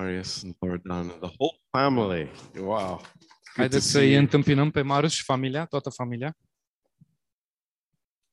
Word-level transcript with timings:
Marius 0.00 0.42
and 0.44 0.54
Loredan 0.62 1.10
and 1.10 1.20
the 1.20 1.30
whole 1.38 1.58
family. 1.70 2.30
Wow. 2.56 2.96
Good 2.96 3.02
to 3.02 3.60
Haideți 3.60 3.84
see 3.84 3.92
să-i 3.92 4.10
you 4.10 4.20
întâmpinăm 4.20 4.70
pe 4.70 4.82
Marius 4.82 5.12
și 5.12 5.22
familia, 5.24 5.64
toată 5.64 5.90
familia. 5.90 6.36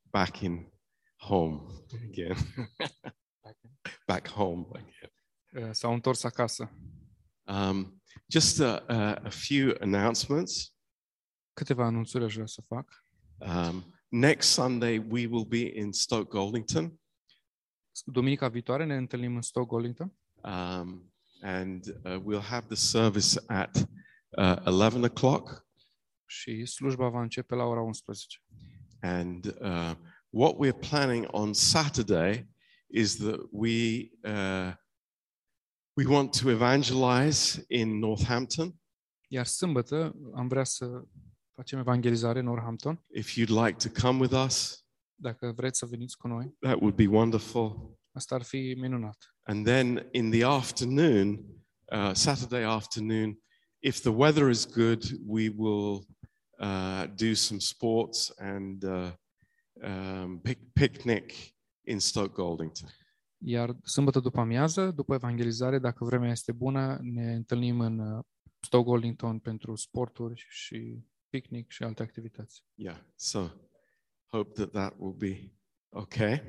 back 0.09 0.39
in 0.39 0.71
home 1.17 1.61
again. 2.09 2.35
back 4.11 4.27
home 4.29 4.65
again. 4.69 5.11
Uh, 5.67 5.69
S-au 5.71 5.93
întors 5.93 6.23
acasă. 6.23 6.71
Um, 7.43 8.01
just 8.27 8.59
a, 8.59 8.83
a, 8.87 9.13
a 9.13 9.29
few 9.29 9.75
announcements. 9.79 10.75
Câteva 11.53 11.85
anunțuri 11.85 12.23
aș 12.23 12.33
vrea 12.33 12.45
să 12.45 12.61
fac. 12.67 13.03
Um, 13.37 13.95
next 14.07 14.49
Sunday, 14.49 14.97
we 14.97 15.25
will 15.25 15.45
be 15.45 15.77
in 15.79 15.91
Stoke 15.91 16.29
Goldington. 16.29 16.99
Duminica 18.05 18.47
viitoare 18.47 18.85
ne 18.85 18.95
întâlnim 18.95 19.35
în 19.35 19.41
Stoke 19.41 19.67
Goldington 19.67 20.17
Um, 20.43 21.13
and 21.41 21.85
uh, 22.05 22.19
we'll 22.25 22.41
have 22.49 22.65
the 22.67 22.75
service 22.75 23.43
at 23.47 23.87
uh, 24.37 24.55
11 24.65 25.03
o'clock. 25.03 25.65
și 26.25 26.65
slujba 26.65 27.09
va 27.09 27.21
începe 27.21 27.55
la 27.55 27.63
ora 27.63 27.81
11. 27.81 28.41
And 29.01 29.45
uh, 29.45 29.93
what 30.29 30.55
we're 30.59 30.79
planning 30.89 31.27
on 31.31 31.53
Saturday 31.53 32.47
is 32.87 33.15
that 33.15 33.39
we 33.51 34.09
uh, 34.23 34.73
we 35.93 36.05
want 36.05 36.39
to 36.41 36.49
evangelize 36.49 37.65
in 37.67 37.99
Northampton. 37.99 38.79
Iar 39.27 39.45
sâmbătă 39.45 40.15
am 40.35 40.47
vrea 40.47 40.63
să 40.63 41.03
facem 41.53 41.79
evangelizare 41.79 42.39
în 42.39 42.45
Northampton. 42.45 43.03
If 43.13 43.31
you'd 43.37 43.65
like 43.65 43.89
to 43.89 44.01
come 44.01 44.19
with 44.19 44.43
us, 44.45 44.85
Dacă 45.19 45.51
vreți 45.55 45.77
să 45.77 45.85
veniți 45.85 46.17
cu 46.17 46.27
noi, 46.27 46.55
that 46.59 46.75
would 46.79 46.95
be 46.95 47.07
wonderful. 47.07 47.97
asta 48.11 48.35
ar 48.35 48.41
fi 48.43 48.75
minunat. 48.77 49.35
And 49.47 49.65
then 49.65 50.09
in 50.11 50.29
the 50.31 50.43
afternoon, 50.43 51.45
uh, 51.91 52.13
Saturday 52.13 52.65
afternoon, 52.65 53.37
if 53.79 54.01
the 54.01 54.11
weather 54.11 54.49
is 54.49 54.65
good, 54.65 55.03
we 55.25 55.49
will 55.49 56.05
uh, 56.59 57.05
do 57.15 57.33
some 57.33 57.59
sports 57.59 58.33
and 58.37 58.83
uh, 58.83 59.11
um, 59.83 60.41
pic- 60.43 60.73
picnic 60.73 61.53
in 61.85 61.99
Stoke 61.99 62.33
Goldington. 62.33 62.89
Iar 63.37 63.75
sâmbătă 63.83 64.19
după 64.19 64.39
amiază, 64.39 64.91
după 64.91 65.13
evangelizare, 65.13 65.79
dacă 65.79 66.05
vremea 66.05 66.31
este 66.31 66.51
bună, 66.51 66.99
ne 67.01 67.33
întâlnim 67.33 67.79
în 67.79 67.99
uh, 67.99 68.23
Stoke 68.59 68.89
Goldington 68.89 69.39
pentru 69.39 69.75
sporturi 69.75 70.45
și 70.49 71.03
picnic 71.29 71.71
și 71.71 71.83
alte 71.83 72.03
activități. 72.03 72.63
Yeah, 72.73 72.97
so 73.15 73.47
hope 74.25 74.51
that 74.51 74.71
that 74.71 74.93
will 74.97 75.15
be 75.17 75.51
okay. 75.89 76.41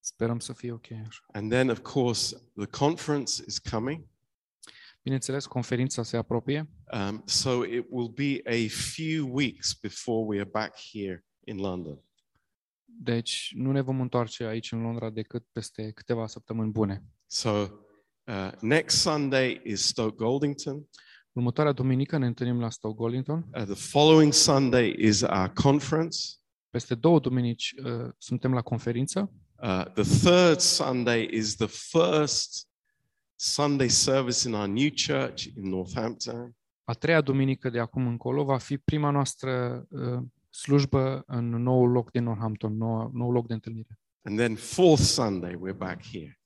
Sperăm 0.00 0.38
să 0.38 0.52
fie 0.52 0.72
ok 0.72 0.90
așa. 0.90 1.20
And 1.32 1.50
then, 1.50 1.68
of 1.70 1.78
course, 1.78 2.36
the 2.56 2.66
conference 2.66 3.42
is 3.46 3.58
coming. 3.58 4.08
Bineînțeles, 5.02 5.46
conferința 5.46 6.02
se 6.02 6.16
apropie, 6.16 6.70
Um, 6.92 7.22
so 7.26 7.64
it 7.64 7.86
will 7.90 8.08
be 8.08 8.40
a 8.44 8.68
few 8.68 9.28
weeks 9.34 9.74
before 9.74 10.24
we 10.26 10.40
are 10.40 10.48
back 10.52 10.76
here 10.92 11.24
in 11.44 11.56
London. 11.56 12.04
deci 12.84 13.52
nu 13.54 13.72
ne 13.72 13.80
vom 13.80 14.00
întoarce 14.00 14.44
aici 14.44 14.72
în 14.72 14.82
Londra 14.82 15.10
decât 15.10 15.46
peste 15.52 15.90
câteva 15.90 16.26
săptămâni 16.26 16.70
bune. 16.70 17.04
So 17.26 17.50
uh, 17.50 18.50
next 18.60 18.96
Sunday 19.00 19.60
is 19.64 19.80
Stoke 19.86 20.14
Goldington. 20.16 20.88
Următoarea 21.32 21.72
duminică 21.72 22.18
ne 22.18 22.26
întâlnim 22.26 22.60
la 22.60 22.70
Stoke 22.70 22.96
Goldington. 22.96 23.46
Uh, 23.54 23.62
the 23.62 23.74
following 23.74 24.32
Sunday 24.32 24.94
is 24.98 25.20
our 25.20 25.48
conference. 25.48 26.18
Peste 26.70 26.94
două 26.94 27.20
duminici 27.20 27.74
uh, 27.84 28.08
suntem 28.18 28.52
la 28.52 28.62
conferință. 28.62 29.32
Uh, 29.62 29.84
the 29.92 30.04
third 30.04 30.60
Sunday 30.60 31.24
is 31.24 31.56
the 31.56 31.68
first 31.68 32.66
Sunday 33.36 33.88
service 33.88 34.48
in 34.48 34.54
our 34.54 34.68
new 34.68 34.90
church 34.90 35.46
in 35.56 35.68
Northampton. 35.68 36.56
A 36.84 36.92
treia 36.92 37.20
duminică 37.20 37.70
de 37.70 37.78
acum 37.78 38.06
încolo 38.06 38.44
va 38.44 38.58
fi 38.58 38.78
prima 38.78 39.10
noastră 39.10 39.84
uh, 39.90 40.22
slujbă 40.50 41.22
în 41.26 41.48
noul 41.48 41.90
loc 41.90 42.10
din 42.10 42.22
Northampton, 42.22 42.76
nou, 42.76 43.10
nou 43.12 43.30
loc 43.30 43.46
de 43.46 43.52
întâlnire. 43.52 43.98
And 44.22 44.38
then 44.38 44.54
fourth 44.54 45.02
Sunday, 45.02 45.54
we're 45.54 45.76
back 45.76 46.04
here. 46.06 46.40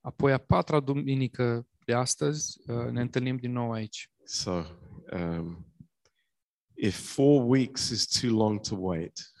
Apoi 0.00 0.32
a 0.32 0.38
patra 0.38 0.80
duminică 0.80 1.66
de 1.84 1.94
astăzi 1.94 2.58
uh, 2.66 2.90
ne 2.90 3.00
întâlnim 3.00 3.36
din 3.36 3.52
nou 3.52 3.72
aici. 3.72 4.10
So 4.24 4.64
um, 5.12 5.66
if 6.74 7.12
four 7.14 7.44
weeks 7.48 7.88
is 7.88 8.06
too 8.06 8.30
long 8.36 8.60
to 8.60 8.76
wait, 8.78 9.32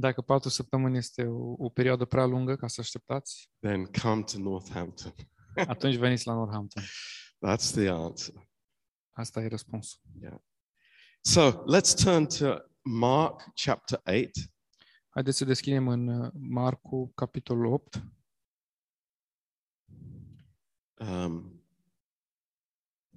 Dacă 0.00 0.20
patru 0.20 0.48
săptămâni 0.48 0.96
este 0.96 1.26
o, 1.26 1.54
o 1.58 1.68
perioadă 1.68 2.04
prea 2.04 2.24
lungă 2.24 2.56
ca 2.56 2.66
să 2.66 2.80
așteptați, 2.80 3.50
then 3.58 3.84
come 3.84 4.22
to 4.22 4.38
Northampton. 4.38 5.14
atunci 5.74 5.96
veniți 5.96 6.26
la 6.26 6.34
Northampton. 6.34 6.82
That's 7.46 7.70
the 7.72 7.88
answer. 7.88 8.48
Asta 9.10 9.40
e 9.40 9.46
răspunsul. 9.48 10.00
Yeah. 10.20 10.38
So 11.20 11.50
let's 11.50 12.02
turn 12.02 12.26
to 12.26 12.56
Mark 12.82 13.52
chapter 13.64 14.00
8. 14.04 14.30
Haideți 15.08 15.36
să 15.36 15.44
deschidem 15.44 15.88
în 15.88 16.08
uh, 16.08 16.30
Marcu, 16.34 17.12
capitolul 17.14 17.72
8. 17.72 18.02
Um, 20.98 21.64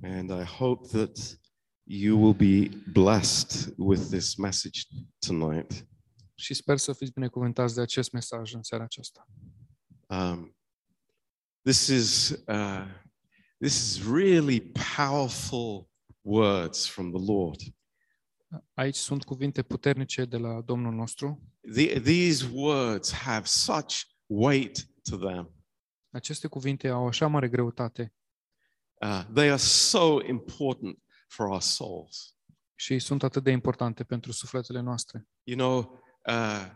and 0.02 0.30
I 0.30 0.44
hope 0.44 0.88
that 0.88 1.40
you 1.84 2.18
will 2.18 2.34
be 2.34 2.70
blessed 2.92 3.74
with 3.78 4.02
this 4.02 4.36
message 4.36 4.80
tonight. 5.20 5.92
Și 6.36 6.54
sper 6.54 6.78
să 6.78 6.94
fiți 6.94 7.12
binecuvântați 7.12 7.76
de 7.76 7.82
acest 7.82 8.12
mesaj 8.12 8.54
în 8.54 8.64
seara 8.64 8.84
aceasta. 8.84 9.28
Um, 10.08 10.56
this 11.62 11.88
is 11.88 12.30
uh, 12.48 12.86
this 13.60 13.76
is 13.78 14.06
really 14.12 14.72
powerful 14.98 15.90
words 16.22 16.88
from 16.88 17.12
the 17.12 17.34
Lord. 17.34 17.60
Aici 18.74 18.96
sunt 18.96 19.24
cuvinte 19.24 19.62
puternice 19.64 20.26
de 20.26 20.38
la 20.38 20.62
Domnul 20.62 20.94
nostru. 20.94 21.42
The, 21.74 22.00
these 22.00 22.50
words 22.54 23.12
have 23.12 23.46
such 23.46 24.02
weight 24.26 24.88
to 25.10 25.18
them. 25.18 25.54
Aceste 26.10 26.48
cuvinte 26.48 26.88
au 26.88 27.08
așa 27.08 27.28
mare 27.28 27.50
greutate 27.50 28.14
Uh, 29.04 29.26
they 29.34 29.50
are 29.50 29.58
so 29.58 30.22
important 30.22 30.98
for 31.28 31.48
our 31.48 31.62
souls. 31.62 32.36
și 32.76 33.00
sunt 33.00 33.24
atât 33.24 33.44
de 33.44 33.52
importante 33.52 34.04
pentru 34.04 34.32
sufletele 34.32 34.80
noastre. 34.80 35.28
You 35.44 35.58
know, 35.58 36.03
uh, 36.28 36.70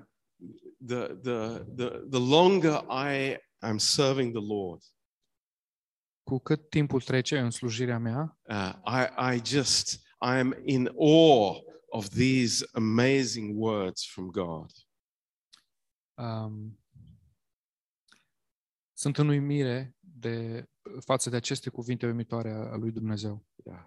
the, 0.85 1.19
the, 1.21 1.65
the, 1.75 2.05
the 2.09 2.19
longer 2.19 2.85
I 2.89 3.37
am 3.59 3.77
serving 3.77 4.33
the 4.33 4.45
Lord, 4.45 4.81
Cu 6.23 6.37
cât 6.39 6.69
timpul 6.69 7.01
trece 7.01 7.39
în 7.39 7.51
slujirea 7.51 7.97
mea, 7.99 8.39
uh, 8.49 8.73
I, 8.85 9.35
I 9.35 9.41
just, 9.45 9.95
I 10.21 10.39
am 10.39 10.55
in 10.65 10.87
awe 10.97 11.61
of 11.89 12.07
these 12.09 12.65
amazing 12.71 13.57
words 13.61 14.05
from 14.05 14.27
God. 14.29 14.71
um, 16.17 16.79
sunt 18.93 19.17
în 19.17 19.27
uimire 19.27 19.95
de 19.99 20.65
față 21.05 21.29
de 21.29 21.35
aceste 21.35 21.69
cuvinte 21.69 22.05
uimitoare 22.05 22.51
a 22.51 22.75
lui 22.75 22.91
Dumnezeu. 22.91 23.45
Yeah. 23.65 23.85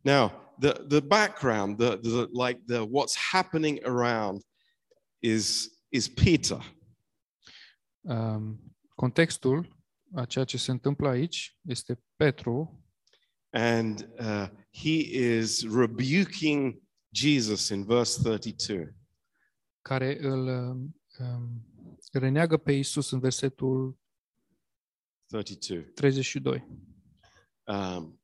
Now, 0.00 0.32
the, 0.58 0.84
the 0.88 1.00
background, 1.00 1.78
the, 1.78 1.98
the 2.02 2.28
like 2.32 2.60
the 2.66 2.84
what's 2.84 3.16
happening 3.16 3.80
around 3.84 4.42
is 5.20 5.68
is 5.90 6.08
Peter. 6.08 6.60
Um, 8.00 8.58
contextul 8.94 9.76
a 10.14 10.24
ceea 10.24 10.44
ce 10.44 10.56
se 10.58 10.70
întâmplă 10.70 11.08
aici 11.08 11.58
este 11.62 12.02
Petru 12.16 12.82
And 13.50 14.08
uh, 14.18 14.48
he 14.70 14.98
is 15.00 15.62
rebuking 15.62 16.82
Jesus 17.10 17.68
in 17.68 17.84
verse 17.84 18.22
32. 18.22 18.96
care 19.82 20.18
îl 20.20 20.46
um, 20.46 21.00
um, 21.18 21.66
reneagă 22.12 22.56
pe 22.56 22.72
Isus 22.72 23.10
în 23.10 23.18
versetul 23.20 23.98
32. 25.26 25.82
32. 25.82 26.66
Um, 27.64 28.17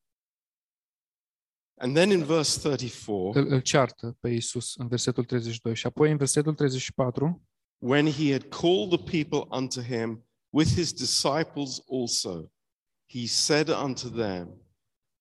and 1.77 1.95
then 1.95 2.11
in 2.11 2.25
verse 2.25 2.61
34, 2.61 3.33
Îl, 3.35 3.47
îl 3.53 3.61
ceartă 3.61 4.17
pe 4.21 4.29
Isus 4.29 4.75
în 4.77 4.89
versetul 4.89 5.25
32 5.25 5.75
și 5.75 5.87
apoi 5.87 6.11
în 6.11 6.17
versetul 6.17 6.55
34 6.55 7.43
when 7.79 8.07
he 8.07 8.33
had 8.33 8.49
called 8.49 8.91
the 8.91 8.99
people 8.99 9.47
unto 9.51 9.83
him 9.83 10.23
with 10.53 10.75
his 10.75 10.93
disciples 10.93 11.83
also, 11.87 12.49
he 13.07 13.27
said 13.27 13.69
unto 13.69 14.09
them, 14.09 14.49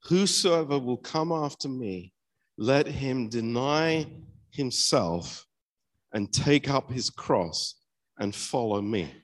Whosoever 0.10 0.78
will 0.78 0.98
come 0.98 1.32
after 1.32 1.68
me, 1.68 2.14
let 2.58 2.88
him 2.88 3.30
deny 3.30 4.08
himself 4.52 5.46
and 6.14 6.32
take 6.32 6.70
up 6.70 6.92
his 6.92 7.10
cross 7.10 7.76
and 8.20 8.34
follow 8.34 8.82
me. 8.82 9.23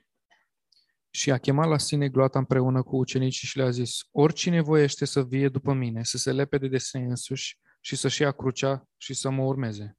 Și 1.20 1.32
a 1.32 1.38
chemat 1.38 1.68
la 1.68 1.78
sine 1.78 2.10
gloata 2.10 2.40
împreună 2.40 2.84
cu 2.84 2.96
ucenicii 2.96 3.48
și 3.48 3.58
le-a 3.58 3.70
zis, 3.70 4.00
oricine 4.12 4.62
voiește 4.62 5.06
să 5.06 5.24
vie 5.24 5.50
după 5.50 5.74
mine, 5.74 6.04
să 6.04 6.18
se 6.18 6.32
lepede 6.32 6.68
de 6.68 6.78
sine 6.78 7.04
însuși 7.04 7.60
și 7.80 7.96
să-și 7.96 8.22
ia 8.22 8.32
crucea 8.32 8.88
și 8.98 9.14
să 9.14 9.30
mă 9.30 9.44
urmeze. 9.44 9.98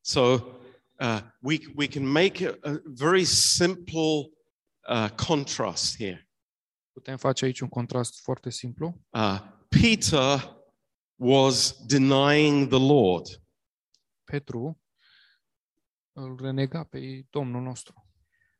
So 0.00 0.20
uh, 1.00 1.20
we, 1.40 1.58
we 1.76 1.86
can 1.88 2.06
make 2.06 2.46
a, 2.46 2.70
a 2.70 2.80
very 2.84 3.24
simple 3.24 4.30
uh, 4.88 5.10
contrast 5.26 5.96
here. 5.96 6.28
Putem 6.92 7.16
face 7.16 7.44
aici 7.44 7.60
un 7.60 7.68
contrast 7.68 8.20
foarte 8.20 8.50
simplu. 8.50 9.00
Uh, 9.08 9.40
Peter 9.68 10.56
was 11.14 11.84
denying 11.86 12.68
the 12.68 12.86
Lord. 12.86 13.42
Petru 14.24 14.80
îl 16.12 16.38
renega 16.40 16.84
pe 16.84 17.26
Domnul 17.30 17.62
nostru. 17.62 18.06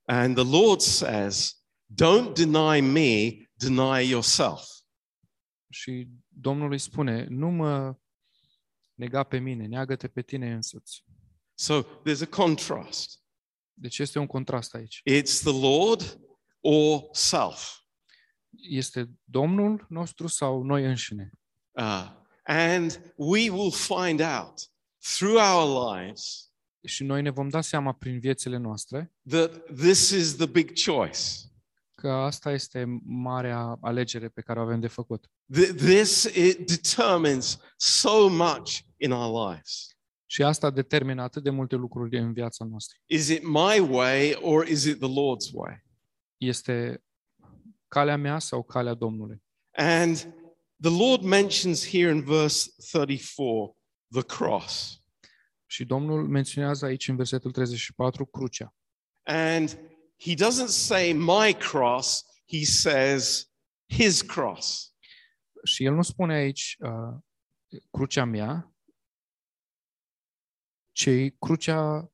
And 0.04 0.36
the 0.36 0.58
Lord 0.60 0.80
says, 0.80 1.61
Don't 1.94 2.34
deny 2.34 2.80
me, 2.80 3.42
deny 3.54 4.08
yourself. 4.08 4.68
Și 5.70 6.08
Domnul 6.28 6.72
îi 6.72 6.78
spune, 6.78 7.26
nu 7.28 7.50
mă 7.50 7.96
nega 8.94 9.22
pe 9.22 9.38
mine, 9.38 9.66
neagă-te 9.66 10.08
pe 10.08 10.22
tine 10.22 10.52
însuți. 10.52 11.04
So 11.54 11.82
there's 11.82 12.22
a 12.22 12.26
contrast. 12.26 13.22
Deci 13.74 13.98
este 13.98 14.18
un 14.18 14.26
contrast 14.26 14.74
aici. 14.74 15.02
It's 15.10 15.40
the 15.42 15.60
Lord 15.60 16.20
or 16.60 17.08
self. 17.12 17.76
Este 18.50 19.10
Domnul 19.24 19.86
nostru 19.88 20.26
sau 20.26 20.62
noi 20.62 20.84
înșine? 20.84 21.30
Uh, 21.70 22.10
and 22.44 23.12
we 23.16 23.50
will 23.50 23.72
find 23.72 24.20
out 24.20 24.70
through 24.98 25.36
our 25.36 25.96
lives 25.96 26.52
Și 26.84 27.04
noi 27.04 27.22
ne 27.22 27.30
vom 27.30 27.48
da 27.48 27.60
seama 27.60 27.92
prin 27.92 28.18
viețile 28.18 28.56
noastre 28.56 29.12
that 29.28 29.64
this 29.74 30.10
is 30.10 30.36
the 30.36 30.46
big 30.46 30.72
choice. 30.84 31.20
Că 32.02 32.10
asta 32.10 32.52
este 32.52 33.00
marea 33.04 33.78
alegere 33.80 34.28
pe 34.28 34.40
care 34.40 34.58
o 34.58 34.62
avem 34.62 34.80
de 34.80 34.86
făcut. 34.86 35.26
Th- 35.26 35.76
This 35.76 36.22
it 36.24 36.66
determines 36.66 37.58
so 37.76 38.28
much 38.28 38.78
in 38.96 39.10
our 39.10 39.50
lives. 39.50 39.86
Și 40.26 40.42
asta 40.42 40.70
determină 40.70 41.22
atât 41.22 41.42
de 41.42 41.50
multe 41.50 41.76
lucruri 41.76 42.18
în 42.18 42.32
viața 42.32 42.64
noastră. 42.64 42.98
Is 43.06 43.28
it 43.28 43.42
my 43.42 43.78
way 43.88 44.38
or 44.40 44.66
is 44.66 44.84
it 44.84 44.98
the 44.98 45.08
Lord's 45.08 45.52
way? 45.52 45.84
Este 46.36 47.04
calea 47.88 48.16
mea 48.16 48.38
sau 48.38 48.62
calea 48.62 48.94
Domnului? 48.94 49.42
And 49.76 50.16
the 50.80 51.06
Lord 51.06 51.22
mentions 51.22 51.88
here 51.88 52.10
in 52.10 52.24
verse 52.24 52.70
34 52.90 53.76
the 54.10 54.22
cross. 54.22 55.02
Și 55.66 55.84
Domnul 55.84 56.28
menționează 56.28 56.84
aici 56.84 57.08
în 57.08 57.16
versetul 57.16 57.50
34 57.50 58.26
crucea. 58.26 58.74
And 59.22 59.91
he 60.22 60.34
doesn't 60.34 60.70
say 60.70 61.12
my 61.12 61.52
cross, 61.52 62.24
he 62.44 62.64
says 62.64 63.46
his 63.86 64.22
cross. 64.22 64.94
Și 65.64 65.84
el 65.84 65.94
nu 65.94 66.02
spune 66.02 66.34
aici 66.34 66.76
uh, 66.80 67.18
crucea 67.90 68.24
mea, 68.24 68.74
ci 70.92 71.08
crucea 71.38 72.12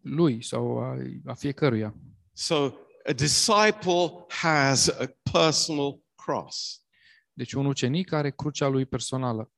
lui 0.00 0.42
sau 0.42 0.78
a, 0.78 0.96
a 1.24 1.34
fiecăruia. 1.34 1.94
So 2.32 2.72
a 3.04 3.12
disciple 3.12 4.24
has 4.28 4.88
a 4.88 5.06
personal 5.32 6.02
cross, 6.14 6.84
Deci 7.32 7.52
un 7.52 7.66
ucenic 7.66 8.12
are 8.12 8.30
crucea 8.30 8.66
lui 8.66 8.86
personală 8.86 9.52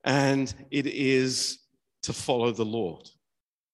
and 0.00 0.66
it 0.68 0.86
is 0.86 1.60
to 2.00 2.12
follow 2.12 2.52
the 2.52 2.64
Lord. 2.64 3.19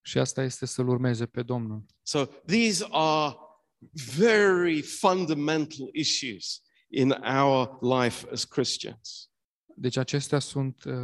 Și 0.06 0.19
asta 0.19 0.43
este 0.43 0.67
să-L 0.67 0.88
urmeze 0.88 1.26
pe 1.26 1.43
Domnul. 1.43 1.85
So 2.03 2.25
these 2.25 2.87
are 2.91 3.37
very 4.17 4.82
fundamental 4.82 5.88
issues 5.93 6.62
in 6.88 7.11
our 7.11 7.79
life 7.81 8.29
as 8.32 8.44
Christians. 8.44 9.31
Deci 9.76 9.97
acestea 9.97 10.38
sunt 10.38 10.85
uh, 10.85 10.94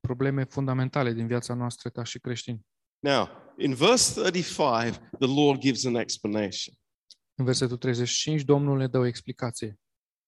probleme 0.00 0.44
fundamentale 0.44 1.12
din 1.12 1.26
viața 1.26 1.54
noastră 1.54 1.90
ca 1.90 2.02
și 2.02 2.18
creștini. 2.18 2.66
Now, 2.98 3.28
in 3.58 3.74
verse 3.74 4.20
35, 4.20 4.94
the 5.18 5.34
Lord 5.34 5.60
gives 5.60 5.84
an 5.84 5.94
explanation. 5.94 6.74
În 7.34 7.44
versetul 7.44 7.76
35, 7.76 8.42
Domnul 8.42 8.78
ne 8.78 8.86
dă 8.86 8.98
o 8.98 9.06
explicație. 9.06 9.78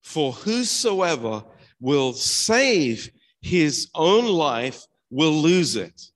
For 0.01 0.43
whosoever 0.47 1.45
will 1.79 2.13
save 2.13 2.99
his 3.41 3.89
own 3.91 4.25
life 4.25 4.79
will 5.07 5.41
lose 5.41 5.85
it. 5.85 6.16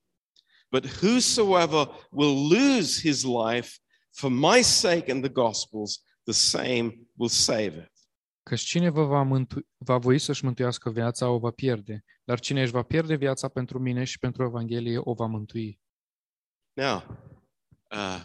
But 0.71 0.85
whosoever 0.85 2.07
will 2.11 2.47
lose 2.49 3.01
his 3.01 3.23
life 3.23 3.79
for 4.11 4.29
my 4.29 4.61
sake 4.61 5.11
and 5.11 5.23
the 5.23 5.31
gospel's, 5.31 6.03
the 6.23 6.33
same 6.33 7.07
will 7.17 7.29
save 7.29 7.77
it. 7.77 7.91
Căci 8.43 8.61
cine 8.61 8.89
vă 8.89 9.05
va, 9.05 9.21
mântu- 9.21 9.67
va 9.77 9.97
voi 9.97 10.19
să-și 10.19 10.45
mântuiască 10.45 10.89
viața, 10.89 11.29
o 11.29 11.39
va 11.39 11.51
pierde. 11.51 12.03
Dar 12.23 12.39
cine 12.39 12.61
își 12.61 12.71
va 12.71 12.83
pierde 12.83 13.15
viața 13.15 13.47
pentru 13.47 13.79
mine 13.79 14.03
și 14.03 14.19
pentru 14.19 14.43
Evanghelie, 14.43 14.97
o 15.03 15.13
va 15.13 15.25
mântui. 15.25 15.79
Now, 16.73 17.03
uh, 17.91 18.23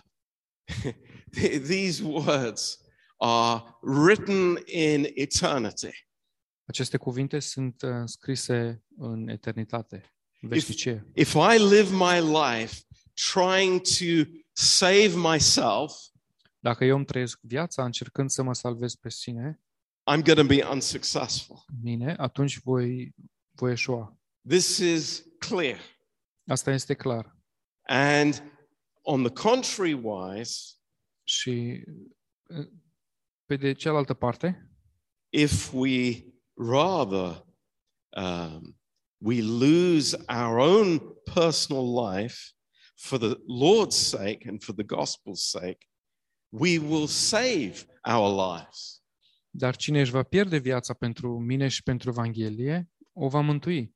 these 1.69 2.05
words 2.05 2.81
are 3.17 3.63
written 3.81 4.63
in 4.65 5.07
eternity. 5.15 6.09
Aceste 6.65 6.97
cuvinte 6.97 7.39
sunt 7.39 7.83
uh, 7.83 7.91
scrise 8.05 8.85
în 8.97 9.29
eternitate, 9.29 10.16
veșnicie. 10.41 11.11
If 11.15 11.35
I 11.35 11.59
live 11.59 11.91
my 11.93 12.21
life 12.21 12.83
trying 13.33 13.81
to 13.81 14.31
save 14.53 15.13
myself, 15.17 15.93
Dacă 16.59 16.85
eu 16.85 16.97
îmi 16.97 17.05
trăiesc 17.05 17.39
viața 17.43 17.85
încercând 17.85 18.31
să 18.31 18.43
mă 18.43 18.55
salvez 18.55 18.95
pe 18.95 19.11
sine, 19.11 19.61
I'm 20.13 20.23
going 20.23 20.39
to 20.39 20.45
be 20.45 20.65
unsuccessful. 20.65 21.65
mine, 21.83 22.15
atunci 22.19 22.61
voi, 22.61 23.15
voi 23.51 23.73
eșua. 23.73 24.19
This 24.49 24.77
is 24.79 25.25
clear. 25.39 25.79
Asta 26.47 26.71
este 26.71 26.95
clar. 26.95 27.37
And 27.83 28.43
on 29.03 29.23
the 29.23 29.33
contrary 29.33 29.93
wise, 29.93 30.75
Și 31.25 31.85
uh, 32.49 32.67
pe 33.45 33.57
de 33.57 33.73
cealaltă 33.73 34.15
parte, 34.15 34.71
if 35.29 35.73
we 35.73 36.25
rather 36.55 37.45
um, 38.17 38.81
we 39.19 39.41
lose 39.43 40.17
our 40.29 40.59
own 40.59 41.01
personal 41.35 41.85
life 42.13 42.39
for 42.95 43.19
the 43.19 43.35
Lord's 43.47 43.97
sake 43.97 44.49
and 44.49 44.63
for 44.63 44.75
the 44.75 44.85
gospel's 44.85 45.43
sake, 45.51 45.87
we 46.51 46.79
will 46.79 47.07
save 47.07 47.87
our 48.05 48.29
lives. 48.29 49.03
dar 49.51 49.77
cine 49.77 50.01
își 50.01 50.11
va 50.11 50.23
pierde 50.23 50.57
viața 50.59 50.95
pentru 50.95 51.39
mine 51.39 51.69
și 51.69 51.83
pentru 51.83 52.09
Evanghelie, 52.11 52.91
o 53.13 53.29
va 53.29 53.41
mântui. 53.41 53.95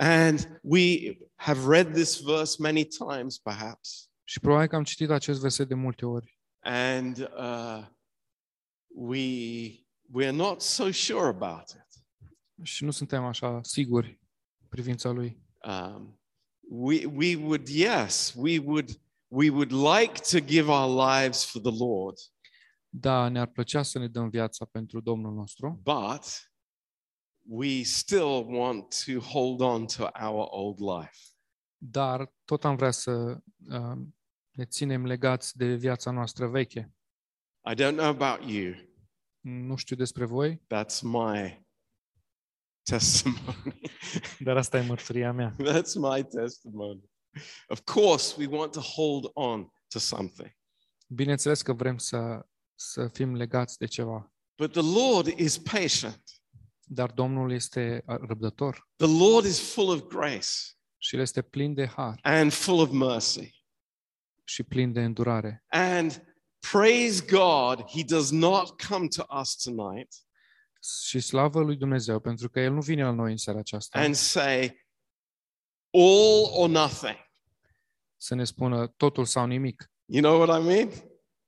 And 0.00 0.60
we 0.62 1.16
have 1.34 1.66
read 1.66 1.92
this 1.92 2.20
verse 2.20 2.56
many 2.62 2.84
times, 2.84 3.38
perhaps, 3.38 4.10
Și 4.24 4.40
probabil 4.40 4.68
că 4.68 4.76
am 4.76 4.84
citit 4.84 5.10
acest 5.10 5.40
verset 5.40 5.68
de 5.68 5.74
multe 5.74 6.06
ori. 6.06 6.38
and 6.60 7.18
uh, 7.36 7.86
we 8.88 9.86
we 10.12 10.26
are 10.26 10.36
not 10.36 10.60
so 10.62 10.90
sure 10.90 11.26
about 11.28 11.68
it. 11.70 11.87
Și 12.62 12.84
nu 12.84 12.90
suntem 12.90 13.24
așa 13.24 13.62
siguri 13.62 14.20
în 14.60 14.66
privința 14.68 15.10
lui. 15.10 15.42
Um, 15.64 16.20
we 16.68 17.04
we 17.06 17.36
would 17.36 17.68
yes, 17.68 18.34
we 18.36 18.58
would 18.58 18.90
we 19.28 19.50
would 19.50 19.72
like 19.72 20.12
to 20.30 20.40
give 20.46 20.70
our 20.70 21.06
lives 21.10 21.44
for 21.44 21.60
the 21.60 21.84
Lord, 21.84 22.16
Da, 22.88 23.28
ne-ar 23.28 23.46
plăcea 23.46 23.82
să 23.82 23.98
ne 23.98 24.08
dăm 24.08 24.28
viața 24.28 24.64
pentru 24.64 25.00
Domnul 25.00 25.34
nostru, 25.34 25.80
but 25.82 26.50
we 27.46 27.82
still 27.82 28.44
want 28.54 29.04
to 29.04 29.20
hold 29.20 29.60
on 29.60 29.86
to 29.86 30.02
our 30.20 30.46
old 30.50 30.78
life. 30.80 31.16
dar 31.76 32.32
tot 32.44 32.64
am 32.64 32.76
vrea 32.76 32.90
să 32.90 33.40
uh, 33.68 33.98
ne 34.50 34.64
ținem 34.64 35.06
legați 35.06 35.56
de 35.56 35.74
viața 35.74 36.10
noastră 36.10 36.46
veche. 36.48 36.92
I 37.70 37.74
don't 37.74 37.94
know 37.96 38.06
about 38.08 38.50
you. 38.50 38.74
Nu 39.40 39.76
știu 39.76 39.96
despre 39.96 40.24
voi, 40.24 40.56
That's 40.74 41.00
my 41.02 41.66
testimony. 42.88 43.80
dar 44.46 44.56
asta 44.56 44.78
e 44.78 44.86
mărturia 44.86 45.32
mea. 45.32 45.56
That's 45.56 45.94
my 45.94 46.24
testimony. 46.24 47.10
Of 47.68 47.80
course, 47.84 48.34
we 48.38 48.46
want 48.56 48.72
to 48.72 48.80
hold 48.80 49.30
on 49.34 49.72
to 49.88 49.98
something. 49.98 50.56
Bineînțeles 51.06 51.62
că 51.62 51.72
vrem 51.72 51.98
să, 51.98 52.46
să 52.74 53.08
fim 53.08 53.34
legați 53.34 53.78
de 53.78 53.86
ceva, 53.86 54.32
But 54.56 54.72
the 54.72 55.00
Lord 55.00 55.26
is 55.38 55.58
patient. 55.58 56.22
dar 56.90 57.10
Domnul 57.10 57.52
este 57.52 58.02
răbdător 58.06 58.88
The 58.96 59.18
Lord 59.18 59.44
is 59.46 59.72
full 59.72 59.88
of 59.88 60.00
grace 60.00 60.48
și 60.98 61.14
El 61.14 61.20
este 61.20 61.42
plin 61.42 61.74
de 61.74 61.86
har 61.86 62.18
and 62.22 62.52
full 62.52 62.80
of 62.80 62.90
mercy. 62.90 63.56
și 64.44 64.62
plin 64.62 64.92
de 64.92 65.04
îndurare. 65.04 65.64
And 65.68 66.22
praise 66.70 67.24
God, 67.30 67.84
He 67.90 68.04
does 68.04 68.30
not 68.30 68.82
come 68.82 69.06
to 69.08 69.24
us 69.40 69.56
tonight 69.56 70.14
Și 71.06 71.20
slavă 71.20 71.60
lui 71.60 71.76
Dumnezeu, 71.76 72.20
pentru 72.20 72.48
că 72.48 72.60
El 72.60 72.72
nu 72.72 72.80
vine 72.80 73.02
la 73.02 73.10
noi 73.10 73.30
în 73.30 73.36
seara 73.36 73.58
aceasta 73.58 73.98
and 73.98 74.14
say, 74.14 74.86
all 75.90 76.50
or 76.52 76.68
nothing. 76.68 77.16
să 78.16 78.34
ne 78.34 78.44
spună 78.44 78.86
totul 78.86 79.24
sau 79.24 79.46
nimic. 79.46 79.90
You 80.04 80.22
know 80.22 80.40
what 80.40 80.62
I 80.62 80.64
mean? 80.66 80.90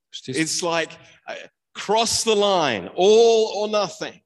Știți, 0.09 0.39
It's 0.39 0.59
like 0.79 0.93
uh, 1.27 1.49
cross 1.71 2.23
the 2.23 2.33
line, 2.33 2.87
all 2.95 3.45
or 3.55 3.69
nothing. 3.69 4.25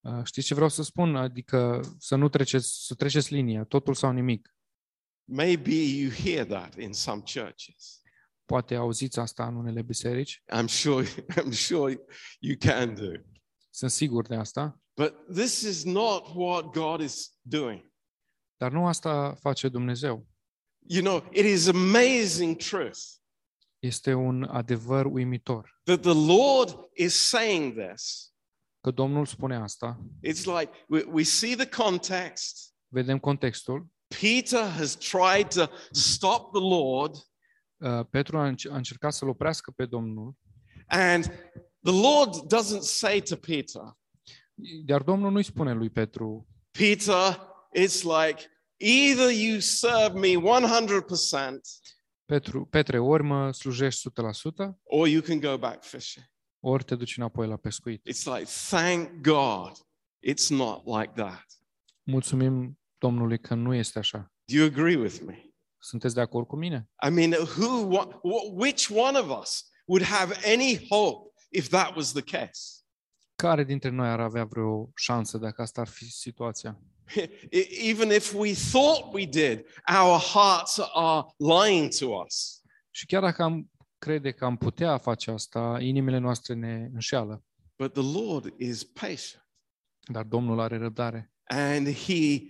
uh, 0.00 0.24
știți 0.24 0.46
ce 0.46 0.54
vreau 0.54 0.68
să 0.68 0.82
spun? 0.82 1.16
Adică 1.16 1.80
să 1.98 2.16
nu 2.16 2.28
treceți, 2.28 2.86
să 2.86 2.94
treceți 2.94 3.34
linia, 3.34 3.64
totul 3.64 3.94
sau 3.94 4.12
nimic. 4.12 4.52
Maybe 5.30 5.74
you 5.74 6.10
hear 6.10 6.46
that 6.46 6.74
in 6.78 6.92
some 6.92 7.22
churches. 7.34 8.00
Poate 8.44 8.74
auziți 8.74 9.18
asta 9.18 9.46
în 9.46 9.56
unele 9.56 9.82
biserici. 9.82 10.42
I'm 10.56 10.64
sure, 10.66 11.06
I'm 11.40 11.52
sure 11.52 11.98
you 12.38 12.56
can 12.58 12.94
do. 12.94 13.10
Sunt 13.78 13.90
sigur 13.90 14.26
de 14.26 14.34
asta. 14.34 14.80
But 14.96 15.14
this 15.34 15.60
is 15.60 15.84
not 15.84 16.34
what 16.34 16.72
God 16.72 17.00
is 17.00 17.36
doing. 17.40 17.92
Dar 18.56 18.72
nu 18.72 18.86
asta 18.86 19.34
face 19.40 19.68
Dumnezeu. 19.68 20.26
You 20.88 21.02
know, 21.02 21.28
it 21.32 21.44
is 21.44 21.66
amazing 21.68 22.56
truth 22.56 22.98
Este 23.78 24.12
un 24.12 24.42
adevăr 24.42 25.04
uimitor. 25.04 25.80
that 25.84 26.00
the 26.00 26.14
Lord 26.26 26.78
is 26.94 27.28
saying 27.28 27.88
this. 27.88 28.32
Că 28.80 28.90
Domnul 28.90 29.26
spune 29.26 29.56
asta. 29.56 30.00
It's 30.26 30.44
like 30.60 30.70
we, 30.88 31.02
we 31.12 31.22
see 31.22 31.54
the 31.56 31.68
context. 31.82 32.74
Vedem 32.92 33.18
contextul. 33.18 33.86
Peter 34.20 34.64
has 34.68 34.96
tried 34.96 35.48
to 35.48 35.66
stop 35.90 36.52
the 36.52 36.60
Lord, 36.62 37.14
Uh, 37.80 38.00
Petru 38.10 38.38
a, 38.38 38.46
înc- 38.46 38.70
a 38.70 38.76
încercat 38.76 39.12
să-l 39.12 39.28
oprească 39.28 39.70
pe 39.70 39.86
Domnul, 39.86 40.34
and 40.86 41.32
the 41.88 41.94
Lord 41.94 42.48
doesn't 42.48 42.82
say 42.82 43.20
to 43.20 43.36
Peter, 43.36 43.96
dar 44.84 45.02
Domnul 45.02 45.30
nu-i 45.30 45.42
spune 45.42 45.72
lui 45.72 45.90
Petru, 45.90 46.46
Peter, 46.70 47.40
it's 47.76 48.02
like 48.02 48.50
either 48.76 49.30
you 49.30 49.60
serve 49.60 50.18
me 50.18 50.34
100% 50.34 51.60
Petru, 52.24 52.66
Petre, 52.66 52.98
ori 52.98 53.22
mă 53.22 53.52
slujești 53.52 54.08
100%, 54.08 54.12
or 54.82 55.08
you 55.08 55.22
can 55.22 55.40
go 55.40 55.58
back 55.58 55.84
fishing. 55.84 56.24
ori 56.60 56.84
te 56.84 56.94
duci 56.94 57.16
înapoi 57.16 57.46
la 57.46 57.56
pescuit. 57.56 58.08
It's 58.10 58.24
like, 58.24 58.50
thank 58.68 59.10
God 59.22 59.72
it's 60.26 60.48
not 60.48 60.86
like 60.86 61.12
that. 61.14 61.46
Mulțumim 62.02 62.80
Domnului 62.98 63.38
că 63.38 63.54
nu 63.54 63.74
este 63.74 63.98
așa. 63.98 64.32
Do 64.44 64.56
you 64.56 64.66
agree 64.66 64.96
with 64.96 65.20
me? 65.26 65.42
Sunteți 65.78 66.14
de 66.14 66.20
acord 66.20 66.46
cu 66.46 66.56
mine? 66.56 66.90
I 67.06 67.10
mean, 67.10 67.32
who, 67.32 67.86
what, 67.86 68.08
what, 68.22 68.44
which 68.52 68.90
one 68.90 69.18
of 69.18 69.40
us 69.40 69.70
would 69.86 70.06
have 70.06 70.34
any 70.44 70.86
hope 70.88 71.27
if 71.48 71.68
that 71.68 71.96
was 71.96 72.12
the 72.12 72.22
case? 72.38 72.72
Care 73.34 73.64
dintre 73.64 73.88
noi 73.90 74.08
ar 74.08 74.20
avea 74.20 74.44
vreo 74.44 74.90
șansă 74.94 75.38
dacă 75.38 75.62
asta 75.62 75.80
ar 75.80 75.88
fi 75.88 76.10
situația? 76.12 76.78
E- 77.50 77.68
Even 77.88 78.10
if 78.10 78.34
we 78.34 78.52
thought 78.70 79.14
we 79.14 79.24
did, 79.24 79.64
our 80.02 80.18
hearts 80.20 80.78
are 80.92 81.26
lying 81.36 81.88
to 81.98 82.06
us. 82.24 82.62
Și 82.90 83.06
chiar 83.06 83.22
dacă 83.22 83.42
am 83.42 83.70
crede 83.98 84.30
că 84.32 84.44
am 84.44 84.56
putea 84.56 84.98
face 84.98 85.30
asta, 85.30 85.76
inimile 85.80 86.18
noastre 86.18 86.54
ne 86.54 86.88
înșeală. 86.92 87.44
But 87.78 87.92
the 87.92 88.20
Lord 88.20 88.54
is 88.60 88.84
patient. 88.84 89.48
Dar 90.12 90.24
Domnul 90.24 90.60
are 90.60 90.76
răbdare. 90.78 91.32
And 91.44 91.92
He, 91.92 92.40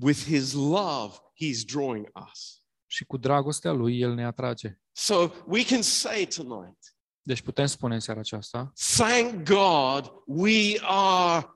with 0.00 0.22
His 0.24 0.52
love, 0.52 1.14
He's 1.44 1.64
drawing 1.72 2.08
us. 2.30 2.62
Și 2.86 3.04
cu 3.04 3.16
dragostea 3.16 3.72
Lui, 3.72 4.00
El 4.00 4.14
ne 4.14 4.24
atrage. 4.24 4.80
So 4.92 5.30
we 5.46 5.64
can 5.64 5.82
say 5.82 6.26
tonight, 6.26 6.91
Deci 7.22 7.42
putem 7.42 7.66
spune 7.66 7.94
în 7.94 8.00
seara 8.00 8.20
aceasta, 8.20 8.72
thank 8.96 9.48
God 9.48 10.12
we 10.26 10.78
are 10.82 11.46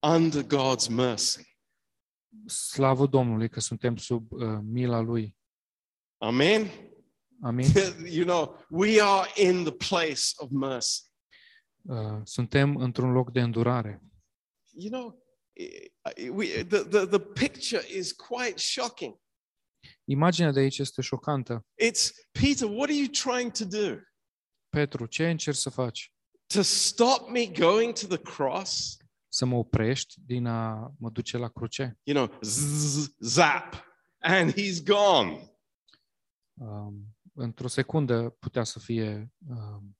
under 0.00 0.42
God's 0.42 0.88
mercy. 0.88 1.42
slavă 2.46 3.06
Domnului 3.06 3.48
că 3.48 3.60
suntem 3.60 3.96
sub 3.96 4.32
uh, 4.32 4.58
mila 4.62 5.00
Lui. 5.00 5.36
Amen. 6.18 6.70
Amin? 7.42 7.66
you 8.18 8.24
know, 8.24 8.64
we 8.70 9.02
are 9.02 9.30
in 9.48 9.64
the 9.64 9.72
place 9.72 10.22
of 10.36 10.50
mercy. 10.50 11.02
Uh, 11.82 12.20
suntem 12.24 12.76
într-un 12.76 13.12
loc 13.12 13.32
de 13.32 13.40
îndurare. 13.40 14.02
You 14.72 14.90
know, 14.90 15.22
i- 15.52 15.92
i- 16.22 16.28
we, 16.28 16.64
the, 16.64 16.82
the, 16.82 17.06
the 17.06 17.18
picture 17.18 17.82
is 17.96 18.12
quite 18.12 18.58
shocking. 18.58 19.18
Imaginea 20.04 20.50
de 20.52 20.60
aici 20.60 20.78
este 20.78 21.02
șocantă. 21.02 21.66
It's 21.84 22.10
Peter, 22.40 22.68
what 22.68 22.88
are 22.88 22.94
you 22.98 23.06
trying 23.08 23.52
to 23.52 23.64
do? 23.64 24.00
Petru, 24.70 25.06
ce 25.06 25.30
încerci 25.30 25.56
să 25.56 25.70
faci? 25.70 26.12
To 26.46 26.62
stop 26.62 27.28
me 27.28 27.46
going 27.46 27.92
to 27.92 28.06
the 28.06 28.18
cross? 28.18 28.96
Să 29.28 29.44
mă 29.44 29.56
oprești 29.56 30.14
din 30.26 30.46
a 30.46 30.92
mă 30.98 31.10
duce 31.10 31.36
la 31.36 31.48
cruce? 31.48 31.98
You 32.02 32.26
know, 32.26 32.38
zap, 33.20 33.84
and 34.18 34.52
he's 34.52 34.82
gone. 34.84 35.54
Um, 36.54 37.16
într-o 37.34 37.68
secundă 37.68 38.30
putea 38.30 38.64
să 38.64 38.78
fie 38.78 39.32
um, 39.48 39.96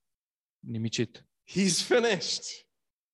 nimicit, 0.59 1.25
He's 1.51 1.83
finished. 1.87 2.45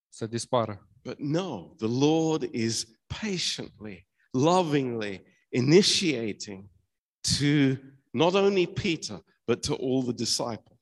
să 0.08 0.26
dispară. 0.26 0.90
But 1.02 1.18
no, 1.18 1.74
the 1.76 1.86
Lord 1.86 2.54
is 2.54 2.86
patiently, 3.20 4.08
lovingly 4.30 5.22
initiating 5.48 6.70
to 7.38 7.80
not 8.10 8.34
only 8.34 8.66
Peter, 8.66 9.24
but 9.44 9.60
to 9.66 9.74
all 9.74 10.02
the 10.02 10.12
disciples. 10.12 10.75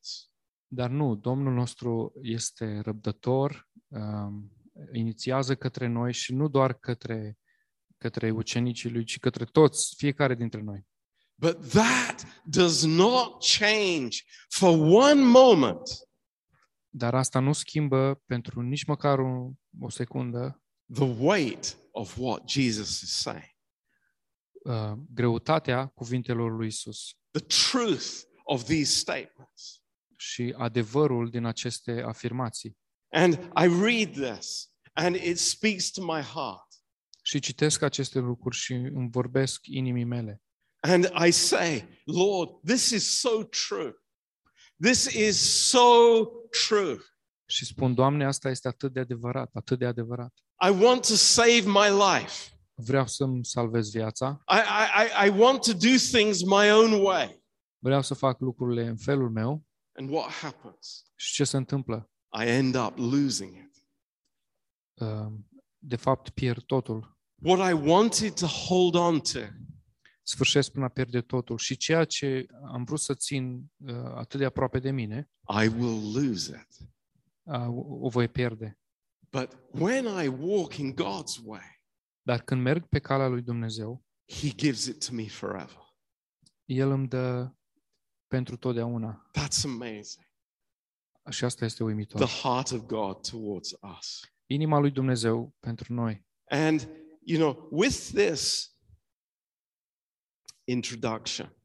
Dar 0.75 0.90
nu, 0.90 1.14
Domnul 1.14 1.52
nostru 1.52 2.12
este 2.23 2.81
răbdător, 2.81 3.69
um, 3.88 4.52
inițiază 4.93 5.54
către 5.54 5.87
noi 5.87 6.12
și 6.12 6.35
nu 6.35 6.49
doar 6.49 6.73
către, 6.73 7.38
către 7.99 8.31
ucenicii 8.31 8.90
lui, 8.90 9.04
ci 9.04 9.19
către 9.19 9.45
toți, 9.45 9.95
fiecare 9.97 10.35
dintre 10.35 10.61
noi. 10.61 10.87
But 11.35 11.69
that 11.69 12.43
does 12.45 12.85
not 12.85 13.45
change 13.59 14.19
for 14.49 14.78
one 14.78 15.23
moment 15.23 15.83
Dar 16.88 17.14
asta 17.14 17.38
nu 17.38 17.52
schimbă 17.52 18.23
pentru 18.26 18.61
nici 18.61 18.85
măcar 18.85 19.19
o, 19.19 19.50
o 19.81 19.88
secundă 19.88 20.62
the 20.93 21.16
weight 21.19 21.78
of 21.90 22.16
what 22.19 22.49
Jesus 22.49 23.00
is 23.00 23.12
saying, 23.12 23.57
uh, 24.64 24.93
greutatea 25.14 25.87
cuvintelor 25.87 26.50
lui 26.57 26.66
Isus 26.66 27.16
the 27.31 27.71
truth 27.71 28.23
of 28.45 28.64
these 28.64 28.99
statements. 28.99 29.83
Și 30.25 30.54
adevărul 30.59 31.31
din 31.31 31.45
aceste 31.45 32.02
afirmații. 32.07 32.76
And 33.12 33.33
I 33.35 33.66
read 33.83 34.12
this 34.12 34.71
and 34.93 35.14
it 35.16 35.38
speaks 35.38 35.90
to 35.90 36.04
my 36.04 36.21
heart. 36.21 36.66
Și 37.23 37.38
citesc 37.40 37.83
aceste 37.83 38.19
lucruri 38.19 38.57
și 38.57 38.73
îmi 38.73 39.09
vorbesc 39.11 39.66
inimii 39.66 40.04
mele. 40.04 40.43
And 40.81 41.12
I 41.26 41.31
say, 41.31 41.88
Lord, 42.04 42.50
this 42.66 42.90
is 42.90 43.19
so 43.19 43.45
true. 43.45 43.93
This 44.83 45.04
is 45.04 45.69
so 45.69 45.87
true. 46.69 46.97
Și 47.47 47.64
spun, 47.64 47.95
Doamne, 47.95 48.25
asta 48.26 48.50
este 48.50 48.69
atât 48.69 48.93
de 48.93 49.00
adevărat, 49.00 49.50
atât 49.54 49.78
de 49.78 49.87
adevărat. 49.87 50.33
I 50.66 50.83
want 50.83 51.07
to 51.07 51.14
save 51.14 51.61
my 51.61 51.88
life. 52.19 52.49
Vreau 52.75 53.07
să-mi 53.07 53.45
salvez 53.45 53.90
viața, 53.90 54.43
I, 54.52 54.54
I, 54.57 55.26
I- 55.26 55.26
I 55.28 55.40
want 55.40 55.62
to 55.62 55.73
do 55.73 55.97
things 56.12 56.43
my 56.43 56.71
own 56.73 56.93
way. 56.93 57.43
vreau 57.78 58.02
să 58.02 58.14
fac 58.14 58.40
lucrurile 58.40 58.87
în 58.87 58.97
felul 58.97 59.31
meu 59.31 59.64
And 59.96 60.10
what 60.10 60.30
happens? 60.30 61.04
și 61.16 61.32
ce 61.34 61.44
se 61.44 61.56
întâmplă? 61.56 62.10
I 62.40 62.48
end 62.48 62.74
up 62.76 62.96
losing 62.96 63.54
it. 63.56 63.86
Uh, 64.94 65.32
De 65.78 65.96
fapt, 65.96 66.28
pierd 66.30 66.62
totul. 66.62 67.18
What 67.42 67.70
I 67.70 67.72
wanted 67.88 68.34
to 68.34 68.46
hold 68.46 68.94
on 68.94 69.20
to, 69.20 69.38
Sfârșesc 70.22 70.70
până 70.72 70.84
a 70.84 70.88
pierde 70.88 71.20
totul. 71.20 71.58
Și 71.58 71.76
ceea 71.76 72.04
ce 72.04 72.46
am 72.66 72.84
vrut 72.84 73.00
să 73.00 73.14
țin 73.14 73.72
uh, 73.76 73.94
atât 73.94 74.38
de 74.38 74.44
aproape 74.44 74.78
de 74.78 74.90
mine, 74.90 75.30
I 75.62 75.66
will 75.68 76.12
lose 76.12 76.66
it. 76.68 76.88
uh, 77.42 77.66
o 78.00 78.08
voi 78.08 78.28
pierde. 78.28 78.78
But 79.30 79.58
when 79.70 80.24
I 80.24 80.26
walk 80.28 80.74
in 80.76 80.94
God's 80.94 81.44
way, 81.44 81.82
Dar 82.22 82.42
când 82.42 82.62
merg 82.62 82.86
pe 82.88 82.98
calea 82.98 83.26
lui 83.28 83.42
Dumnezeu, 83.42 84.04
He 84.32 84.48
gives 84.48 84.84
it 84.84 85.06
to 85.06 85.14
me 85.14 85.26
forever. 85.28 85.82
El 86.64 86.90
îmi 86.90 87.08
dă 87.08 87.54
pentru 88.26 88.57
totdeauna. 88.57 89.31
That's 89.38 89.64
amazing. 89.64 90.26
Și 91.31 91.45
asta 91.45 91.64
este 91.64 91.83
uimitor. 91.83 92.26
The 92.26 92.49
heart 92.49 92.71
of 92.71 92.81
God 92.81 93.28
towards 93.28 93.76
us. 93.99 94.21
Inima 94.47 94.78
lui 94.78 94.90
Dumnezeu 94.90 95.57
pentru 95.61 95.93
noi. 95.93 96.26
And, 96.45 96.88
you 97.25 97.38
know, 97.38 97.69
with 97.71 98.11
this 98.14 98.73
introduction, 100.64 101.57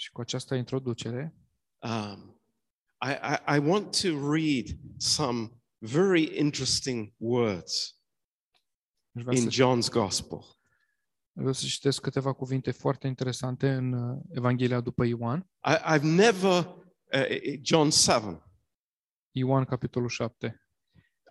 Și 0.00 0.10
cu 0.10 0.20
această 0.20 0.54
introducere, 0.54 1.34
um, 1.78 2.40
I, 3.00 3.10
I, 3.10 3.56
I 3.56 3.58
want 3.58 4.00
to 4.00 4.32
read 4.32 4.66
some 4.96 5.62
very 5.78 6.38
interesting 6.38 7.12
words 7.16 8.00
in 9.30 9.50
John's 9.50 9.90
Gospel. 9.90 10.59
Vreau 11.40 11.52
să 11.52 11.66
citesc 11.66 12.00
câteva 12.00 12.32
cuvinte 12.32 12.70
foarte 12.70 13.06
interesante 13.06 13.70
în 13.72 13.92
uh, 13.92 14.22
Evanghelia 14.30 14.80
după 14.80 15.04
Ioan. 15.04 15.50
I, 15.64 15.98
I've 15.98 16.02
never, 16.02 16.76
uh, 17.14 17.58
John 17.62 17.88
7, 17.90 18.42
Ioan, 19.30 19.64
capitolul 19.64 20.08
7. 20.08 20.60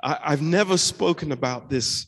I, 0.04 0.34
I've 0.34 0.42
never 0.42 0.78
spoken 0.78 1.32
about 1.32 1.68
this, 1.68 2.08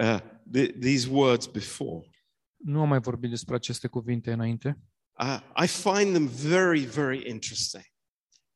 uh, 0.00 0.18
th- 0.54 0.78
these 0.80 1.08
words 1.10 1.46
before. 1.46 2.10
Nu 2.56 2.80
am 2.80 2.88
mai 2.88 3.00
vorbit 3.00 3.30
despre 3.30 3.54
aceste 3.54 3.88
cuvinte 3.88 4.32
înainte 4.32 4.78
Uh, 5.20 5.40
I 5.64 5.66
find 5.66 6.12
them 6.12 6.26
very, 6.26 6.80
very 6.80 7.28
interesting. 7.30 7.84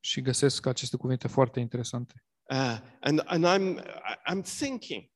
și 0.01 0.21
găsesc 0.21 0.67
aceste 0.67 0.97
cuvinte 0.97 1.29
foarte 1.29 1.61
interesante. 1.61 2.25
Uh, 2.51 2.79
and, 3.01 3.23
and 3.27 3.45
I'm, 3.47 3.85
I'm 4.31 4.43
thinking, 4.59 5.11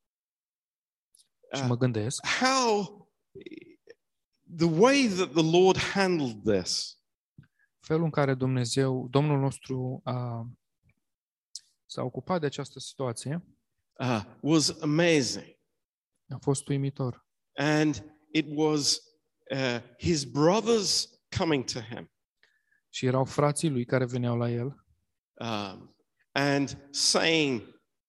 Și 1.54 1.62
Uh, 1.62 1.68
mă 1.68 1.76
gândesc 1.76 2.26
how 2.26 3.04
the 4.57 4.69
way 4.69 5.09
that 5.09 5.33
the 5.33 5.43
Lord 5.43 5.76
handled 5.76 6.43
this, 6.45 6.99
felul 7.81 8.05
în 8.05 8.11
care 8.11 8.35
Dumnezeu, 8.35 9.09
Domnul 9.11 9.41
nostru 9.41 10.00
a, 10.05 10.49
s-a 11.87 12.03
ocupat 12.03 12.41
de 12.41 12.47
această 12.47 12.79
situație 12.79 13.47
uh, 14.00 14.23
was 14.41 14.81
amazing. 14.81 15.59
a 16.29 16.38
fost 16.41 16.69
uimitor. 16.69 17.26
And 17.57 18.19
it 18.33 18.47
was 18.49 19.00
uh, 19.50 19.81
his 19.99 20.25
brothers 20.25 21.09
coming 21.38 21.64
to 21.64 21.81
him 21.81 22.11
Și 22.88 23.07
erau 23.07 23.25
frații 23.25 23.69
lui 23.69 23.85
care 23.85 24.05
veneau 24.05 24.37
la 24.37 24.50
el 24.50 24.85
um, 25.41 25.97
and 26.33 26.88
saying 26.91 27.61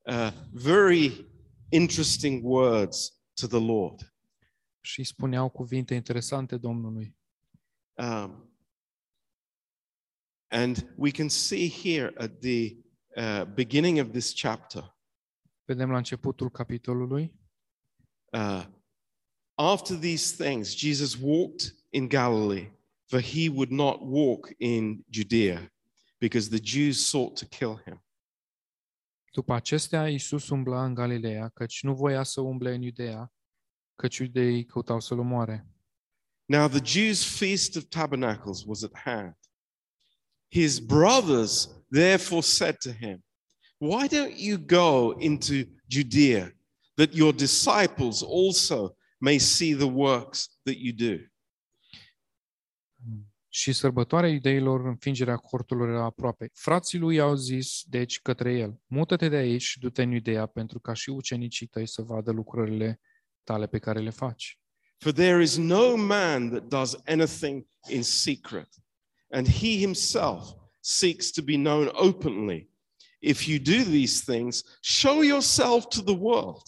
uh, 0.05 0.31
very 0.51 1.25
interesting 1.69 2.43
words 2.43 3.21
to 3.33 3.47
the 3.47 3.59
Lord. 3.59 4.14
Și 4.85 4.99
îi 4.99 5.05
spuneau 5.05 5.49
cuvinte 5.49 5.95
interesante 5.95 6.57
Domnului. 6.57 7.15
Um, 7.93 8.49
and 10.47 10.93
we 10.95 11.11
can 11.11 11.29
see 11.29 11.69
here 11.69 12.13
at 12.17 12.39
the 12.39 12.75
uh, 13.15 13.45
beginning 13.53 13.99
of 13.99 14.11
this 14.11 14.33
chapter, 14.41 14.95
Vedem 15.65 15.91
la 15.91 15.97
începutul 15.97 16.49
capitolului, 16.49 17.33
uh, 18.31 18.65
after 19.55 19.97
these 19.97 20.43
things, 20.43 20.75
Jesus 20.75 21.17
walked 21.21 21.75
in 21.89 22.07
Galilee, 22.07 22.71
for 23.05 23.21
he 23.21 23.49
would 23.49 23.69
not 23.69 23.99
walk 24.01 24.49
in 24.57 25.05
Judea, 25.09 25.73
because 26.17 26.49
the 26.49 26.59
Jews 26.63 27.07
sought 27.07 27.39
to 27.39 27.45
kill 27.45 27.81
him. 27.85 28.03
După 29.31 29.53
acestea, 29.53 30.09
Iisus 30.09 30.49
umbla 30.49 30.85
în 30.85 30.93
Galileea, 30.93 31.49
căci 31.49 31.83
nu 31.83 31.95
voia 31.95 32.23
să 32.23 32.41
umble 32.41 32.73
în 32.73 32.81
Iudea, 32.81 33.34
căci 33.95 34.17
iudeii 34.17 34.65
căutau 34.65 34.99
să-l 34.99 35.19
omoare. 35.19 35.67
Now 36.45 36.67
the 36.67 36.81
Jews' 36.83 37.37
feast 37.37 37.75
of 37.75 37.83
tabernacles 37.89 38.63
was 38.65 38.83
at 38.83 38.97
hand. 38.97 39.35
His 40.51 40.79
brothers 40.79 41.69
therefore 41.89 42.41
said 42.41 42.77
to 42.77 42.91
him, 42.91 43.23
Why 43.77 44.07
don't 44.07 44.37
you 44.37 44.57
go 44.57 45.15
into 45.19 45.53
Judea, 45.87 46.51
that 46.95 47.13
your 47.13 47.33
disciples 47.33 48.21
also 48.21 48.95
may 49.19 49.39
see 49.39 49.73
the 49.73 49.87
works 49.87 50.59
that 50.63 50.77
you 50.77 50.93
do? 50.93 51.23
Și 53.49 53.73
sărbătoarea 53.73 54.29
iudeilor, 54.29 54.85
înfingerea 54.85 55.35
corturilor 55.35 55.89
era 55.89 56.03
aproape. 56.03 56.49
Frații 56.53 56.99
lui 56.99 57.19
au 57.19 57.35
zis, 57.35 57.83
deci, 57.85 58.21
către 58.21 58.53
el, 58.53 58.81
mută-te 58.87 59.29
de 59.29 59.35
aici 59.35 59.61
și 59.61 59.79
du-te 59.79 60.01
în 60.01 60.11
Iudea, 60.11 60.45
pentru 60.45 60.79
ca 60.79 60.93
și 60.93 61.09
ucenicii 61.09 61.67
tăi 61.67 61.87
să 61.87 62.01
vadă 62.01 62.31
lucrurile 62.31 62.99
tale 63.45 63.67
pe 63.67 63.79
care 63.79 63.99
le 63.99 64.09
faci. 64.09 64.59
For 64.97 65.11
there 65.11 65.41
is 65.41 65.57
no 65.57 65.95
man 65.95 66.49
that 66.49 66.63
does 66.67 66.95
anything 67.05 67.67
in 67.89 68.03
secret, 68.03 68.69
and 69.29 69.47
he 69.47 69.77
himself 69.77 70.53
seeks 70.79 71.31
to 71.31 71.41
be 71.41 71.55
known 71.55 71.89
openly. 71.93 72.69
If 73.19 73.47
you 73.47 73.59
do 73.59 73.83
these 73.83 74.31
things, 74.33 74.63
show 74.81 75.21
yourself 75.21 75.87
to 75.87 76.01
the 76.01 76.17
world. 76.19 76.63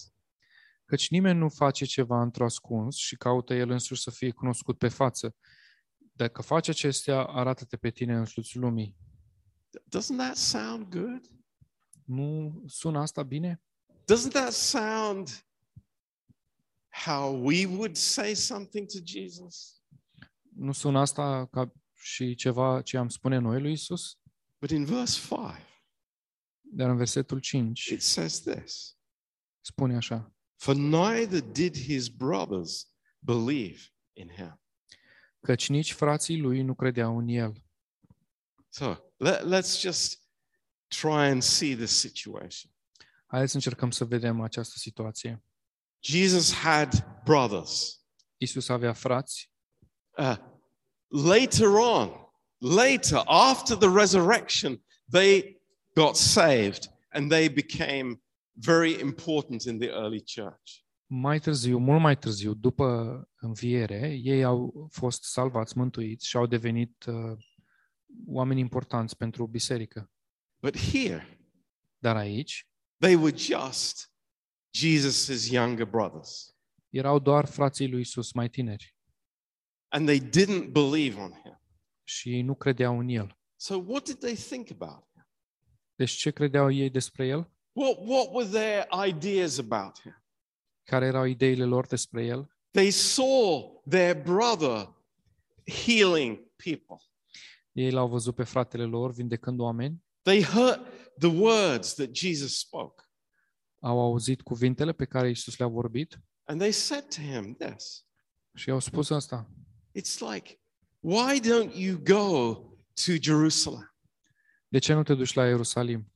Căci 0.86 1.10
nimeni 1.10 1.40
nu 1.40 1.50
face 1.50 1.86
ceva 1.86 2.22
într-o 2.22 2.46
ascuns 2.46 2.96
și 2.96 3.16
caută 3.16 3.54
el 3.54 3.70
însuși 3.70 4.02
să 4.02 4.12
fie 4.12 4.32
cunoscut 4.32 4.78
pe 4.78 4.88
față. 4.88 5.36
Dacă 6.14 6.42
faci 6.42 6.68
acestea, 6.68 7.24
arată-te 7.24 7.78
pe 7.78 7.90
tine 7.90 8.16
însuți 8.16 8.58
lumii. 8.58 8.96
Doesn't 9.70 10.18
that 10.18 10.36
sound 10.36 10.88
good? 10.90 11.32
Nu 12.04 12.64
sună 12.66 13.00
asta 13.00 13.24
bine? 13.24 13.62
Doesn't 13.88 14.32
that 14.32 14.52
sound 14.52 15.47
how 17.06 17.46
we 17.46 17.66
would 17.66 17.96
say 17.96 18.34
something 18.34 18.88
to 18.88 18.98
Jesus? 19.04 19.82
Nu 20.56 20.72
sună 20.72 21.00
asta 21.00 21.48
ca 21.52 21.74
și 21.94 22.36
ceva 22.36 22.82
ce 22.82 22.98
am 22.98 23.10
spune 23.10 23.38
noi 23.38 23.62
lui 23.62 23.72
Isus? 23.72 24.20
But 24.60 24.70
in 24.70 24.86
verse 24.86 25.20
5, 25.28 25.40
Dar 26.62 26.90
în 26.90 26.98
versetul 26.98 27.40
5 27.40 27.86
it 27.86 28.02
says 28.02 28.42
this 28.42 28.98
spune 29.62 29.96
așa. 29.96 30.32
For 30.56 30.76
neither 30.76 31.42
did 31.42 31.78
his 31.78 32.08
brothers 32.08 32.88
believe 33.20 33.80
in 34.14 34.30
him. 34.30 34.62
Căci 35.40 35.70
nici 35.70 35.94
frații 35.94 36.40
lui 36.40 36.62
nu 36.62 36.76
credeau 36.76 37.18
în 37.18 37.28
el. 37.28 37.64
So 38.70 38.96
let, 39.18 39.42
let's 39.42 39.80
just 39.80 40.22
try 40.88 41.30
and 41.30 41.42
see 41.42 41.76
this 41.76 42.00
situation. 42.00 42.72
Haideți 43.26 43.52
să 43.52 43.58
încercăm 43.58 43.92
să 43.92 44.06
vedem 44.06 44.42
această 44.42 44.78
situație. 44.78 45.44
Jesus 46.00 46.54
had 46.54 47.06
brothers. 47.24 48.02
Isus 48.38 48.70
avea 48.70 48.94
frați. 48.94 49.52
Uh, 50.18 50.36
later 51.08 51.68
on, 51.68 52.12
later, 52.58 53.22
after 53.26 53.76
the 53.76 53.90
resurrection, 53.90 54.84
they 55.12 55.62
got 55.94 56.16
saved 56.16 56.90
and 57.10 57.30
they 57.30 57.50
became 57.50 58.22
very 58.52 59.00
important 59.00 59.64
in 59.64 59.80
the 59.80 59.90
early 59.90 60.24
church. 60.36 60.86
Mai 61.06 61.40
târziu, 61.40 61.78
mult 61.78 62.02
mai 62.02 62.18
târziu, 62.18 62.54
după 62.54 63.30
înviere, 63.40 64.20
ei 64.24 64.44
au 64.44 64.88
fost 64.92 65.24
salvați, 65.24 65.78
mântuiți 65.78 66.28
și 66.28 66.38
au 66.38 66.46
devenit 66.46 67.06
uh, 67.06 67.38
oameni 68.28 68.60
importanți 68.60 69.18
pentru 69.18 69.48
biserică. 69.48 70.12
But 70.62 70.78
here, 70.78 71.38
Dar 72.00 72.16
aici 72.16 72.68
they 73.00 73.16
were 73.16 73.38
just 73.38 74.12
Jesus' 74.74 75.50
younger 75.50 75.86
brothers. 75.86 76.56
erau 76.90 77.20
doar 77.20 77.46
frații 77.46 77.88
lui 77.90 78.02
Isus 78.02 78.32
mai 78.34 78.50
tineri 78.50 78.96
And 79.88 80.08
they 80.08 80.20
didn't 80.20 80.72
believe 80.72 81.20
on 81.20 81.32
him. 81.44 81.62
și 82.04 82.30
ei 82.34 82.42
nu 82.42 82.56
credeau 82.56 83.00
în 83.00 83.08
el. 83.08 83.38
So, 83.56 83.76
what 83.88 84.04
did 84.06 84.18
they 84.20 84.36
think 84.36 84.70
about 84.72 85.04
him? 85.14 85.28
Deci 85.96 86.12
ce 86.12 86.32
credeau 86.32 86.72
ei 86.72 86.90
despre 86.90 87.28
el? 87.28 87.52
What, 87.72 87.98
what 87.98 88.28
were 88.34 88.50
their 88.50 88.88
ideas 89.08 89.58
about 89.58 90.02
him? 90.02 90.24
Care 90.84 91.06
erau 91.06 91.24
ideile 91.26 91.66
lor 91.66 91.86
despre 91.88 92.26
el? 92.26 92.56
They 92.72 92.92
saw 92.92 93.62
their 93.90 94.22
brother 94.22 94.96
healing 95.86 96.40
people. 96.56 96.98
Ei 97.72 97.92
l-au 97.92 98.08
văzut 98.08 98.36
pe 98.36 98.44
fratele 98.44 98.84
lor 98.84 99.12
vindecând 99.12 99.60
oameni, 99.60 100.04
They 100.22 100.44
heard 100.44 100.80
the 101.20 101.28
words 101.28 101.94
that 101.94 102.12
Jesus 102.12 102.60
spoke. 102.60 103.04
Au 103.80 104.00
auzit 104.00 104.42
cuvintele 104.42 104.92
pe 104.92 105.06
care 105.06 105.30
Isus 105.30 105.58
le-a 105.58 105.68
vorbit 105.68 106.20
And 106.44 106.60
they 106.60 106.72
said 106.72 107.08
to 107.16 107.22
him 107.22 107.56
this 107.56 108.08
și 108.58 108.70
au 108.70 108.80
spus 108.80 109.10
asta. 109.10 109.50
It's 110.00 110.20
like, 110.20 110.60
why 111.00 111.40
don't 111.40 111.74
you 111.76 111.98
go 111.98 112.54
to 113.06 113.12
Jerusalem? 113.22 113.96
De 114.68 114.80
ce 114.80 114.94
nu 114.94 115.04
te 115.04 115.14
duci 115.14 115.34
la 115.34 115.48
Ierusalim? 115.48 116.12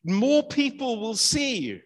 More 0.00 0.46
people 0.46 0.86
will 0.86 1.14
see 1.14 1.60
you. 1.60 1.78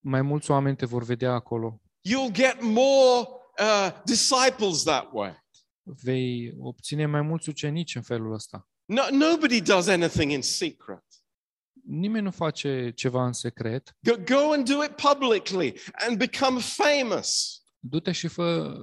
Mai 0.00 0.22
mulți 0.22 0.50
oameni 0.50 0.76
te 0.76 0.86
vor 0.86 1.02
vedea 1.02 1.32
acolo. 1.32 1.80
You'll 2.08 2.32
get 2.32 2.60
more 2.60 3.28
uh, 3.58 4.02
disciples 4.04 4.82
that 4.82 5.08
way. 5.12 5.46
Vei 5.82 6.54
obține 6.58 7.06
mai 7.06 7.22
mulți 7.22 7.48
ucenici 7.48 7.94
în 7.94 8.02
felul 8.02 8.32
ăsta. 8.32 8.68
No, 8.84 9.02
nobody 9.10 9.60
does 9.60 9.86
anything 9.86 10.30
in 10.30 10.42
secret. 10.42 11.04
Nimeni 11.90 12.24
nu 12.24 12.30
face 12.30 12.90
ceva 12.90 13.26
în 13.26 13.32
secret. 13.32 13.96
Go, 14.00 14.16
go 14.16 14.52
and 14.52 14.68
do 14.68 14.84
it 14.84 14.94
publicly 14.96 15.74
and 16.08 16.16
become 16.18 16.60
famous. 16.60 17.62
Du-te 17.78 18.12
și 18.12 18.28
fă 18.28 18.76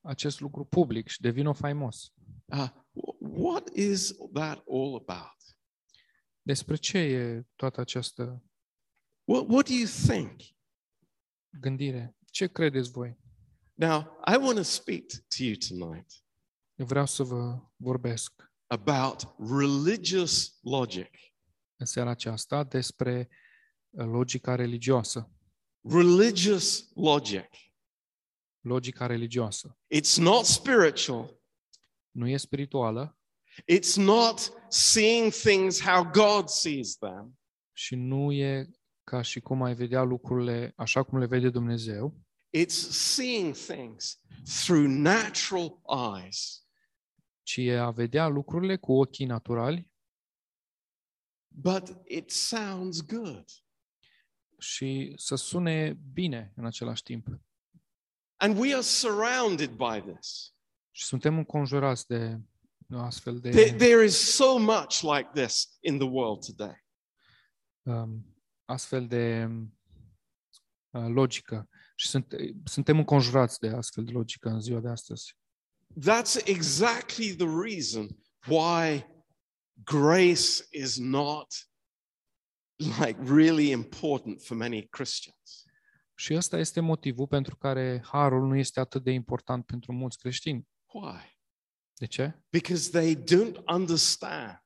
acest 0.00 0.40
lucru 0.40 0.64
public 0.64 1.08
și 1.08 1.20
devină 1.20 1.52
faimos. 1.52 2.12
Uh, 2.44 2.68
wh- 2.70 3.18
what 3.20 3.68
is 3.74 4.12
that 4.32 4.64
all 4.68 5.04
about? 5.06 5.36
Despre 6.42 6.76
ce 6.76 6.98
e 6.98 7.46
toată 7.56 7.80
această 7.80 8.42
What, 9.24 9.48
what 9.48 9.68
do 9.68 9.74
you 9.74 9.86
think? 10.06 10.40
gândire? 11.60 12.16
Ce 12.30 12.46
credeți 12.46 12.90
voi? 12.90 13.18
Now, 13.74 14.00
I 14.32 14.36
want 14.36 14.56
to 14.56 14.62
speak 14.62 15.02
to 15.06 15.42
you 15.44 15.54
tonight 15.68 16.12
Eu 16.74 16.86
vreau 16.86 17.06
să 17.06 17.22
vă 17.22 17.58
vorbesc 17.76 18.52
about 18.66 19.34
religious 19.58 20.58
logic. 20.62 21.10
În 21.84 21.90
seara 21.90 22.10
aceasta 22.10 22.64
despre 22.64 23.28
uh, 23.90 24.04
logica 24.06 24.54
religioasă. 24.54 25.30
Religious 25.82 26.90
logic. 26.94 27.48
Logica 28.60 29.06
religioasă. 29.06 29.78
It's 29.94 30.16
not 30.16 30.44
spiritual. 30.44 31.40
Nu 32.10 32.28
e 32.28 32.36
spirituală 32.36 33.18
It's 33.72 33.94
not 33.96 34.52
seeing 34.68 35.32
things 35.32 35.80
how 35.80 36.04
God 36.10 36.48
sees 36.48 36.96
them. 36.96 37.38
și 37.72 37.94
nu 37.94 38.32
e 38.32 38.70
ca 39.04 39.22
și 39.22 39.40
cum 39.40 39.62
ai 39.62 39.74
vedea 39.74 40.02
lucrurile 40.02 40.72
așa 40.76 41.02
cum 41.02 41.18
le 41.18 41.26
vede 41.26 41.50
Dumnezeu, 41.50 42.14
It's 42.56 42.88
seeing 42.90 43.54
things 43.54 44.20
through 44.64 44.86
natural 44.88 45.80
eyes. 46.22 46.66
ci 47.42 47.56
e 47.56 47.78
a 47.78 47.90
vedea 47.90 48.26
lucrurile 48.26 48.76
cu 48.76 48.92
ochii 48.92 49.26
naturali 49.26 49.90
But 51.56 51.96
it 52.06 52.30
sounds 52.30 53.00
good. 53.00 53.44
și 54.58 55.12
să 55.16 55.34
sune 55.34 55.98
bine 56.12 56.52
în 56.56 56.66
același 56.66 57.02
timp. 57.02 57.26
And 58.36 58.58
we 58.58 58.72
are 58.72 58.82
surrounded 58.82 59.70
by 59.70 60.12
this. 60.12 60.54
Și 60.90 61.04
suntem 61.04 61.36
înconjurați 61.38 62.06
de 62.06 62.40
o 62.90 62.98
astfel 62.98 63.40
de 63.40 63.50
There, 63.50 63.76
there 63.76 64.04
is 64.04 64.16
so 64.34 64.58
much 64.58 65.00
like 65.00 65.30
this 65.34 65.76
in 65.80 65.98
the 65.98 66.08
world 66.08 66.44
today. 66.46 66.84
um, 67.82 68.36
astfel 68.64 69.06
de 69.06 69.48
uh, 70.90 71.06
logică 71.08 71.68
și 71.96 72.08
sunt, 72.08 72.34
suntem 72.64 72.98
înconjurați 72.98 73.58
de 73.58 73.68
astfel 73.68 74.04
de 74.04 74.10
logică 74.10 74.48
în 74.48 74.60
ziua 74.60 74.80
de 74.80 74.88
astăzi. 74.88 75.36
That's 76.00 76.44
exactly 76.44 77.34
the 77.34 77.46
reason 77.62 78.08
why 78.46 79.06
grace 79.82 80.66
is 80.70 80.98
not 80.98 81.46
like 83.06 83.16
really 83.22 83.70
important 83.70 84.42
for 84.42 84.56
many 84.56 84.88
Christians. 84.88 85.64
Și 86.16 86.34
ăsta 86.34 86.58
este 86.58 86.80
motivul 86.80 87.26
pentru 87.26 87.56
care 87.56 88.02
harul 88.04 88.46
nu 88.46 88.56
este 88.56 88.80
atât 88.80 89.04
de 89.04 89.10
important 89.10 89.66
pentru 89.66 89.92
mulți 89.92 90.18
creștini. 90.18 90.68
Why? 90.92 91.38
De 91.94 92.06
ce? 92.06 92.42
Because 92.50 92.90
they 92.90 93.16
don't 93.16 93.64
understand 93.66 94.62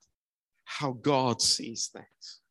how 0.79 0.93
God 0.93 1.41
sees 1.41 1.89
things. 1.89 2.43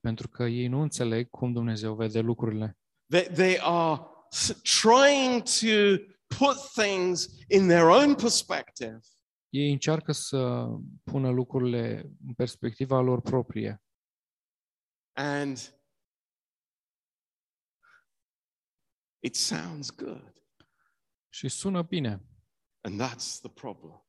Pentru 0.00 0.28
că 0.28 0.42
ei 0.44 0.66
nu 0.66 0.80
înțeleg 0.80 1.30
cum 1.30 1.52
Dumnezeu 1.52 1.94
vede 1.94 2.20
lucrurile. 2.20 2.78
They, 3.08 3.22
they 3.22 3.58
are 3.60 4.00
s- 4.30 4.60
trying 4.80 5.42
to 5.42 6.04
put 6.38 6.56
things 6.72 7.26
in 7.48 7.66
their 7.66 7.84
own 7.84 8.14
perspective 8.14 8.98
Ei 9.50 9.72
încearcă 9.72 10.12
să 10.12 10.66
pună 11.02 11.30
lucrurile 11.30 12.00
în 12.26 12.34
perspectiva 12.34 13.00
lor 13.00 13.20
proprie 13.20 13.82
and 15.12 15.74
it 19.22 19.34
sounds 19.36 19.90
good. 19.94 20.34
și 21.32 21.48
sună 21.48 21.82
bine, 21.82 22.24
And 22.80 23.00
that's 23.02 23.38
the 23.40 23.48
problem. 23.48 24.06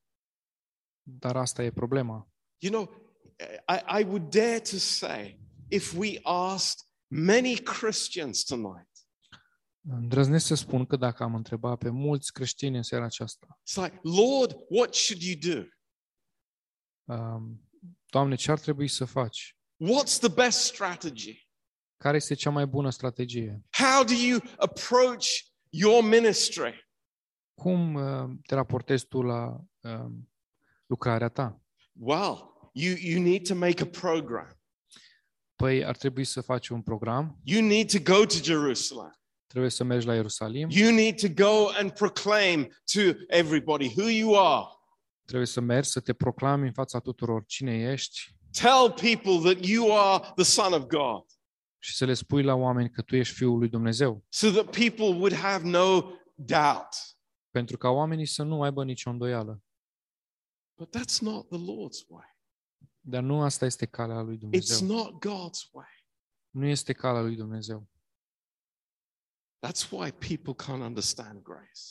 dar 1.03 1.35
asta 1.35 1.63
e 1.63 1.71
problema. 1.71 2.31
You 2.57 2.71
know, 2.71 2.95
I, 3.67 3.99
I 4.01 4.03
would 4.03 4.29
dare 4.29 4.59
to 4.59 4.77
say 4.77 5.39
if 5.69 5.93
we 5.97 6.19
asked 6.23 6.87
many 7.07 7.55
Christians 7.55 8.43
tonight, 8.43 8.90
Îndrăznesc 9.89 10.45
să 10.45 10.55
spun 10.55 10.85
că 10.85 10.95
dacă 10.95 11.23
am 11.23 11.35
întrebat 11.35 11.77
pe 11.77 11.89
mulți 11.89 12.33
creștini 12.33 12.75
în 12.77 12.83
seara 12.83 13.05
aceasta, 13.05 13.59
it's 13.59 13.75
like, 13.83 13.99
Lord, 14.03 14.57
what 14.69 14.93
should 14.93 15.21
you 15.23 15.55
do? 15.55 15.63
um, 17.15 17.69
Doamne, 18.09 18.35
ce 18.35 18.51
ar 18.51 18.59
trebui 18.59 18.87
să 18.87 19.05
faci? 19.05 19.55
What's 19.77 20.19
the 20.19 20.29
best 20.29 20.59
strategy? 20.63 21.49
Care 21.97 22.15
este 22.17 22.33
cea 22.33 22.49
mai 22.49 22.65
bună 22.65 22.89
strategie? 22.89 23.63
How 23.71 24.03
do 24.03 24.13
you 24.13 24.39
approach 24.57 25.25
your 25.69 26.03
ministry? 26.03 26.89
Cum 27.53 27.93
uh, 27.93 28.29
te 28.45 28.55
raportezi 28.55 29.05
tu 29.07 29.21
la 29.21 29.61
um, 29.79 30.31
lucrarea 30.85 31.29
ta? 31.29 31.61
Well, 31.93 32.51
you, 32.73 32.95
you 32.99 33.21
need 33.21 33.47
to 33.47 33.55
make 33.55 33.83
a 33.83 33.85
program. 33.85 34.59
Păi 35.55 35.85
ar 35.85 35.97
trebui 35.97 36.23
să 36.23 36.41
faci 36.41 36.67
un 36.67 36.81
program, 36.81 37.39
You 37.43 37.67
need 37.67 37.91
to 37.91 38.13
go 38.13 38.25
to 38.25 38.35
Jerusalem. 38.43 39.11
Trebuie 39.51 39.69
să 39.71 39.83
mergi 39.83 40.05
la 40.07 40.13
Ierusalim, 40.15 40.69
You 40.69 40.91
need 40.93 41.19
to 41.21 41.27
go 41.43 41.67
and 41.79 41.91
proclaim 41.91 42.63
to 42.93 42.99
everybody 43.27 43.93
who 43.97 44.09
you 44.09 44.39
are. 44.39 44.65
trebuie 45.25 45.47
să 45.47 45.59
mergi 45.59 45.89
să 45.89 45.99
te 45.99 46.13
proclami 46.13 46.67
în 46.67 46.73
fața 46.73 46.99
tuturor 46.99 47.45
cine 47.45 47.91
ești 47.91 48.35
Tell 48.61 48.91
people 48.91 49.53
that 49.53 49.65
you 49.65 49.97
are 49.99 50.31
the 50.35 50.43
Son 50.43 50.73
of 50.73 50.85
God 50.85 51.23
și 51.83 51.95
să 51.95 52.05
le 52.05 52.13
spui 52.13 52.43
la 52.43 52.53
oameni 52.53 52.89
că 52.89 53.01
tu 53.01 53.15
ești 53.15 53.33
Fiul 53.35 53.57
lui 53.57 53.69
Dumnezeu, 53.69 54.23
so 54.29 54.49
that 54.49 54.65
people 54.77 55.05
would 55.05 55.33
have 55.33 55.67
no 55.69 56.01
doubt. 56.35 56.93
pentru 57.49 57.77
ca 57.77 57.89
oamenii 57.89 58.25
să 58.25 58.43
nu 58.43 58.61
aibă 58.61 58.83
nicio 58.83 59.09
îndoială. 59.09 59.63
But 60.77 60.97
that's 60.97 61.19
not 61.21 61.47
the 61.49 61.57
Lord's 61.59 62.07
way. 62.07 62.37
Dar 62.99 63.23
nu 63.23 63.41
asta 63.41 63.65
este 63.65 63.85
calea 63.85 64.21
lui 64.21 64.35
It's 64.35 64.39
Dumnezeu. 64.39 64.87
not 64.87 65.25
God's 65.25 65.71
way. 65.71 66.05
Nu 66.49 66.65
este 66.65 66.93
calea 66.93 67.21
lui 67.21 67.35
Dumnezeu. 67.35 67.87
That's 69.67 69.89
why 69.91 70.11
people 70.11 70.53
can't 70.65 70.81
understand 70.81 71.41
grace 71.41 71.81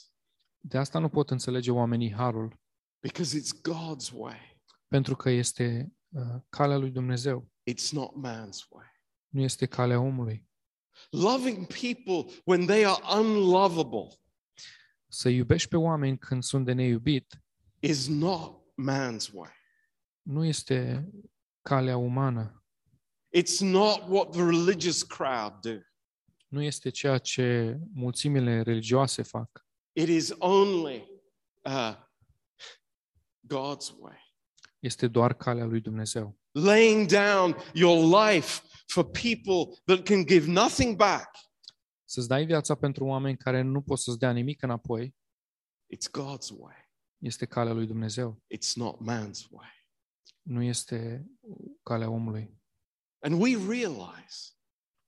De 0.59 0.79
asta 0.79 0.99
nu 0.99 1.09
pot 1.09 1.31
înțelege 1.31 1.71
oamenii 1.71 2.13
harul, 2.13 2.61
because 3.03 3.39
it's 3.41 3.61
God's 3.61 4.13
way. 4.13 4.63
pentru 4.89 5.17
că 5.17 5.31
este 5.31 5.93
uh, 6.09 6.23
calea 6.49 6.77
lui 6.77 6.91
Dumnezeu, 6.91 7.51
It's 7.71 7.91
not 7.91 8.11
man's 8.11 8.69
way. 8.69 8.87
nu 9.29 9.41
este 9.41 9.67
calea 9.67 10.01
omului. 10.01 10.49
Loving 11.11 11.67
people 11.67 12.41
when 12.45 12.67
they 12.67 12.85
are 12.87 13.03
unlovable 13.21 14.19
Să 15.09 15.29
iubești 15.29 15.69
pe 15.69 15.77
oameni 15.77 16.19
când 16.19 16.43
sunt 16.43 16.65
de 16.65 16.73
neiubit 16.73 17.43
is 17.79 18.09
not 18.09 18.63
man's 18.83 19.33
way. 19.33 19.53
nu 20.23 20.45
este 20.45 21.09
calea 21.63 21.97
umană, 21.97 22.65
It's 23.37 23.59
not 23.61 24.09
what 24.09 24.31
the 24.31 24.45
religious 24.45 25.03
crowd 25.03 25.61
do. 25.61 25.79
Nu 26.51 26.63
este 26.63 26.89
ceea 26.91 27.19
ce 27.19 27.79
mulțimile 27.93 28.63
religioase 28.63 29.23
fac. 29.23 29.67
It 29.93 30.09
is 30.09 30.31
only 30.39 31.23
uh, 31.65 31.97
God's 33.47 33.93
way. 33.99 34.35
Este 34.79 35.09
doar 35.09 35.35
calea 35.35 35.65
lui 35.65 35.81
Dumnezeu. 35.81 36.39
Laying 36.51 37.11
down 37.11 37.57
your 37.75 38.25
life 38.25 38.63
for 38.87 39.11
people 39.11 39.81
that 39.85 40.03
can 40.03 40.27
give 40.27 40.51
nothing 40.53 40.97
back. 40.97 41.37
Să-ți 42.05 42.29
dai 42.29 42.45
viața 42.47 42.75
pentru 42.75 43.05
oameni 43.05 43.37
care 43.37 43.61
nu 43.63 43.83
pot 43.83 43.99
să-ți 43.99 44.19
dea 44.19 44.33
nimic 44.33 44.63
înapoi, 44.63 45.15
It's 45.95 46.11
God's 46.21 46.57
way. 46.59 46.91
este 47.19 47.47
calea 47.47 47.73
lui 47.73 47.87
Dumnezeu, 47.87 48.43
It's 48.55 48.73
not 48.75 48.99
man's 49.01 49.49
way. 49.51 49.87
nu 50.43 50.63
este 50.63 51.27
calea 51.83 52.11
omului. 52.11 52.59
And 53.19 53.41
we 53.41 53.57
realize 53.69 54.53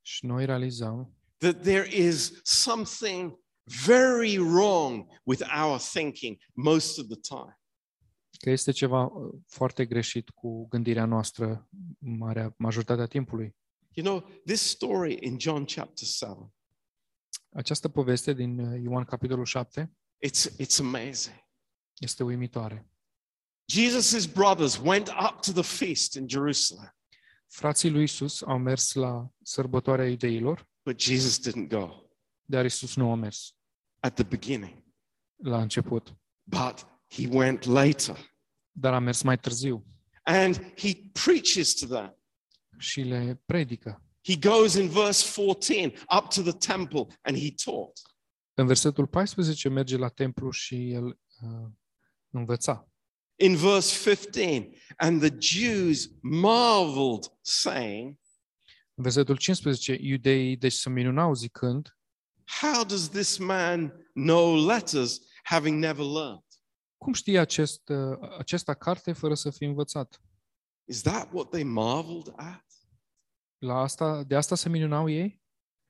Și 0.03 0.27
noi 0.27 0.45
realizăm 0.45 1.17
that 1.43 1.63
there 1.63 1.85
is 1.85 2.41
something 2.45 3.37
very 3.65 4.39
wrong 4.39 5.07
with 5.25 5.43
our 5.55 5.79
thinking 5.79 6.39
most 6.55 6.99
of 6.99 7.07
the 7.07 7.17
time. 7.17 7.57
că 8.39 8.51
este 8.51 8.71
ceva 8.71 9.05
uh, 9.05 9.35
foarte 9.47 9.87
greșit 9.87 10.31
cu 10.31 10.67
gândirea 10.69 11.05
noastră 11.05 11.69
marea, 11.99 12.55
majoritatea 12.59 13.07
timpului. 13.07 13.57
You 13.93 14.07
know, 14.07 14.31
this 14.45 14.61
story 14.61 15.19
in 15.21 15.39
John 15.39 15.65
chapter 15.65 16.07
7, 16.07 16.53
Această 17.53 17.89
poveste 17.89 18.33
din 18.33 18.59
uh, 18.59 18.81
Ioan 18.83 19.05
capitolul 19.05 19.45
7 19.45 19.93
it's, 20.27 20.57
it's 20.61 20.79
amazing. 20.79 21.37
este 21.99 22.23
uimitoare. 22.23 22.87
Jesus' 23.73 24.33
brothers 24.33 24.77
went 24.77 25.09
up 25.09 25.41
to 25.41 25.53
the 25.53 25.63
feast 25.63 26.15
in 26.15 26.29
Jerusalem, 26.29 26.95
Frații 27.47 27.91
lui 27.91 28.03
Isus 28.03 28.43
au 28.43 28.59
mers 28.59 28.93
la 28.93 29.29
sărbătoarea 29.43 30.09
iudeilor, 30.09 30.69
but 30.83 30.99
Jesus 30.99 31.39
didn't 31.39 31.69
go 31.69 32.03
dar 32.45 32.65
Isus 32.65 32.97
nu 32.97 33.11
a 33.11 33.15
mers 33.15 33.55
at 34.01 34.15
the 34.15 34.25
beginning, 34.25 34.85
la 35.37 35.61
început, 35.61 36.17
but 36.45 36.87
he 37.09 37.29
went 37.31 37.65
later. 37.65 38.35
dar 38.71 38.95
a 38.95 38.99
mers 38.99 39.23
mai 39.23 39.39
târziu 39.39 39.87
And 40.23 40.57
he 40.77 41.11
preaches 41.13 41.75
to 41.75 41.87
them. 41.87 42.17
și 42.79 43.01
le 43.01 43.43
predică. 43.45 44.03
He 44.25 44.37
goes 44.37 44.75
in 44.75 44.89
verse 44.89 45.43
14 45.43 46.05
up 46.19 46.29
to 46.29 46.43
the 46.43 46.53
temple 46.53 47.07
and 47.23 47.37
he 47.39 47.55
taught. 47.65 48.01
În 48.55 48.67
versetul 48.67 49.07
14 49.07 49.69
merge 49.69 49.97
la 49.97 50.09
templu 50.09 50.51
și 50.51 50.91
el 50.91 51.05
uh, 51.07 51.69
învăța. 52.31 52.87
In 53.37 53.57
verse 53.57 54.11
15, 54.11 54.71
and 54.97 55.21
the 55.21 55.37
Jews 55.39 56.11
marveled, 56.21 57.25
saying, 57.41 58.17
În 58.19 58.22
versetul 59.03 59.37
15, 59.37 59.99
iudeii 60.01 60.57
deci 60.57 60.73
se 60.73 60.91
minunau 60.91 61.35
zicând, 61.35 61.97
How 62.61 62.85
does 62.85 63.09
this 63.09 63.39
man 63.39 63.93
know 64.15 64.67
letters, 64.67 65.21
having 65.43 65.79
never 65.79 66.05
learned? 66.05 66.43
cum 67.03 67.13
știe 67.13 67.39
acest, 67.39 67.89
uh, 67.89 68.19
acesta 68.39 68.75
carte 68.75 69.13
fără 69.13 69.35
să 69.35 69.51
fie 69.51 69.67
învățat? 69.67 70.21
Is 70.85 71.03
that 71.03 71.33
what 71.33 71.49
they 71.49 71.63
marveled 71.63 72.33
at? 72.37 72.65
La 73.59 73.75
asta, 73.75 74.23
de 74.23 74.37
asta 74.37 74.55
se 74.55 74.69
minunau 74.69 75.09
ei? 75.09 75.43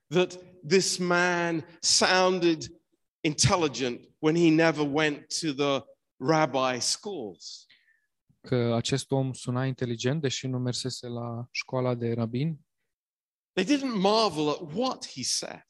That 0.07 0.39
this 0.67 0.97
man 0.97 1.65
sounded 1.79 2.63
intelligent 3.21 4.09
when 4.19 4.35
he 4.35 4.49
never 4.49 4.87
went 4.91 5.25
to 5.41 5.53
the 5.53 5.85
rabbi 6.17 6.79
schools. 6.79 7.65
Că 8.41 8.73
acest 8.75 9.11
om 9.11 9.33
suna 9.33 9.65
inteligent, 9.65 10.21
deși 10.21 10.47
nu 10.47 10.59
mersese 10.59 11.07
la 11.07 11.47
școala 11.51 11.95
de 11.95 12.13
rabin? 12.13 12.62
They 13.53 13.65
didn't 13.65 13.99
marvel 13.99 14.49
at 14.49 14.61
what 14.73 15.05
he 15.05 15.23
said. 15.23 15.63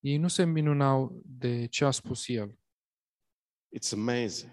Ei 0.00 0.16
nu 0.16 0.28
se 0.28 0.44
minunau 0.44 1.22
de 1.24 1.66
ce 1.66 1.84
a 1.84 1.90
spus 1.90 2.28
el. 2.28 2.58
It's 3.76 3.92
amazing. 3.92 4.52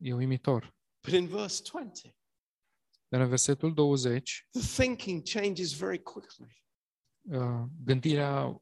E 0.00 0.12
uimitor. 0.12 0.74
But 1.02 1.12
in 1.14 1.26
verse 1.28 1.62
20, 1.62 2.14
Dar 3.08 3.20
în 3.20 3.28
versetul 3.28 3.74
20, 3.74 4.48
the 4.50 4.82
thinking 4.84 5.22
changes 5.22 5.72
very 5.72 6.02
quickly. 6.02 6.62
uh, 7.30 7.64
gândirea 7.84 8.60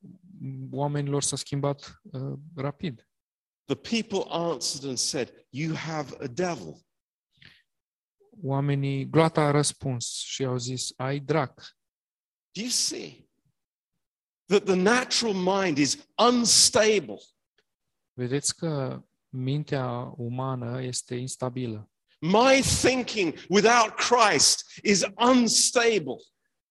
oamenilor 0.70 1.22
s-a 1.22 1.36
schimbat 1.36 2.00
uh, 2.02 2.38
rapid. 2.54 3.08
The 3.64 3.74
people 3.76 4.30
answered 4.30 4.88
and 4.88 4.98
said, 4.98 5.46
You 5.50 5.74
have 5.76 6.16
a 6.20 6.26
devil. 6.26 6.86
oamenii, 8.42 9.08
gloata 9.10 9.40
a 9.46 9.50
răspuns 9.50 10.06
și 10.18 10.44
au 10.44 10.56
zis, 10.56 10.92
ai 10.96 11.20
drac. 11.20 11.76
Do 12.54 12.60
you 12.60 12.70
see 12.70 13.28
that 14.46 14.64
the 14.64 14.76
natural 14.76 15.34
mind 15.34 15.78
is 15.78 16.06
unstable? 16.16 17.20
Vedeți 18.12 18.56
că 18.56 19.02
mintea 19.28 20.12
umană 20.16 20.82
este 20.82 21.14
instabilă. 21.14 21.90
My 22.20 22.60
thinking 22.80 23.34
without 23.48 23.94
Christ 23.94 24.80
is 24.82 25.02
unstable. 25.16 26.16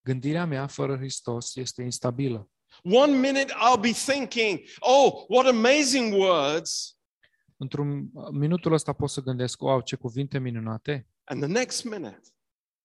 Gândirea 0.02 0.46
mea 0.46 0.67
fără 0.67 0.98
Hristos 0.98 1.56
este 1.56 1.82
instabilă. 1.84 2.50
One 2.84 3.17
minute 3.17 3.54
I'll 3.54 3.82
be 3.82 3.91
thinking, 3.91 4.60
oh, 4.80 5.26
what 5.28 5.46
amazing 5.46 6.13
words. 6.13 6.98
Într-un 7.58 8.10
minutul 8.32 8.74
ăsta 8.74 8.93
pot 8.93 9.10
să 9.10 9.22
gândesc, 9.22 9.62
wow, 9.62 9.82
ce 9.82 9.96
cuvinte 9.96 10.39
minunate, 10.39 11.08
And 11.24 11.41
the 11.41 11.52
next 11.52 11.84
minute 11.84 12.22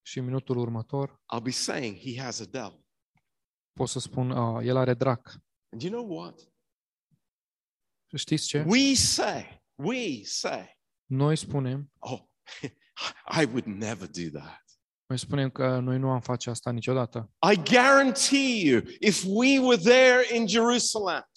și 0.02 0.18
în 0.18 0.24
minutul 0.24 0.56
următor 0.56 1.20
I'll 1.34 1.42
be 1.42 1.50
saying 1.50 1.96
he 1.96 2.22
has 2.22 2.40
a 2.40 2.44
devil. 2.44 2.86
Pot 3.78 3.88
să 3.88 3.98
spun, 3.98 4.30
"Ah, 4.30 4.64
el 4.66 4.76
are 4.76 4.94
drac. 4.94 5.40
And 5.72 5.82
you 5.82 5.92
know 5.92 6.16
what? 6.18 6.40
Și 8.06 8.16
știți 8.16 8.46
ce? 8.46 8.64
We 8.66 8.94
say, 8.94 9.62
we 9.74 10.24
say, 10.24 10.78
Noi 11.04 11.36
spunem, 11.36 11.92
oh, 11.98 12.20
I 13.40 13.44
would 13.44 13.64
never 13.64 14.08
do 14.08 14.38
that. 14.38 14.64
noi 15.06 15.18
spunem 15.18 15.50
că 15.50 15.78
noi 15.78 15.98
nu 15.98 16.10
am 16.10 16.20
face 16.20 16.50
asta 16.50 16.70
niciodată. 16.70 17.30
I 17.52 17.56
guarantee 17.62 18.60
you, 18.64 18.82
if 19.00 19.24
we 19.26 19.58
were 19.58 19.82
there 19.82 20.36
in 20.36 20.46
Jerusalem, 20.46 21.30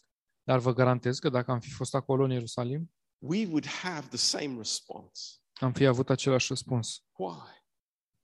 Dar 0.44 0.60
vă 0.60 0.74
garantez 0.74 1.20
că 1.20 1.30
dacă 1.30 1.52
am 1.52 1.60
fi 1.60 1.70
fost 1.72 1.96
acolo 1.96 2.24
în 2.24 2.32
Ierusalim, 2.32 2.92
we 3.18 3.46
would 3.46 3.66
have 3.68 4.08
the 4.08 4.18
same 4.18 4.56
response. 4.58 5.22
am 5.54 5.74
fi 5.74 5.86
avut 5.86 6.10
același 6.10 6.48
răspuns. 6.48 7.04
Why? 7.12 7.66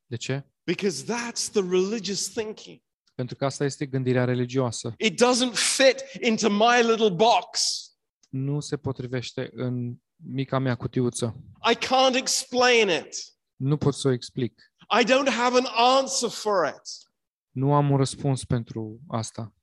De 0.06 0.15
ce? 0.15 0.51
Because 0.63 1.03
that's 1.03 1.51
the 1.51 1.62
religious 1.62 2.27
thinking. 2.34 2.82
Pentru 3.17 3.36
că 3.36 3.45
asta 3.45 3.63
este 3.63 3.86
gândirea 3.86 4.25
religioasă. 4.25 4.93
It 4.97 5.21
doesn't 5.21 5.53
fit 5.53 6.03
into 6.21 6.49
my 6.49 6.82
little 6.89 7.10
box. 7.10 7.82
Nu 8.30 8.60
se 8.60 8.77
potrivește 8.77 9.49
în 9.53 9.95
mica 10.15 10.60
mea 10.60 10.75
cutiuță. 10.75 11.36
I 11.71 11.75
can't 11.75 12.15
explain 12.15 12.89
it. 13.06 13.15
Nu 13.56 13.77
pot 13.77 13.93
să 13.93 14.08
o 14.08 14.12
explic. 14.12 14.71
I 14.99 15.03
don't 15.03 15.34
have 15.36 15.58
an 15.58 15.65
answer 15.97 16.30
for 16.30 16.67
it. 16.67 17.12
Nu 17.51 17.73
am 17.73 17.89
un 17.89 17.97
răspuns 17.97 18.43
pentru 18.43 18.99
asta. 19.08 19.53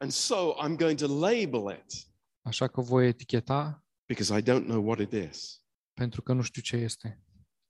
And 0.00 0.12
so 0.12 0.54
I'm 0.64 0.76
going 0.76 0.98
to 0.98 1.06
label 1.06 1.78
it 1.78 2.06
Așa 2.42 2.68
că 2.68 2.80
voi 2.80 3.06
eticheta 3.06 3.84
because 4.06 4.38
I 4.38 4.42
don't 4.42 4.64
know 4.64 4.86
what 4.86 4.98
it 4.98 5.30
is. 5.30 5.62
pentru 5.92 6.22
că 6.22 6.32
nu 6.32 6.42
știu 6.42 6.62
ce 6.62 6.76
este. 6.76 7.22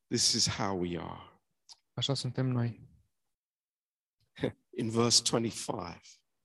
This 0.06 0.32
is 0.32 0.48
how 0.48 0.80
we 0.80 0.98
are. 0.98 1.40
Așa 1.94 2.14
suntem 2.14 2.46
noi. 2.46 2.92
In 4.76 4.90
verse 4.90 5.22
25, 5.22 6.00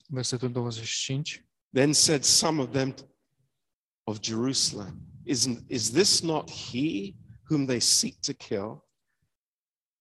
Versetul 0.07 0.51
25. 0.51 1.43
then 1.71 1.93
said 1.93 2.23
some 2.23 2.61
of 2.61 2.71
them 2.71 2.93
of 4.05 4.19
Jerusalem, 4.21 5.01
Isn't, 5.25 5.65
is 5.69 5.91
this 5.91 6.21
not 6.23 6.49
he 6.49 7.15
whom 7.47 7.65
they 7.65 7.79
seek 7.79 8.21
to 8.21 8.33
kill? 8.33 8.83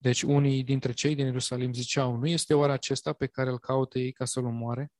Deci 0.01 0.23
unii 0.23 0.65
dintre 0.65 0.93
cei 0.93 1.15
din 1.15 1.27
Ierusalim 1.27 1.73
ziceau, 1.73 2.17
nu 2.17 2.29
este 2.29 2.55
oare 2.55 2.73
acesta 2.73 3.13
pe 3.13 3.27
care 3.27 3.51
îl 3.51 3.59
caută 3.59 3.99
ei 3.99 4.13
ca 4.13 4.25
să-l 4.25 4.45
omoare? 4.45 4.93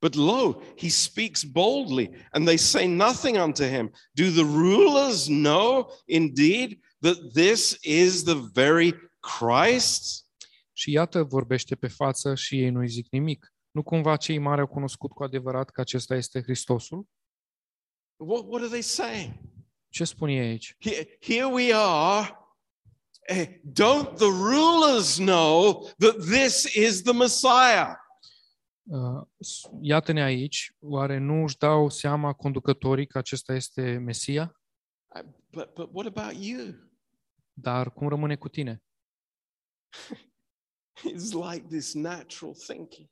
But 0.00 0.14
lo, 0.14 0.62
he 0.76 0.88
speaks 0.88 1.44
boldly, 1.44 2.10
and 2.32 2.44
they 2.44 2.56
say 2.56 2.86
nothing 2.86 3.36
unto 3.36 3.64
him. 3.64 3.92
Do 4.14 4.30
the 4.30 4.42
rulers 4.42 5.26
know 5.26 5.92
indeed 6.06 6.80
that 7.00 7.32
this 7.34 7.78
is 7.82 8.24
the 8.24 8.34
very 8.52 8.94
Christ? 9.20 10.26
Și 10.82 10.90
iată 10.90 11.22
vorbește 11.22 11.74
pe 11.74 11.88
față 11.88 12.34
și 12.34 12.62
ei 12.62 12.70
nu-i 12.70 12.88
zic 12.88 13.08
nimic. 13.10 13.52
Nu 13.70 13.82
cumva 13.82 14.16
cei 14.16 14.38
mari 14.38 14.60
au 14.60 14.66
cunoscut 14.66 15.10
cu 15.12 15.22
adevărat 15.22 15.70
că 15.70 15.80
acesta 15.80 16.14
este 16.14 16.42
Hristosul? 16.42 17.06
What, 18.16 18.44
what 18.46 18.60
are 18.60 18.68
they 18.68 18.80
saying? 18.80 19.34
Ce 19.88 20.04
spune 20.04 20.32
ei 20.32 20.48
aici? 20.48 20.76
Here, 20.78 21.16
here 21.20 21.44
we 21.44 21.74
are. 21.74 22.36
Eh, 23.20 23.46
don't 23.48 24.14
the 24.14 24.26
rulers 24.26 25.16
know 25.16 25.88
that 25.98 26.16
this 26.16 26.74
is 26.74 27.02
the 27.02 27.12
Messiah? 27.12 27.94
Uh, 28.82 29.22
Iată-ne 29.80 30.22
aici, 30.22 30.74
oare 30.78 31.18
nu 31.18 31.42
își 31.42 31.58
dau 31.58 31.88
seama 31.88 32.32
conducătorii 32.32 33.06
că 33.06 33.18
acesta 33.18 33.54
este 33.54 33.98
Mesia? 33.98 34.60
Uh, 35.14 35.30
But, 35.50 35.74
but 35.74 35.88
what 35.92 36.16
about 36.16 36.44
you? 36.44 36.74
Dar 37.52 37.92
cum 37.92 38.08
rămâne 38.08 38.36
cu 38.36 38.48
tine? 38.48 38.82
It's 41.04 41.32
like 41.32 41.66
this 41.68 41.92
natural 41.94 42.54
thinking. 42.54 43.08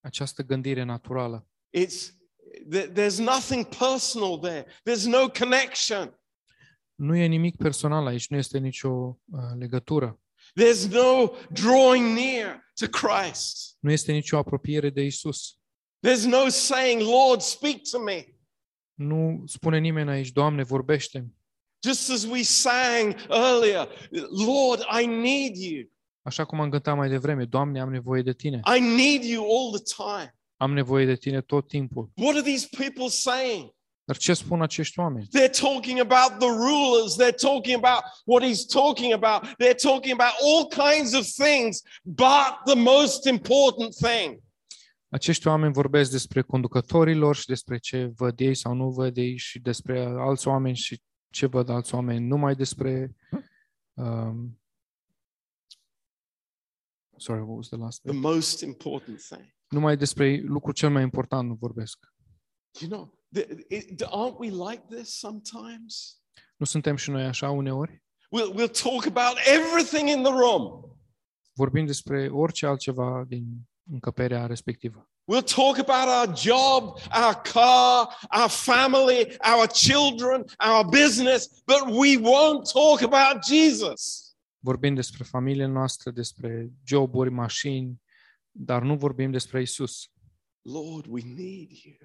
Această 0.00 0.42
gândire 0.42 0.82
naturală. 0.82 1.48
It's 1.78 2.10
there- 2.70 2.92
there's 2.92 3.18
nothing 3.18 3.66
personal 3.66 4.38
there. 4.38 4.66
There's 4.90 5.04
no 5.06 5.28
connection. 5.28 6.20
Nu 6.94 7.16
e 7.16 7.26
nimic 7.26 7.56
personal 7.56 8.06
aici, 8.06 8.28
nu 8.28 8.36
este 8.36 8.58
nicio 8.58 8.88
uh, 8.90 9.40
legătură. 9.58 10.20
There's 10.60 10.88
no 10.90 11.32
drawing 11.50 12.16
near 12.18 12.72
to 12.74 12.86
Christ. 12.86 13.76
Nu 13.80 13.90
este 13.90 14.12
nicio 14.12 14.36
apropiere 14.38 14.90
de 14.90 15.02
Isus. 15.02 15.58
There's 16.06 16.24
no 16.24 16.48
saying, 16.48 17.00
Lord, 17.00 17.40
speak 17.40 17.80
to 17.90 17.98
me. 17.98 18.26
Nu 18.94 19.42
spune 19.46 19.78
nimeni 19.78 20.10
aici, 20.10 20.32
Doamne, 20.32 20.62
vorbește 20.62 21.26
Just 21.86 22.10
as 22.10 22.24
we 22.24 22.42
sang 22.42 23.14
earlier, 23.28 23.88
Lord, 24.46 24.80
I 25.02 25.06
need 25.06 25.56
you. 25.56 25.90
Așa 26.26 26.44
cum 26.44 26.60
am 26.60 26.70
cântat 26.70 26.96
mai 26.96 27.08
devreme, 27.08 27.44
Doamne, 27.44 27.80
am 27.80 27.90
nevoie 27.90 28.22
de 28.22 28.32
Tine. 28.32 28.60
I 28.76 28.80
need 28.80 29.22
you 29.22 29.44
all 29.44 29.80
the 29.80 29.82
time. 29.96 30.34
Am 30.56 30.72
nevoie 30.72 31.04
de 31.04 31.14
Tine 31.14 31.40
tot 31.40 31.68
timpul. 31.68 32.10
What 32.14 32.34
are 32.34 32.42
these 32.42 32.68
people 32.76 33.08
saying? 33.08 33.74
Dar 34.04 34.16
ce 34.16 34.34
spun 34.34 34.62
acești 34.62 34.98
oameni? 34.98 35.26
They're 35.26 35.60
talking 35.60 35.98
about 35.98 36.38
the 36.38 36.48
rulers. 36.48 37.16
They're 37.16 37.40
talking 37.40 37.84
about 37.84 38.02
what 38.24 38.44
he's 38.44 38.64
talking 38.72 39.12
about. 39.12 39.54
They're 39.62 39.82
talking 39.82 40.20
about 40.20 40.34
all 40.46 40.66
kinds 40.68 41.12
of 41.14 41.24
things, 41.44 41.82
but 42.02 42.50
the 42.64 42.74
most 42.74 43.24
important 43.24 43.94
thing 43.94 44.44
Acești 45.08 45.46
oameni 45.46 45.72
vorbesc 45.72 46.10
despre 46.10 46.42
conducătorilor 46.42 47.36
și 47.36 47.46
despre 47.46 47.78
ce 47.78 48.12
văd 48.16 48.40
ei 48.40 48.54
sau 48.54 48.74
nu 48.74 48.90
văd 48.90 49.16
ei 49.16 49.36
și 49.36 49.58
despre 49.58 50.04
alți 50.04 50.48
oameni 50.48 50.76
și 50.76 51.00
ce 51.30 51.46
văd 51.46 51.68
alți 51.68 51.94
oameni, 51.94 52.26
numai 52.26 52.54
despre 52.54 53.16
um, 53.94 54.58
sorry, 57.16 57.40
what 57.40 57.56
was 57.56 57.68
the 57.68 57.76
last 57.76 58.02
the 58.02 58.12
most 58.12 58.60
important 58.62 59.20
thing. 59.20 59.54
Numai 59.74 59.96
despre 59.96 60.40
lucrul 60.44 60.72
cel 60.74 60.90
mai 60.90 61.02
important 61.02 61.48
nu 61.48 61.54
vorbesc. 61.54 61.98
You 62.80 62.90
know, 62.90 63.18
th- 63.34 63.48
it- 63.68 64.02
aren't 64.02 64.38
we 64.38 64.48
like 64.70 64.82
this 64.96 65.18
sometimes? 65.18 66.20
Nu 66.56 66.66
suntem 66.66 66.96
și 66.96 67.10
noi 67.10 67.24
așa 67.24 67.50
uneori? 67.50 68.02
We'll, 68.36 68.52
we'll 68.54 68.80
talk 68.82 69.04
about 69.06 69.36
everything 69.46 70.08
in 70.08 70.22
the 70.22 70.32
room. 70.32 70.90
Vorbim 71.52 71.86
despre 71.86 72.28
orice 72.28 72.66
altceva 72.66 73.24
din 73.28 73.44
încăperea 73.90 74.46
respectivă. 74.46 75.10
We'll 75.32 75.44
talk 75.54 75.78
about 75.78 76.06
our 76.08 76.36
job, 76.38 76.82
our 77.24 77.34
car, 77.52 78.16
our 78.40 78.48
family, 78.48 79.36
our 79.54 79.66
children, 79.66 80.44
our 80.66 80.84
business, 80.88 81.48
but 81.64 81.80
we 81.96 82.16
won't 82.16 82.70
talk 82.72 83.00
about 83.12 83.42
Jesus. 83.44 84.25
Vorbim 84.66 84.94
despre 84.94 85.24
familiile 85.24 85.66
noastre, 85.66 86.10
despre 86.10 86.72
joburi, 86.84 87.30
mașini, 87.30 88.02
dar 88.50 88.82
nu 88.82 88.96
vorbim 88.96 89.30
despre 89.30 89.60
Isus. 89.60 90.10
Lord, 90.62 91.06
we 91.08 91.20
need 91.22 91.70
you. 91.70 91.96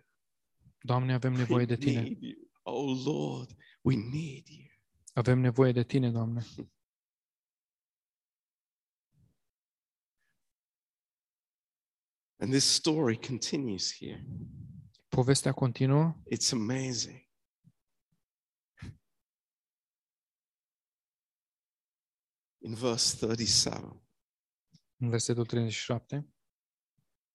Doamne, 0.79 1.13
avem 1.13 1.33
nevoie 1.33 1.65
de 1.65 1.73
We 1.73 1.85
Tine. 1.85 2.01
need 2.01 2.21
you. 2.21 2.51
Oh 2.63 3.03
Lord, 3.05 3.55
we 3.81 3.95
need 3.95 4.47
you. 4.47 4.67
Avem 5.13 5.39
nevoie 5.39 5.71
de 5.71 5.83
Tine, 5.83 6.09
Doamne. 6.11 6.45
And 12.39 12.51
this 12.51 12.65
story 12.65 13.17
continues 13.27 13.93
here. 13.97 14.25
Povestea 15.09 15.51
continuă. 15.51 16.15
It's 16.35 16.51
amazing. 16.51 17.29
In 22.63 22.73
verse 22.73 23.17
37, 23.25 24.01
În 24.97 25.09
versetul 25.09 25.45
37. 25.45 26.25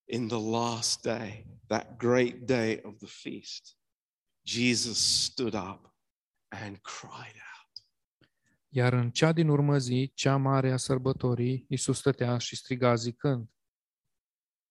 in 0.08 0.28
the 0.28 0.38
last 0.38 1.02
day, 1.02 1.46
that 1.66 1.96
great 1.98 2.46
day 2.46 2.80
of 2.84 2.98
the 2.98 3.06
feast, 3.06 3.76
Jesus 4.44 4.98
stood 4.98 5.54
up 5.54 5.94
and 6.48 6.78
cried 6.82 7.34
out. 7.34 7.84
Iar 8.68 8.92
în 8.92 9.10
cea 9.10 9.32
din 9.32 9.48
urmă 9.48 9.78
zi, 9.78 10.12
cea 10.14 10.36
mare 10.36 10.72
a 10.72 10.76
sărbătorii, 10.76 11.64
Iisus 11.68 11.98
stătea 11.98 12.38
și 12.38 12.56
striga 12.56 12.94
zicând. 12.94 13.48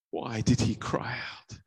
Why 0.10 0.42
did 0.42 0.62
he 0.62 0.78
cry 0.78 0.98
out? 1.38 1.66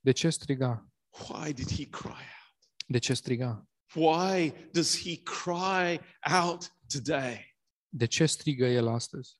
De 0.00 0.12
ce 0.12 0.30
striga? 0.30 0.88
Why 1.28 1.52
did 1.52 1.70
he 1.70 1.84
cry 1.88 2.08
out? 2.08 2.66
De 2.86 2.98
ce 2.98 3.14
striga? 3.14 3.68
Why 3.94 4.50
does 4.72 5.02
he 5.02 5.16
cry 5.22 6.00
out 6.42 6.76
today? 6.86 7.49
De 7.92 8.06
ce 8.06 8.26
strigă 8.26 8.66
el 8.66 8.88
astăzi? 8.88 9.38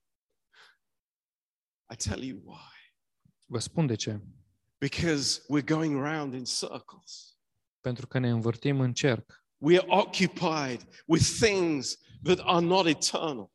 I 1.93 1.95
tell 1.95 2.23
you 2.23 2.41
why. 2.43 2.95
Vă 3.45 3.59
spun 3.59 3.87
de 3.87 3.95
ce. 3.95 4.21
Because 4.77 5.41
we're 5.41 5.65
going 5.65 6.03
round 6.03 6.33
in 6.33 6.43
circles. 6.43 7.37
Pentru 7.79 8.07
că 8.07 8.19
ne 8.19 8.29
învârtim 8.29 8.79
în 8.79 8.93
cerc. 8.93 9.45
We 9.57 9.77
are 9.77 9.87
occupied 9.89 11.03
with 11.05 11.23
things 11.39 11.97
that 12.23 12.39
are 12.39 12.65
not 12.65 12.85
eternal. 12.85 13.51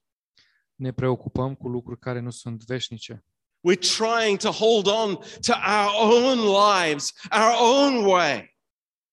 Ne 0.74 0.92
preocupăm 0.92 1.54
cu 1.54 1.68
lucruri 1.68 1.98
care 2.00 2.20
nu 2.20 2.30
sunt 2.30 2.64
veșnice. 2.64 3.24
We're 3.68 3.96
trying 3.96 4.38
to 4.38 4.50
hold 4.50 4.86
on 4.86 5.16
to 5.40 5.52
our 5.52 6.12
own 6.12 6.38
lives, 6.38 7.12
our 7.32 7.54
own 7.60 8.04
way. 8.04 8.58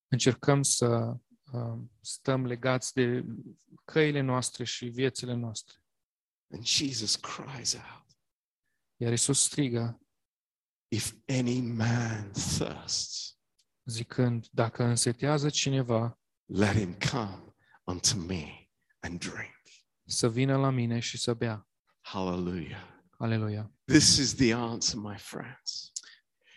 Încercăm 0.07 0.63
să 0.63 0.85
uh, 0.85 1.19
stăm 2.01 2.45
legați 2.45 2.93
de 2.93 3.25
căile 3.85 4.21
noastre 4.21 4.63
și 4.63 4.85
viețile 4.85 5.33
noastre. 5.33 5.75
And 6.53 6.65
Jesus 6.65 7.15
cries 7.15 7.73
out, 7.73 8.17
Iar 8.95 9.13
Isus 9.13 9.43
strigă, 9.43 9.97
If 10.87 11.13
any 11.27 11.61
man 11.61 12.31
thirsts, 12.31 13.37
zicând, 13.85 14.47
dacă 14.51 14.83
însetează 14.83 15.49
cineva, 15.49 16.19
let 16.45 16.75
him 16.75 16.97
come 17.11 17.55
unto 17.83 18.17
me 18.17 18.69
and 18.99 19.19
drink. 19.19 19.61
să 20.05 20.29
vină 20.29 20.57
la 20.57 20.69
mine 20.69 20.99
și 20.99 21.17
să 21.17 21.33
bea. 21.33 21.67
Hallelujah. 22.01 22.87
Aleluia. 23.17 23.71
This 23.85 24.17
is 24.17 24.35
the 24.35 24.53
answer, 24.53 24.99
my 24.99 25.17
friends. 25.17 25.91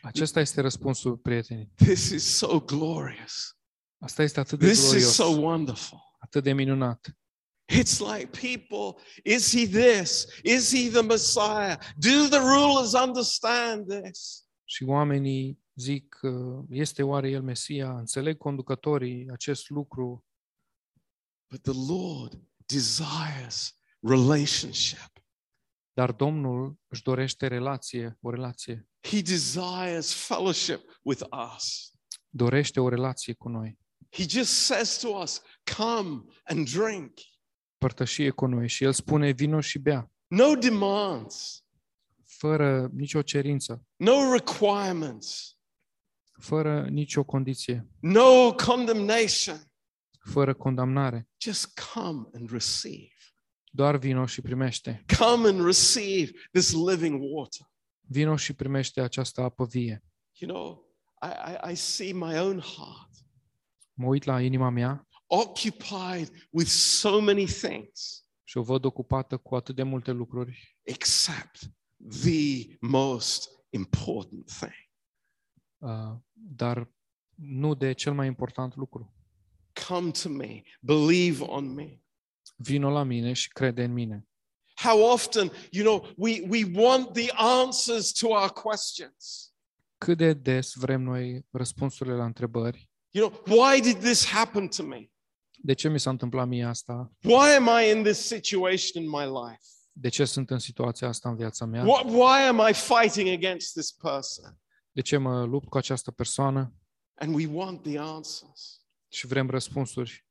Acesta 0.02 0.40
este 0.40 0.60
răspunsul, 0.60 1.16
prieteni. 1.16 1.70
This 1.74 2.08
is 2.08 2.36
so 2.36 2.60
glorious. 2.60 3.55
Asta 3.98 4.22
este 4.22 4.40
atât 4.40 4.58
de 4.58 4.66
This 4.66 4.78
is 4.78 4.88
glorios, 4.90 5.14
so 5.14 5.24
wonderful. 5.24 5.98
atât 6.18 6.42
de 6.42 6.52
minunat. 6.52 7.16
It's 7.72 7.98
like 7.98 8.26
people, 8.26 9.02
is 9.24 9.50
he 9.54 9.66
this? 9.66 10.26
Is 10.42 10.74
he 10.74 10.90
the 10.90 11.02
Messiah? 11.02 11.78
Do 11.96 12.28
the 12.28 12.38
rulers 12.38 12.92
understand 12.92 14.02
this? 14.02 14.44
Și 14.64 14.84
oamenii 14.84 15.58
zic, 15.74 16.18
uh, 16.22 16.64
este 16.70 17.02
oare 17.02 17.30
el 17.30 17.42
Mesia? 17.42 17.98
Înțeleg 17.98 18.36
conducătorii 18.38 19.30
acest 19.30 19.70
lucru? 19.70 20.24
But 21.50 21.62
the 21.62 21.92
Lord 21.92 22.40
desires 22.66 23.74
relationship. 24.00 25.12
Dar 25.92 26.12
Domnul 26.12 26.78
își 26.86 27.02
dorește 27.02 27.46
relație, 27.46 28.18
o 28.20 28.30
relație. 28.30 28.88
He 29.00 29.20
desires 29.20 30.12
fellowship 30.14 31.00
with 31.02 31.22
us. 31.54 31.92
Dorește 32.28 32.80
o 32.80 32.88
relație 32.88 33.32
cu 33.32 33.48
noi. 33.48 33.78
He 34.10 34.24
just 34.28 34.52
says 34.52 34.98
to 34.98 35.08
us, 35.08 35.42
Come 35.76 36.24
and 36.44 36.70
drink. 36.70 37.12
Părtășie 37.78 38.30
cu 38.30 38.46
noi. 38.46 38.68
Și 38.68 38.84
El 38.84 38.92
spune, 38.92 39.30
vino 39.30 39.60
și 39.60 39.78
bea. 39.78 40.10
No 40.26 40.54
demands, 40.54 41.60
Fără 42.24 42.88
nicio 42.92 43.22
cerință, 43.22 43.86
no 43.96 44.32
requirements, 44.32 45.56
fără 46.40 46.86
nicio 46.90 47.24
condiție, 47.24 47.88
no 48.00 48.54
condemnation. 48.54 49.60
fără 50.18 50.54
condamnare. 50.54 51.28
Just 51.40 51.80
come 51.94 52.28
and 52.34 52.50
receive. 52.50 53.12
Doar 53.70 53.96
vino 53.96 54.26
și 54.26 54.40
primește. 54.40 55.04
Come 55.18 55.48
and 55.48 55.64
receive 55.64 56.30
this 56.52 56.72
living 56.72 57.20
water. 57.22 57.66
Vino 58.00 58.36
și 58.36 58.52
primește 58.52 59.00
această 59.00 59.40
apă 59.40 59.64
vie. 59.64 60.04
You 60.32 60.50
know, 60.50 60.94
I, 61.22 61.26
I, 61.52 61.72
I 61.72 61.74
see 61.74 62.12
my 62.12 62.38
own 62.38 62.60
heart 62.60 63.10
Mă 63.98 64.06
uit 64.06 64.24
la 64.24 64.40
inima 64.40 64.68
mea 64.68 65.06
occupied 65.26 66.48
with 66.50 66.68
so 66.68 67.20
many 67.20 67.44
things 67.44 68.24
și 68.44 68.56
o 68.56 68.62
văd 68.62 68.84
ocupată 68.84 69.36
cu 69.36 69.54
atât 69.54 69.74
de 69.74 69.82
multe 69.82 70.10
lucruri, 70.10 70.78
except 70.82 71.58
the 72.22 72.76
most 72.80 73.48
important 73.70 74.46
thing. 74.46 74.90
uh, 75.78 76.16
dar 76.32 76.90
nu 77.34 77.74
de 77.74 77.92
cel 77.92 78.14
mai 78.14 78.26
important 78.26 78.76
lucru. 78.76 79.14
Come 79.88 80.10
to 80.10 80.28
me, 80.28 80.62
believe 80.80 81.44
on 81.44 81.74
me. 81.74 82.00
Vino 82.56 82.90
la 82.90 83.02
mine 83.02 83.32
și 83.32 83.48
crede 83.48 83.84
în 83.84 83.92
mine. 83.92 84.28
How 84.74 85.12
often, 85.12 85.50
you 85.70 85.84
know, 85.84 86.12
we, 86.16 86.46
we 86.48 86.82
want 86.82 87.12
the 87.12 87.30
answers 87.34 88.12
to 88.12 88.28
our 88.28 88.50
questions. 88.50 89.52
Cât 89.98 90.16
de 90.16 90.32
des 90.32 90.72
vrem 90.74 91.02
noi 91.02 91.46
răspunsurile 91.50 92.14
la 92.14 92.24
întrebări? 92.24 92.85
You 93.16 93.28
know, 93.28 93.56
why 93.56 93.80
did 93.80 94.00
this 94.02 94.24
happen 94.26 94.68
to 94.68 94.82
me? 94.82 95.10
De 95.62 95.72
ce 95.72 95.88
mi 95.88 96.00
s-a 96.00 96.10
întâmplat 96.10 96.48
mie 96.48 96.64
asta? 96.64 97.12
Why 97.22 97.54
am 97.58 97.82
I 97.82 97.90
in 97.90 98.02
this 98.02 98.26
situation 98.26 99.02
in 99.02 99.08
my 99.08 99.24
life? 99.24 99.62
De 99.92 100.08
ce 100.08 100.24
sunt 100.24 100.50
în 100.50 100.58
situația 100.58 101.08
asta 101.08 101.28
în 101.28 101.36
viața 101.36 101.64
mea? 101.64 101.84
What, 101.84 102.04
why 102.04 102.48
am 102.48 102.68
I 102.70 102.72
fighting 102.72 103.28
against 103.28 103.72
this 103.72 103.92
person? 103.92 104.60
De 104.92 105.00
ce 105.00 105.16
mă 105.16 105.44
lupt 105.44 105.68
cu 105.68 105.76
această 105.76 106.10
persoană? 106.10 106.74
And 107.14 107.34
we 107.34 107.46
want 107.46 107.82
the 107.82 107.98
answers. 107.98 108.86
Și 109.08 109.26
vrem 109.26 109.50
răspunsuri. 109.50 110.26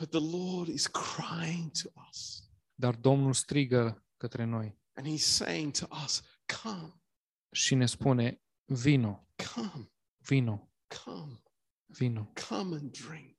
But 0.00 0.10
the 0.10 0.36
Lord 0.36 0.68
is 0.68 0.86
crying 0.86 1.70
to 1.82 1.88
us. 2.08 2.42
Dar 2.74 2.94
Domnul 2.94 3.32
strigă 3.32 4.04
către 4.16 4.44
noi 4.44 4.80
And 4.94 5.06
He's 5.06 5.24
saying 5.24 5.72
to 5.72 5.86
us, 6.04 6.22
Come, 6.62 7.02
și 7.50 7.74
ne 7.74 7.86
spune, 7.86 8.42
vino, 8.64 9.28
come, 9.54 9.92
vino, 10.18 10.72
come, 11.04 11.42
vino, 11.96 12.32
come 12.48 12.76
and 12.76 12.90
drink. 12.90 13.36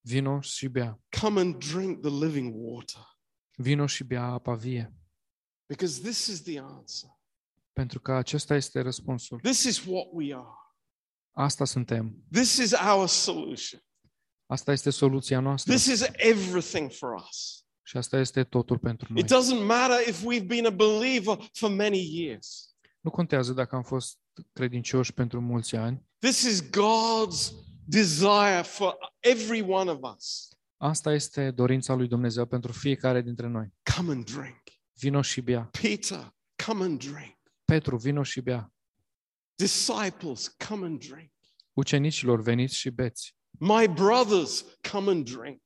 vino 0.00 0.40
și 0.40 0.68
bea. 0.68 1.00
Come 1.20 1.40
and 1.40 1.64
drink 1.72 2.00
the 2.00 2.24
living 2.24 2.54
water. 2.56 3.18
Vino 3.56 3.86
și 3.86 4.04
bea 4.04 4.24
apa 4.24 4.54
vie. 4.54 4.94
Because 5.66 6.00
this 6.00 6.26
is 6.26 6.42
the 6.42 6.58
answer. 6.58 7.10
Pentru 7.72 8.00
că 8.00 8.12
acesta 8.12 8.54
este 8.54 8.80
răspunsul. 8.80 9.40
This 9.40 9.62
is 9.64 9.84
what 9.84 10.06
we 10.12 10.34
are. 10.34 10.58
Asta 11.30 11.64
suntem. 11.64 12.24
This 12.32 12.56
is 12.56 12.72
our 12.72 13.08
solution. 13.08 13.82
Asta 14.46 14.72
este 14.72 14.90
soluția 14.90 15.40
noastră. 15.40 15.74
This 15.74 15.86
is 15.86 16.08
everything 16.12 16.90
for 16.90 17.14
us. 17.28 17.64
Și 17.82 17.96
asta 17.96 18.18
este 18.18 18.44
totul 18.44 18.78
pentru 18.78 19.12
noi. 19.12 19.22
It 19.22 19.30
doesn't 19.30 19.66
matter 19.66 20.08
if 20.08 20.22
we've 20.22 20.46
been 20.46 20.66
a 20.66 20.70
believer 20.70 21.50
for 21.52 21.70
many 21.70 22.20
years. 22.20 22.74
Nu 23.00 23.10
contează 23.10 23.52
dacă 23.52 23.76
am 23.76 23.82
fost 23.82 24.18
credincioși 24.52 25.12
pentru 25.12 25.40
mulți 25.40 25.76
ani. 25.76 26.08
This 26.18 26.42
is 26.42 26.62
God's 26.62 27.69
desire 27.90 28.62
for 28.62 28.96
every 29.20 29.60
one 29.60 29.90
of 29.90 30.14
us. 30.16 30.48
Asta 30.76 31.12
este 31.12 31.50
dorința 31.50 31.94
lui 31.94 32.08
Dumnezeu 32.08 32.46
pentru 32.46 32.72
fiecare 32.72 33.22
dintre 33.22 33.46
noi. 33.46 33.74
Come 33.96 34.12
and 34.12 34.24
drink. 34.24 34.62
Vino 34.92 35.22
și 35.22 35.40
bea. 35.40 35.68
Peter, 35.80 36.34
come 36.66 36.84
and 36.84 36.98
drink. 36.98 37.36
Petru, 37.64 37.96
vino 37.96 38.22
și 38.22 38.40
bea. 38.40 38.72
Disciples, 39.54 40.48
come 40.68 40.86
and 40.86 40.98
drink. 41.08 41.30
Ucenicilor, 41.72 42.42
veniți 42.42 42.76
și 42.76 42.90
beți. 42.90 43.34
My 43.58 43.88
brothers, 43.88 44.64
come 44.92 45.10
and 45.10 45.30
drink. 45.30 45.62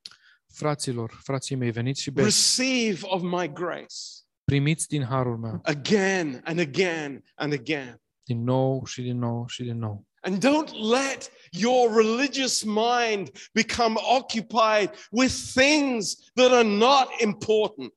Fraților, 0.53 1.19
frații 1.23 1.55
mei, 1.55 1.71
veniți 1.71 2.01
și 2.01 2.11
beți. 2.11 2.25
Receive 2.25 2.99
of 3.01 3.21
my 3.21 3.53
grace 3.53 3.95
Primiți 4.43 4.87
din 4.87 5.03
harul 5.03 5.37
meu. 5.37 5.59
again 5.63 6.41
and 6.43 6.59
again 6.59 7.23
and 7.35 7.53
again. 7.53 8.01
Din 8.23 8.43
nou 8.43 8.85
și 8.85 9.01
din 9.01 9.17
nou 9.17 9.47
și 9.47 9.63
din 9.63 9.77
nou. 9.77 10.07
And 10.25 10.43
don't 10.43 10.71
let 10.71 11.31
your 11.51 11.95
religious 11.95 12.63
mind 12.63 13.31
become 13.53 13.95
occupied 14.17 14.89
with 15.11 15.33
things 15.53 16.15
that 16.33 16.51
are 16.51 16.67
not 16.67 17.07
important. 17.21 17.93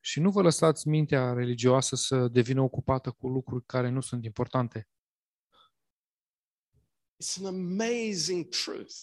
Și 0.00 0.20
nu 0.20 0.30
vă 0.30 0.42
lăsați 0.42 0.88
mintea 0.88 1.32
religioasă 1.32 1.96
să 1.96 2.28
devină 2.28 2.62
ocupată 2.62 3.10
cu 3.10 3.28
lucruri 3.28 3.64
care 3.66 3.88
nu 3.88 4.00
sunt 4.00 4.24
importante. 4.24 4.88
It's 7.22 7.38
an 7.38 7.46
amazing 7.46 8.48
truth. 8.48 8.94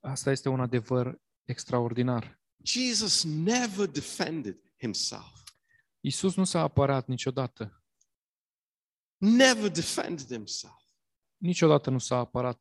Asta 0.00 0.30
este 0.30 0.48
un 0.48 0.60
adevăr 0.60 1.20
extraordinar. 1.44 2.40
Jesus 2.64 3.24
never 3.24 3.86
defended 3.86 4.56
himself, 4.78 5.42
Isus 6.00 6.34
nu 6.34 6.44
s-a 6.44 6.60
apărat 6.60 7.06
niciodată. 7.06 7.82
never 9.16 9.70
defended 9.70 10.26
himself. 10.26 10.81
Niciodată 11.42 11.90
nu 11.90 11.98
s-a 11.98 12.16
apărat 12.16 12.60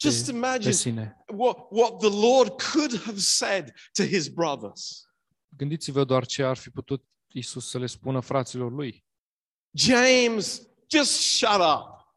Just 0.00 0.24
pe 0.26 0.32
imagine 0.36 0.72
sine. 0.72 1.16
what, 1.36 1.56
what 1.70 1.96
the 1.98 2.08
Lord 2.08 2.62
could 2.62 3.00
have 3.02 3.18
said 3.18 3.72
to 3.92 4.02
his 4.04 4.28
brothers. 4.28 5.04
Gândiți-vă 5.48 6.04
doar 6.04 6.26
ce 6.26 6.42
ar 6.42 6.56
fi 6.56 6.70
putut 6.70 7.04
Isus 7.34 7.68
să 7.70 7.78
le 7.78 7.86
spună 7.86 8.20
fraților 8.20 8.72
lui. 8.72 9.04
James, 9.70 10.62
just 10.90 11.12
shut 11.20 11.60
up. 11.60 12.14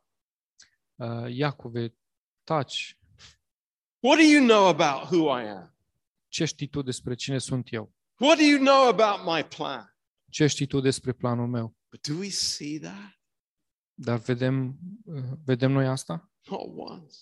Uh, 0.96 1.36
Iacove, 1.36 1.96
taci, 2.44 2.98
What 4.00 4.18
do 4.18 4.24
you 4.24 4.46
know 4.46 4.68
about 4.68 5.12
who 5.12 5.40
I 5.40 5.48
am? 5.48 5.76
ce 6.28 6.46
știi 6.46 6.68
tu 6.68 6.82
despre 6.82 7.16
cine 7.16 7.38
sunt 7.38 7.72
eu? 7.74 7.94
What 8.20 8.38
do 8.38 8.44
you 8.44 8.60
know 8.60 8.88
about 8.88 9.26
my 9.36 9.44
plan? 9.44 9.96
Ce 10.30 10.48
știi 10.48 10.66
tu 10.68 10.80
despre 10.80 11.14
planul 11.14 11.48
meu? 11.48 11.78
But 11.90 12.08
do 12.08 12.14
we 12.18 12.30
see 12.30 12.80
that? 12.80 13.19
Dar 14.02 14.18
vedem, 14.18 14.80
uh, 15.06 15.24
vedem 15.46 15.72
noi 15.72 15.88
asta? 15.88 16.32
Not 16.50 16.62
once. 16.76 17.18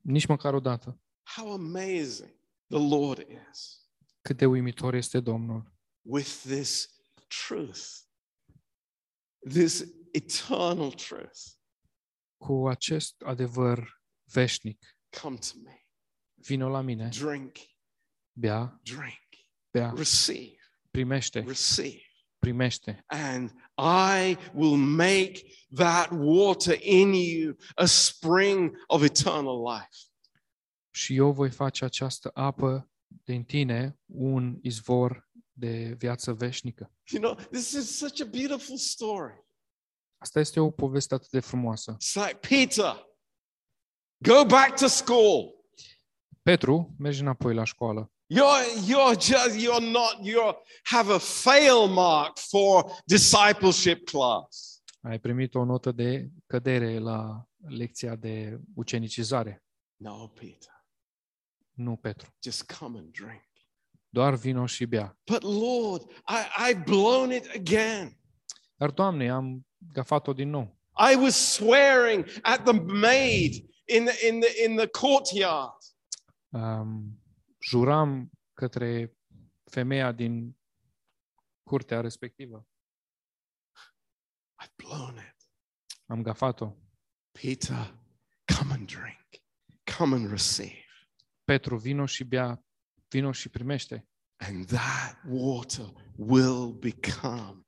Nici 0.00 0.26
măcar 0.26 0.54
o 0.54 0.60
dată. 0.60 1.00
How 1.36 1.52
amazing 1.52 2.34
the 2.66 2.88
Lord 2.88 3.26
is 3.52 3.86
Cât 4.20 4.36
de 4.36 4.46
uimitor 4.46 4.94
este 4.94 5.20
Domnul 5.20 5.72
with 6.02 6.42
this 6.42 7.00
truth, 7.46 8.06
this 9.48 9.84
eternal 10.10 10.92
truth, 10.92 11.40
cu 12.36 12.68
acest 12.68 13.20
adevăr 13.20 14.02
veșnic. 14.32 14.96
come 15.20 15.36
to 15.36 15.58
me. 15.62 15.86
Vino 16.34 16.68
la 16.68 16.80
mine, 16.80 17.08
Drink, 17.08 17.56
bea, 18.32 18.80
drink, 18.82 19.46
bea, 19.70 19.92
receive, 19.96 20.58
primește, 20.90 21.40
receive. 21.40 22.02
Primește. 22.42 23.04
And 23.06 23.50
I 24.18 24.36
will 24.54 24.76
make 24.76 25.32
that 25.74 26.10
water 26.10 26.78
in 26.80 27.12
you 27.12 27.56
a 27.74 27.84
spring 27.84 28.84
of 28.86 29.02
eternal 29.02 29.62
life. 29.62 29.96
Și 30.90 31.16
eu 31.16 31.32
voi 31.32 31.50
face 31.50 31.84
această 31.84 32.30
apă 32.34 32.90
din 33.24 33.44
tine 33.44 33.98
un 34.06 34.58
izvor 34.62 35.30
de 35.52 35.94
viață 35.98 36.32
veșnică. 36.32 36.92
You 37.12 37.22
know, 37.22 37.34
this 37.50 37.72
is 37.72 37.96
such 37.96 38.22
a 38.22 38.24
beautiful 38.24 38.76
story. 38.76 39.44
Asta 40.18 40.40
este 40.40 40.60
o 40.60 40.70
poveste 40.70 41.14
atât 41.14 41.30
de 41.30 41.40
frumoasă. 41.40 41.96
It's 41.96 42.26
like, 42.26 42.48
Peter, 42.48 43.06
go 44.18 44.44
back 44.44 44.78
to 44.78 44.86
school. 44.86 45.64
Petru, 46.42 46.94
mergi 46.98 47.20
înapoi 47.20 47.54
la 47.54 47.64
școală. 47.64 48.12
You're, 48.34 48.62
you're 48.86 49.14
just, 49.16 49.58
you're 49.58 49.90
not, 49.90 50.24
you 50.24 50.54
have 50.84 51.08
a 51.10 51.18
fail 51.18 51.86
mark 51.86 52.38
for 52.38 52.84
discipleship 53.06 54.04
class. 54.10 54.82
Ai 55.02 55.18
primit 55.18 55.54
o 55.54 55.64
notă 55.64 55.92
de 55.92 56.28
cădere 56.46 56.98
la 56.98 57.48
lecția 57.68 58.16
de 58.16 58.60
ucenicizare. 58.74 59.64
No, 59.96 60.26
Peter, 60.28 60.84
Nu, 61.72 61.96
Petru. 61.96 62.34
just 62.42 62.72
come 62.78 62.98
and 62.98 63.10
drink. 63.12 63.42
Doar 64.08 64.34
vino 64.34 64.66
și 64.66 64.86
bea. 64.86 65.18
But 65.24 65.42
Lord, 65.42 66.02
I, 66.28 66.70
I've 66.70 66.84
blown 66.84 67.30
it 67.30 67.50
again. 67.54 68.18
Dar, 68.76 68.90
Doamne, 68.90 69.30
am 69.30 69.66
gafat-o 69.92 70.32
din 70.32 70.50
nou. 70.50 70.76
I 71.12 71.14
was 71.16 71.52
swearing 71.52 72.26
at 72.42 72.64
the 72.64 72.72
maid 72.82 73.54
in 73.84 74.04
the, 74.04 74.26
in 74.28 74.40
the, 74.40 74.64
in 74.64 74.76
the 74.76 74.86
courtyard. 74.86 75.76
Um, 76.50 77.21
juram 77.62 78.30
către 78.52 79.16
femeia 79.70 80.12
din 80.12 80.56
curtea 81.62 82.00
respectivă. 82.00 82.68
I've 84.62 84.74
blown 84.76 85.16
it. 85.16 85.50
Am 86.06 86.22
gafat-o. 86.22 86.76
Peter, 87.32 87.98
come 88.58 88.72
and 88.72 88.86
drink. 88.86 89.26
Come 89.98 90.14
and 90.14 90.30
receive. 90.30 90.84
Petru, 91.44 91.76
vino 91.76 92.06
și 92.06 92.24
bea, 92.24 92.64
vino 93.08 93.32
și 93.32 93.48
primește. 93.48 94.08
And 94.36 94.66
that 94.66 95.22
water 95.28 95.92
will 96.16 96.72
become 96.72 97.66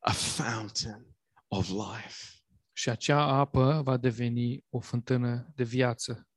a 0.00 0.12
fountain 0.12 1.16
of 1.48 1.68
life. 1.68 2.38
Și 2.72 2.88
acea 2.88 3.22
apă 3.22 3.82
va 3.82 3.96
deveni 3.96 4.64
o 4.68 4.80
fântână 4.80 5.52
de 5.54 5.64
viață. 5.64 6.28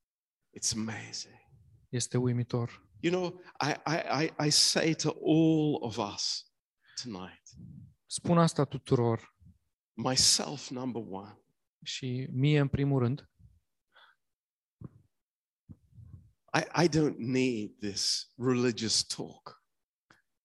It's 0.60 0.72
amazing. 0.76 1.42
Este 1.90 2.18
uimitor. 2.18 2.92
You 3.04 3.12
know, 3.12 3.42
I, 3.60 3.74
I, 3.86 4.24
I, 4.26 4.46
I 4.48 4.50
say 4.50 4.94
to 4.94 5.10
all 5.10 5.78
of 5.82 5.98
us 6.14 6.52
tonight, 7.04 7.42
Spun 8.06 8.38
asta 8.38 8.66
tuturor. 8.66 9.36
myself 9.94 10.70
number 10.70 11.02
one, 11.10 11.38
și 11.86 12.28
mie 12.32 12.60
în 12.60 12.68
primul 12.68 13.00
rând, 13.00 13.30
I, 16.54 16.84
I 16.84 16.88
don't 16.90 17.18
need 17.18 17.80
this 17.80 18.32
religious 18.38 19.04
talk. 19.04 19.64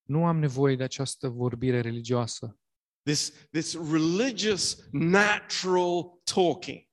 nu 0.03 0.27
am 0.27 0.39
nevoie 0.39 0.77
de 0.77 0.83
această 0.83 1.29
vorbire 1.29 1.81
religioasă, 1.81 2.59
This, 3.03 3.33
this 3.51 3.75
religious, 3.75 4.89
natural 4.91 6.21
talking. 6.25 6.87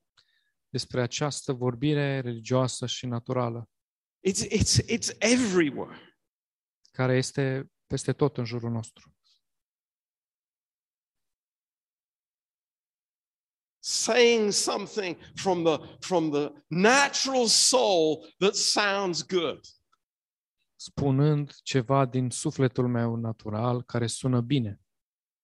despre 0.70 1.02
această 1.02 1.54
vorbire 1.54 2.20
religioasă 2.20 2.86
și 2.86 3.06
naturală, 3.06 3.70
It's, 4.26 4.42
it's, 4.42 4.80
it's 4.88 5.12
everywhere. 5.20 6.00
care 6.92 7.16
este 7.16 7.72
peste 7.88 8.14
tot 8.14 8.38
în 8.38 8.46
jurul 8.46 8.72
nostru. 8.72 9.16
Saying 13.80 14.52
something 14.52 15.18
from 15.36 15.64
the, 15.64 15.98
from 16.00 16.32
the 16.32 16.52
natural 16.68 17.48
soul 17.48 18.34
that 18.40 18.56
sounds 18.56 19.22
good. 19.26 19.60
Spunând 20.76 21.56
ceva 21.64 22.06
din 22.06 22.30
sufletul 22.30 22.88
meu 22.88 23.16
natural 23.16 23.84
care 23.84 24.08
sună 24.08 24.42
bine. 24.42 24.80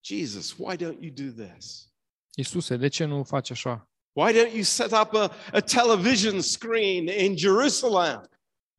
Jesus, 0.03 0.55
why 0.57 0.75
don't 0.75 1.01
you 1.01 1.11
do 1.11 1.43
this? 1.43 1.91
Iisuse, 2.35 2.77
de 2.77 2.87
ce 2.87 3.05
nu 3.05 3.23
faci 3.23 3.49
așa? 3.49 3.89
Why 4.11 4.33
don't 4.33 4.53
you 4.53 4.63
set 4.63 4.91
up 4.91 5.13
a, 5.13 5.31
a 5.51 5.59
television 5.59 6.41
screen 6.41 7.07
in 7.07 7.37
Jerusalem 7.37 8.29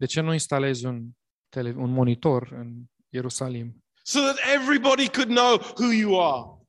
De 0.03 0.09
ce 0.09 0.21
nu 0.21 0.33
instalezi 0.33 0.87
un, 0.87 1.11
tele, 1.49 1.75
un 1.77 1.91
monitor 1.91 2.53
în 2.53 2.85
Ierusalim 3.09 3.85
so 4.03 4.21
that 4.21 4.37
everybody 4.55 5.09
could 5.09 5.29
know 5.29 5.59
who 5.59 5.93
you 5.93 6.21
are? 6.35 6.67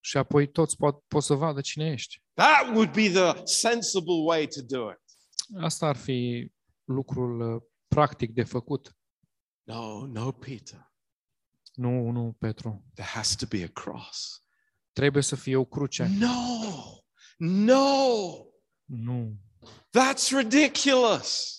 și 0.00 0.16
apoi 0.16 0.50
toți 0.50 0.76
pot, 0.76 1.02
pot 1.08 1.22
să 1.22 1.34
vadă 1.34 1.60
cine 1.60 1.90
ești? 1.90 2.22
That 2.34 2.66
would 2.66 2.92
be 2.92 3.08
the 3.10 3.44
sensible 3.44 4.22
way 4.24 4.46
to 4.46 4.60
do 4.78 4.90
it. 4.90 5.00
Asta 5.62 5.86
ar 5.86 5.96
fi 5.96 6.50
lucrul 6.84 7.54
uh, 7.54 7.62
practic 7.88 8.30
de 8.34 8.42
făcut. 8.42 8.96
No, 9.62 10.06
no, 10.06 10.32
Peter. 10.32 10.92
Nu, 11.74 12.10
nu, 12.10 12.36
Petru. 12.38 12.84
There 12.94 13.08
has 13.08 13.36
to 13.36 13.46
be 13.46 13.62
a 13.62 13.68
cross. 13.68 14.42
Trebuie 14.92 15.22
să 15.22 15.36
fie 15.36 15.56
o 15.56 15.64
cruce. 15.64 16.06
No, 16.18 16.28
no, 17.36 17.86
Nu. 18.84 19.32
that's 19.90 20.28
ridiculous. 20.36 21.58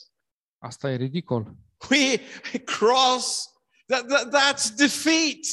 Asta 0.65 0.91
e 0.91 0.95
ridicol. 0.95 1.55
We 1.89 2.17
cross, 2.65 3.49
that, 3.87 4.07
that, 4.07 4.29
that's 4.31 4.75
defeat. 4.75 5.45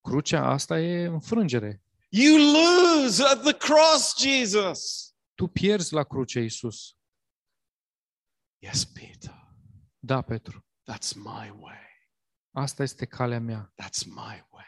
Crucea 0.00 0.44
asta 0.50 0.80
e 0.80 1.04
înfrângere. 1.04 1.82
You 2.08 2.36
lose 2.36 3.24
at 3.24 3.42
the 3.42 3.52
cross, 3.52 4.14
Jesus. 4.22 5.12
Tu 5.34 5.46
pierzi 5.46 5.94
la 5.94 6.04
cruce, 6.04 6.40
Iisus. 6.40 6.96
Yes, 8.62 8.84
Peter, 8.84 9.34
Da, 9.98 10.22
Petru. 10.22 10.64
that's 10.90 11.12
my 11.14 11.50
way. 11.60 11.82
Asta 12.52 12.82
este 12.82 13.06
calea 13.06 13.40
mea. 13.40 13.72
That's 13.76 14.04
my 14.04 14.44
way. 14.50 14.66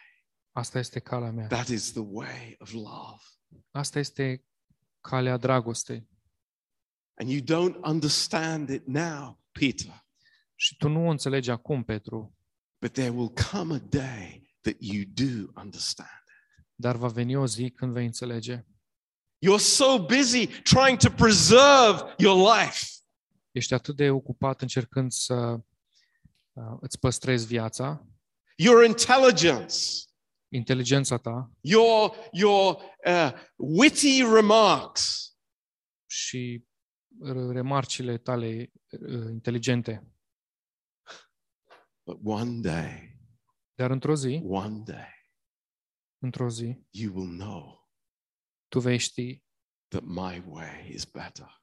Asta 0.53 0.79
este 0.79 1.01
calea 1.01 1.31
mea. 1.31 1.47
That 1.47 1.69
is 1.69 1.93
the 1.93 2.05
way 2.05 2.57
of 2.59 2.71
love. 2.73 3.23
Asta 3.71 3.99
este 3.99 4.45
calea 5.01 5.37
dragostei. 5.37 6.09
And 7.19 7.31
you 7.31 7.41
don't 7.41 7.77
understand 7.85 8.69
it 8.69 8.87
now, 8.87 9.41
Peter, 9.59 10.05
Și 10.55 10.77
tu 10.77 10.89
nu 10.89 11.07
o 11.07 11.11
înțelegi 11.11 11.51
acum, 11.51 11.85
Petru, 11.85 12.37
but 12.81 12.93
there 12.93 13.09
will 13.11 13.33
come 13.51 13.75
a 13.75 13.79
day 13.79 14.55
that 14.61 14.75
you 14.79 15.03
do 15.07 15.51
understand. 15.61 16.23
dar 16.75 16.97
va 16.97 17.09
veni 17.09 17.37
o 17.37 17.47
zi 17.47 17.71
când 17.71 17.93
vei 17.93 18.05
înțelege. 18.07 18.65
You're 19.47 19.59
so 19.63 19.99
busy 20.07 20.47
trying 20.47 20.99
to 20.99 21.11
preserve 21.11 22.15
your 22.19 22.55
life. 22.57 22.87
Ești 23.51 23.75
atât 23.75 23.97
de 23.97 24.11
ocupat 24.11 24.63
încercând 24.63 25.13
să 25.13 25.35
uh, 26.53 26.77
îți 26.81 26.99
păstrezi 26.99 27.47
viața, 27.47 28.07
Your 28.57 28.85
intelligence, 28.85 29.77
inteligența 30.49 31.17
ta 31.19 31.51
your, 31.61 32.15
your 32.33 32.83
uh, 33.07 33.33
witty 33.57 34.23
remarks, 34.23 35.31
și 36.07 36.65
r- 36.65 36.76
remarcile 37.53 38.19
tale 38.19 38.73
uh, 38.91 39.31
inteligente. 39.31 40.12
but 42.07 42.19
one 42.25 42.61
day, 42.61 43.19
Dar 43.75 43.91
într-o 43.91 44.14
zi, 44.14 44.41
one 44.45 44.83
day, 44.85 45.09
într-o 46.23 46.49
zi, 46.49 46.87
you 46.91 47.14
will 47.14 47.37
know 47.37 47.91
tu 48.69 48.81
vei 48.81 48.99
ști 48.99 49.45
that 49.89 50.03
my 50.05 50.45
way 50.47 50.89
is 50.93 51.05
better. 51.05 51.62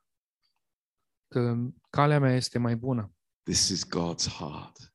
că 1.28 1.56
calea 1.89 2.20
mea 2.20 2.36
este 2.36 2.60
mai 2.60 2.76
bună. 2.76 3.16
This 3.43 3.70
is 3.70 3.86
God's 3.86 4.28
heart. 4.38 4.93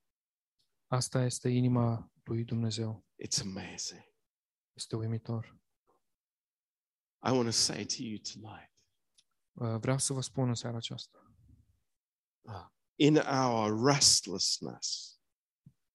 Asta 0.86 1.24
este 1.24 1.48
inima 1.48 2.12
lui 2.24 2.44
Dumnezeu. 2.44 3.06
It's 3.26 3.40
amazing. 3.40 4.02
Este 4.76 4.96
uimitor. 4.96 5.56
I 7.26 7.30
want 7.30 7.44
to 7.44 7.50
say 7.50 7.84
to 7.84 7.94
you 8.02 8.18
tonight 8.32 8.66
Uh, 8.70 8.77
Vreau 9.60 9.98
să 9.98 10.12
vă 10.12 10.20
spun 10.20 10.48
în 10.48 10.54
seara 10.54 10.76
aceasta. 10.76 11.22
in 13.00 13.16
our 13.16 13.84
restlessness, 13.84 15.16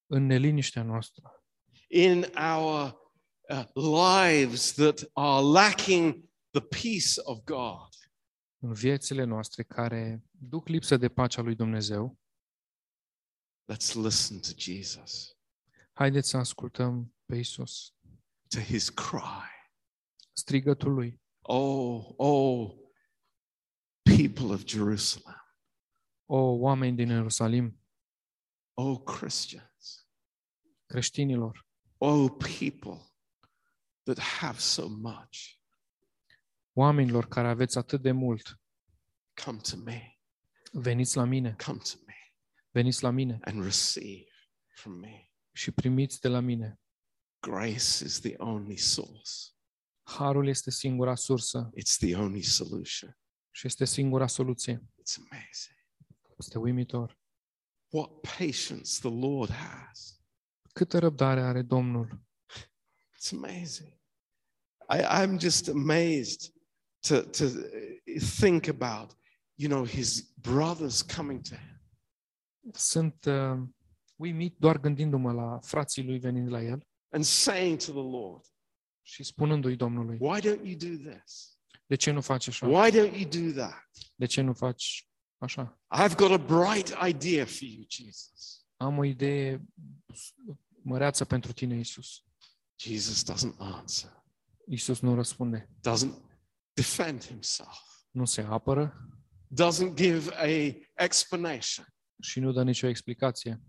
În 0.06 0.26
neliniștea 0.26 0.84
noastră, 0.84 1.44
in 1.88 2.26
our 2.56 3.02
uh, 3.50 3.66
lives 3.74 4.74
that 4.74 5.10
are 5.14 5.44
lacking 5.46 6.14
the 6.50 6.62
peace 6.62 7.22
of 7.24 7.40
God, 7.44 7.90
în 8.60 8.74
viețile 8.74 9.24
noastre 9.24 9.64
care 9.64 10.24
duc 10.32 10.68
lipsă 10.68 10.98
de 10.98 11.10
pacea 11.10 11.42
lui 11.42 11.56
Dumnezeu, 11.56 12.20
let's 13.74 13.94
listen 13.94 14.40
to 14.40 14.50
Jesus. 14.58 15.38
haideți 15.94 16.30
să 16.30 16.38
ascultăm 16.38 17.16
pe 17.26 17.36
Isus. 17.36 17.94
to 18.48 18.60
his 18.60 18.90
cry. 18.90 19.72
strigătul 20.34 20.94
lui. 20.94 21.22
Oh, 21.42 22.10
oh, 22.18 22.72
people 24.16 24.54
of 24.54 24.64
Jerusalem. 24.66 25.36
O, 26.26 26.38
oameni 26.38 26.96
din 26.96 27.10
Ierusalim, 27.10 27.78
Oh, 28.74 29.04
Christians. 29.04 30.08
creștinilor, 30.86 31.66
Oh, 31.98 32.30
people 32.38 33.02
that 34.04 34.20
have 34.20 34.60
so 34.60 34.88
much. 34.88 35.58
oamenilor 36.74 37.28
care 37.28 37.48
aveți 37.48 37.78
atât 37.78 38.02
de 38.02 38.12
mult, 38.12 38.60
Come 39.46 39.58
to 39.58 39.78
me. 39.78 40.18
veniți 40.72 41.16
la 41.18 41.24
mine, 41.24 41.56
Come 41.66 41.78
to 41.78 41.98
me 42.06 42.14
veniți 42.72 43.04
la 43.04 43.10
mine 43.10 43.40
and 43.42 43.64
receive 43.64 44.30
from 44.76 44.94
me. 44.94 45.30
și 45.52 45.72
primiți 45.72 46.20
de 46.20 46.28
la 46.28 46.40
mine. 46.40 46.80
Grace 47.40 48.04
is 48.06 48.20
the 48.20 48.34
only 48.38 48.78
source, 48.78 49.32
Harul 50.04 50.48
este 50.48 50.72
singura 50.72 51.16
sursă 51.16 51.70
it's 51.80 51.98
the 51.98 52.16
only 52.16 52.42
solution. 52.44 53.18
Și 53.56 53.68
este 53.68 53.86
singura 53.86 54.28
soluție. 54.28 54.84
It's 55.02 55.18
amazing. 55.18 55.78
Este 56.38 56.58
uimitor. 56.58 57.18
What 57.90 58.10
patience 58.22 59.00
the 59.00 59.10
Lord 59.10 59.52
has. 59.52 60.22
Câtă 60.74 61.00
răbdare 61.00 61.42
are 61.42 61.62
Domnul. 61.62 62.22
It's 63.18 63.32
amazing. 63.32 64.02
I, 64.90 65.24
I'm 65.24 65.40
just 65.40 65.68
amazed 65.68 66.54
to, 67.08 67.22
to 67.22 67.46
think 68.40 68.68
about, 68.68 69.18
you 69.56 69.70
know, 69.70 69.86
his 69.86 70.22
brothers 70.22 71.02
coming 71.02 71.42
to 71.42 71.56
him. 71.56 71.82
Sunt 72.74 73.26
uh, 73.26 73.62
uimit 74.16 74.58
doar 74.58 74.80
gândindu-mă 74.80 75.32
la 75.32 75.60
frații 75.60 76.04
lui 76.04 76.20
venind 76.20 76.50
la 76.50 76.62
el 76.62 76.88
and 77.14 77.26
saying 77.26 77.78
to 77.78 77.92
the 77.92 78.02
Lord, 78.02 78.46
și 79.02 79.24
spunându-i 79.24 79.76
Domnului, 79.76 80.18
Why 80.20 80.40
don't 80.42 80.64
you 80.64 80.76
do 80.76 81.10
this? 81.10 81.53
De 81.94 82.00
ce 82.00 82.12
nu 82.12 82.22
faci 82.22 82.48
așa? 82.48 82.68
Why 82.68 82.92
don't 82.92 83.16
you 83.16 83.30
do 83.30 83.60
that? 83.62 83.90
De 84.16 84.26
ce 84.26 84.42
nu 84.42 84.54
faci 84.54 85.08
așa? 85.38 85.82
I've 85.96 86.16
got 86.16 86.32
a 86.32 86.38
bright 86.38 86.96
idea 87.08 87.46
for 87.46 87.68
you, 87.68 87.84
Jesus. 87.88 88.66
Am 88.78 88.98
o 88.98 89.04
idee 89.04 89.66
măreață 90.82 91.26
pentru 91.26 91.52
tine, 91.52 91.80
Isus. 91.80 92.24
Jesus 92.76 93.24
doesn't 93.32 93.58
answer, 93.58 94.24
Isus 94.68 95.00
nu 95.00 95.16
răspunde, 95.16 95.70
doesn't 95.90 96.14
defend 96.74 97.26
himself, 97.26 97.78
nu 98.12 98.26
se 98.26 98.42
apără 98.42 99.10
doesn't 99.62 99.94
give 99.94 100.36
a 100.36 100.76
explanation, 101.04 101.86
și 102.22 102.40
nu 102.40 102.52
dă 102.52 102.64
nicio 102.64 102.88
explicație, 102.88 103.62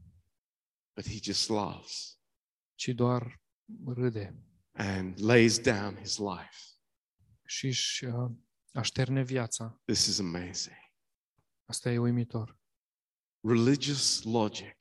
but 0.97 1.07
he 1.07 1.19
just 1.23 1.49
laughs 1.49 2.19
ci 2.75 2.89
doar 2.89 3.43
râde 3.87 4.35
and 4.73 5.21
lays 5.21 5.59
down 5.59 5.97
his 5.97 6.19
life. 6.19 6.74
Și 7.47 7.67
își 7.67 8.05
uh, 8.05 8.31
așterne 8.73 9.23
viața. 9.23 9.81
This 9.85 10.07
is 10.07 10.19
amazing. 10.19 10.77
Asta 11.65 11.91
e 11.91 11.99
uimitor. 11.99 12.59
Religious 13.41 14.23
logic 14.23 14.77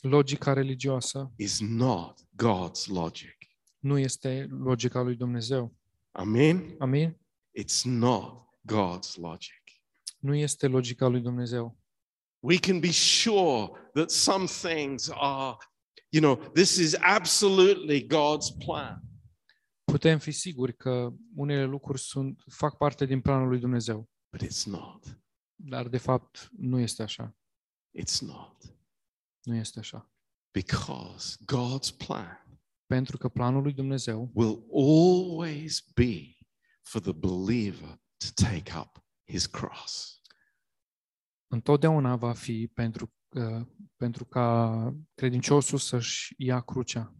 Logica 0.00 0.52
religioasă 0.52 1.32
is 1.36 1.60
not 1.60 2.20
God's 2.20 2.86
logic. 2.86 3.36
nu 3.78 3.98
este 3.98 4.46
logica 4.50 5.00
lui 5.02 5.16
Dumnezeu. 5.16 5.76
Amen? 6.12 6.74
Amin? 6.78 7.16
It's 7.60 7.82
not 7.84 8.46
God's 8.72 9.14
logic. 9.16 9.62
Nu 10.18 10.34
este 10.34 10.66
logica 10.66 11.06
lui 11.06 11.20
Dumnezeu. 11.20 11.78
we 12.40 12.58
can 12.58 12.80
be 12.80 12.92
sure 12.92 13.70
that 13.94 14.10
some 14.10 14.46
things 14.46 15.10
are, 15.14 15.56
you 16.10 16.20
know, 16.20 16.36
this 16.54 16.78
is 16.78 16.94
absolutely 17.00 18.00
God's 18.02 18.50
plan. 18.50 19.00
Putem 19.94 20.18
fi 20.18 20.30
siguri 20.30 20.76
că 20.76 21.12
unele 21.34 21.64
lucruri 21.64 22.00
sunt, 22.00 22.44
fac 22.46 22.76
parte 22.76 23.04
din 23.04 23.20
planul 23.20 23.48
lui 23.48 23.58
Dumnezeu, 23.58 24.10
But 24.30 24.48
it's 24.48 24.64
not. 24.64 25.20
dar 25.54 25.88
de 25.88 25.98
fapt 25.98 26.48
nu 26.56 26.78
este 26.78 27.02
așa. 27.02 27.36
It's 28.02 28.18
not. 28.20 28.76
Nu 29.42 29.54
este 29.54 29.78
așa. 29.78 30.12
Because 30.50 31.36
God's 31.44 31.96
plan 32.06 32.58
Pentru 32.86 33.18
că 33.18 33.28
planul 33.28 33.62
lui 33.62 33.72
Dumnezeu 33.72 34.30
will 34.34 34.66
always 34.72 35.80
be 35.94 36.36
for 36.82 37.00
the 37.00 37.12
believer 37.12 38.00
to 38.16 38.26
take 38.34 38.78
up 38.78 39.04
his 39.30 39.46
cross. 39.46 40.20
întotdeauna 41.46 42.16
va 42.16 42.32
fi 42.32 42.66
pentru, 42.66 43.12
uh, 43.28 43.66
pentru 43.96 44.24
ca 44.24 44.94
credinciosul 45.14 45.78
să-și 45.78 46.34
ia 46.38 46.60
crucea 46.60 47.14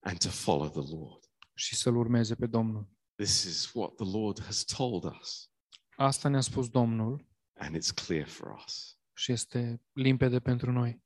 and 0.00 0.18
to 0.18 0.28
follow 0.28 0.68
the 0.68 0.94
Lord. 0.96 1.25
Și 1.58 1.74
să-L 1.76 1.96
urmeze 1.96 2.34
pe 2.34 2.46
Domnul. 2.46 2.88
This 3.14 3.42
is 3.44 3.72
what 3.72 3.94
the 3.94 4.10
Lord 4.18 4.42
has 4.42 4.64
told 4.64 5.04
us, 5.04 5.50
Asta 5.96 6.28
ne-a 6.28 6.40
spus 6.40 6.68
Domnul 6.68 7.26
and 7.58 7.76
it's 7.76 7.94
clear 8.06 8.26
for 8.28 8.62
us. 8.64 8.98
și 9.12 9.32
este 9.32 9.82
limpede 9.92 10.40
pentru 10.40 10.72
noi. 10.72 11.04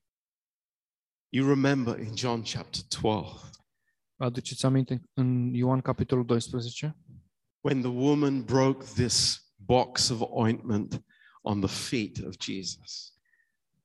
You 1.29 1.49
remember 1.49 1.99
in 1.99 2.17
John 2.17 2.43
chapter 2.43 2.83
12, 3.01 3.51
Aduceți 4.17 4.67
aminte 4.67 5.03
în 5.13 5.55
Ioan 5.55 5.81
capitolul 5.81 6.25
12, 6.25 6.97
when 7.61 7.81
the 7.81 7.91
woman 7.91 8.45
broke 8.45 8.85
this 8.85 9.47
box 9.57 10.09
of 10.09 10.21
ointment 10.23 11.05
on 11.43 11.61
the 11.61 11.69
feet 11.89 12.27
of 12.27 12.35
Jesus. 12.41 13.15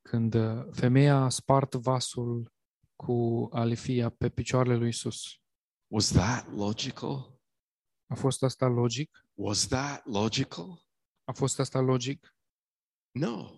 când 0.01 0.33
uh, 0.33 0.65
femeia 0.71 1.15
a 1.15 1.29
spart 1.29 1.73
vasul 1.73 2.53
cu 2.95 3.47
alifia 3.51 4.09
pe 4.09 4.29
picioarele 4.29 4.75
lui 4.75 4.87
Isus. 4.87 5.39
Was 5.95 6.11
that 6.11 6.51
logical? 6.53 7.41
A 8.07 8.15
fost 8.15 8.43
asta 8.43 8.67
logic? 8.67 9.25
Was 9.33 9.67
that 9.67 10.05
logical? 10.05 10.85
A 11.23 11.31
fost 11.31 11.59
asta 11.59 11.79
logic? 11.79 12.35
No. 13.11 13.51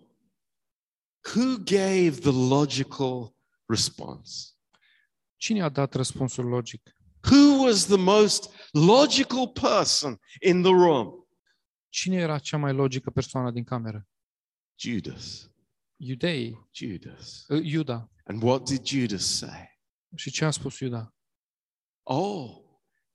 Who 1.35 1.57
gave 1.63 2.09
the 2.09 2.31
logical 2.31 3.35
response? 3.65 4.49
Cine 5.35 5.61
a 5.63 5.69
dat 5.69 5.93
răspunsul 5.93 6.45
logic? 6.45 6.95
Who 7.31 7.63
was 7.65 7.85
the 7.85 7.97
most 7.97 8.49
logical 8.71 9.47
person 9.47 10.19
in 10.41 10.61
the 10.61 10.71
room? 10.71 11.27
Cine 11.89 12.15
era 12.15 12.39
cea 12.39 12.57
mai 12.57 12.73
logică 12.73 13.09
persoană 13.09 13.51
din 13.51 13.63
cameră? 13.63 14.07
Judas. 14.79 15.51
Iudeii, 15.95 16.69
Judas. 16.71 17.45
uh, 17.47 17.63
Iuda. 17.63 18.11
And 18.23 18.43
what 18.43 18.63
did 18.65 18.85
Judas 18.85 19.25
say? 19.25 19.79
Și 20.15 20.31
ce 20.31 20.45
a 20.45 20.51
spus 20.51 20.79
Iuda? 20.79 21.16
Oh, 22.09 22.63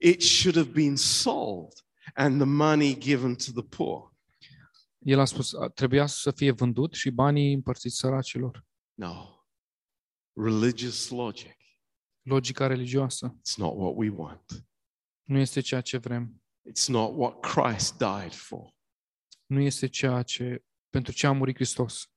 it 0.01 0.22
should 0.22 0.57
have 0.57 0.70
been 0.70 0.97
sold 0.97 1.72
and 2.14 2.36
the 2.36 2.47
money 2.47 2.99
given 2.99 3.34
to 3.36 3.53
the 3.53 3.62
poor. 3.62 4.11
El 4.99 5.18
a 5.20 5.24
spus, 5.24 5.53
"A- 5.55 5.68
trebuia 5.68 6.07
să 6.07 6.30
fie 6.30 6.51
vândut 6.51 6.95
și 6.95 7.11
banii 7.11 7.53
împărțiți 7.53 7.97
săracilor. 7.97 8.66
No. 8.95 9.26
Religious 10.32 11.09
logic. 11.09 11.57
Logica 12.22 12.66
religioasă 12.66 13.36
It's 13.38 13.57
not 13.57 13.76
what 13.76 13.93
we 13.97 14.09
want. 14.09 14.64
nu 15.22 15.38
este 15.38 15.61
ceea 15.61 15.80
ce 15.80 15.97
vrem. 15.99 16.43
It's 16.70 16.86
not 16.88 17.12
what 17.16 17.40
Christ 17.40 17.99
died 17.99 18.32
for. 18.34 18.74
Nu 19.47 19.61
este 19.61 19.86
ceea 19.88 20.22
ce, 20.22 20.64
pentru 20.90 21.12
ce 21.12 21.26
a 21.26 21.32
murit 21.32 21.55
Hristos. 21.55 22.11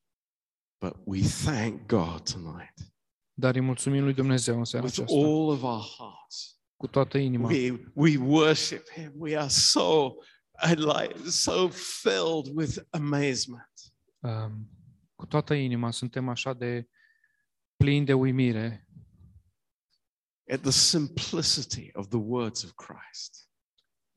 But 0.80 0.96
we 1.06 1.22
thank 1.44 1.88
God 1.88 2.32
tonight 2.32 2.74
Dar 3.34 3.56
îi 3.56 3.62
mulțumim 3.62 4.04
lui 4.04 4.14
Dumnezeu 4.14 4.58
în 4.58 4.64
seara 4.66 4.86
with 4.86 4.98
aceasta, 5.00 5.26
all 5.26 5.48
of 5.50 5.62
our 5.64 5.82
hearts. 5.98 6.55
Cu 6.78 6.88
toată 6.88 7.18
inima. 7.18 7.48
We, 7.48 7.92
we 7.94 8.18
worship 8.18 8.90
Him. 8.96 9.12
We 9.16 9.38
are 9.38 9.48
so, 9.48 10.14
I 10.70 10.74
like, 10.76 11.30
so 11.30 11.70
filled 12.02 12.56
with 12.56 12.78
amazement. 12.90 13.72
Um, 14.20 14.70
cu 15.16 15.26
toată 15.26 15.54
inima 15.54 15.92
suntem 15.92 16.30
așa 16.30 16.54
de 16.54 16.88
plini 17.76 18.06
de 18.06 18.14
uimire 18.14 18.88
at 20.52 20.62
the 20.62 20.72
simplicity 20.72 21.90
of 21.94 22.08
the 22.08 22.18
words 22.18 22.64
of 22.64 22.72
Christ. 22.72 23.50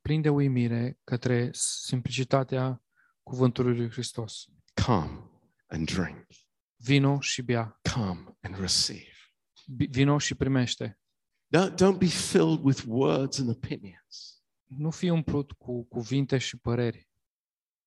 plin 0.01 0.21
de 0.23 0.29
uimire 0.29 0.99
către 1.05 1.51
simplicitatea 1.53 2.83
cuvântului 3.23 3.77
lui 3.77 3.91
Hristos. 3.91 4.47
Come 4.87 5.31
and 5.67 5.91
drink. 5.91 6.27
Vino 6.77 7.21
și 7.21 7.43
bea. 7.43 7.81
Come 7.95 8.37
and 8.41 8.59
receive. 8.61 9.13
Bi- 9.67 9.87
Vino 9.91 10.19
și 10.19 10.35
primește. 10.35 10.99
Don't, 11.57 11.75
don't 11.75 11.99
be 11.99 12.07
filled 12.07 12.65
with 12.65 12.85
words 12.87 13.39
and 13.39 13.49
opinions. 13.49 14.43
Nu 14.65 14.91
fi 14.91 15.09
umplut 15.09 15.53
cu 15.53 15.85
cuvinte 15.85 16.39
și 16.39 16.57
păreri. 16.57 17.09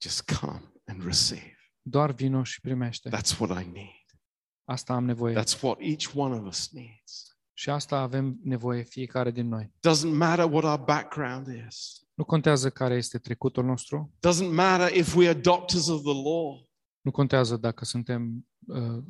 Just 0.01 0.31
come 0.39 0.71
and 0.85 1.03
receive. 1.03 1.55
Doar 1.81 2.11
vino 2.11 2.43
și 2.43 2.61
primește. 2.61 3.09
That's 3.09 3.37
what 3.39 3.63
I 3.63 3.65
need. 3.65 4.05
Asta 4.63 4.93
am 4.93 5.05
nevoie. 5.05 5.35
That's 5.35 5.61
what 5.61 5.77
each 5.81 6.15
one 6.15 6.35
of 6.35 6.47
us 6.47 6.69
needs. 6.71 7.37
Și 7.53 7.69
asta 7.69 7.97
avem 7.97 8.39
nevoie 8.43 8.83
fiecare 8.83 9.31
din 9.31 9.47
noi. 9.47 9.73
Doesn't 9.87 10.13
matter 10.13 10.45
what 10.45 10.63
our 10.63 10.85
background 10.85 11.47
is. 11.67 12.05
Nu 12.13 12.23
contează 12.23 12.69
care 12.69 12.95
este 12.95 13.17
trecutul 13.17 13.63
nostru. 13.65 14.13
Doesn't 14.27 14.53
matter 14.53 14.95
if 14.95 15.15
we 15.15 15.27
are 15.27 15.39
doctors 15.39 15.87
of 15.87 16.01
the 16.01 16.13
law. 16.13 16.69
Nu 17.01 17.11
contează 17.11 17.57
dacă 17.57 17.85
suntem 17.85 18.47
uh, 18.67 19.03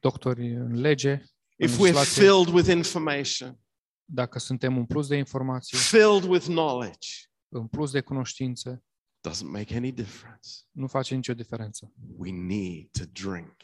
doctori 0.00 0.54
în 0.54 0.74
lege, 0.74 1.10
în 1.12 1.20
If 1.60 1.76
we're 1.76 1.80
legislație, 1.80 2.22
filled 2.22 2.48
with 2.54 2.68
information. 2.68 3.58
Dacă 4.04 4.38
suntem 4.38 4.76
în 4.76 4.86
plus 4.86 5.06
de 5.08 5.16
informații, 5.16 5.78
filled 5.78 6.22
with 6.22 6.44
knowledge, 6.44 7.08
în 7.48 7.66
plus 7.66 7.90
de 7.90 8.00
cunoștințe, 8.00 8.84
doesn't 9.28 9.44
make 9.50 9.76
any 9.76 9.92
difference. 9.92 10.48
nu 10.70 10.86
face 10.86 11.14
nicio 11.14 11.34
diferență. 11.34 11.92
We 12.16 12.30
need 12.32 12.90
to 12.90 13.04
drink 13.12 13.56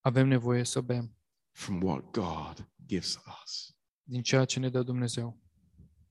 Avem 0.00 0.28
nevoie 0.28 0.64
să 0.64 0.80
bem 0.80 1.16
from 1.50 1.82
what 1.82 2.10
God 2.10 2.70
gives 2.86 3.18
us. 3.42 3.76
din 4.02 4.22
ceea 4.22 4.44
ce 4.44 4.58
ne 4.58 4.68
dă 4.68 4.82
Dumnezeu. 4.82 5.40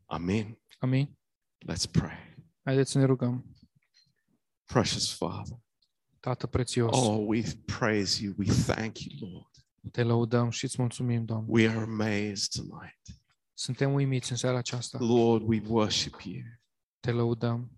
Amen. 0.06 0.60
Amin? 0.78 1.18
Let's 1.72 1.92
pray. 1.92 2.36
Haideți 2.64 2.92
să 2.92 2.98
ne 2.98 3.06
rugăm. 3.06 3.56
Precious 4.66 5.14
Father. 5.14 5.58
Tată 6.20 6.48
prețios, 6.48 6.96
Oh, 6.98 7.24
we 7.28 7.44
praise 7.66 8.24
you. 8.24 8.34
We 8.38 8.46
thank 8.46 9.00
you, 9.00 9.30
Lord. 9.32 9.50
Te 9.92 10.04
lăudăm 10.04 10.50
și 10.50 10.64
îți 10.64 10.82
mulțumim, 10.82 11.26
Doamne. 11.26 11.48
We 11.50 11.70
are 11.70 11.80
amazed 11.80 12.48
tonight. 12.48 13.00
Suntem 13.54 13.94
uimiți 13.94 14.32
în 14.32 14.38
seara 14.38 14.58
aceasta. 14.58 14.98
Lord, 15.02 15.44
we 15.48 15.62
worship 15.68 16.20
you. 16.22 16.44
Te 17.00 17.12
lăudăm. 17.12 17.72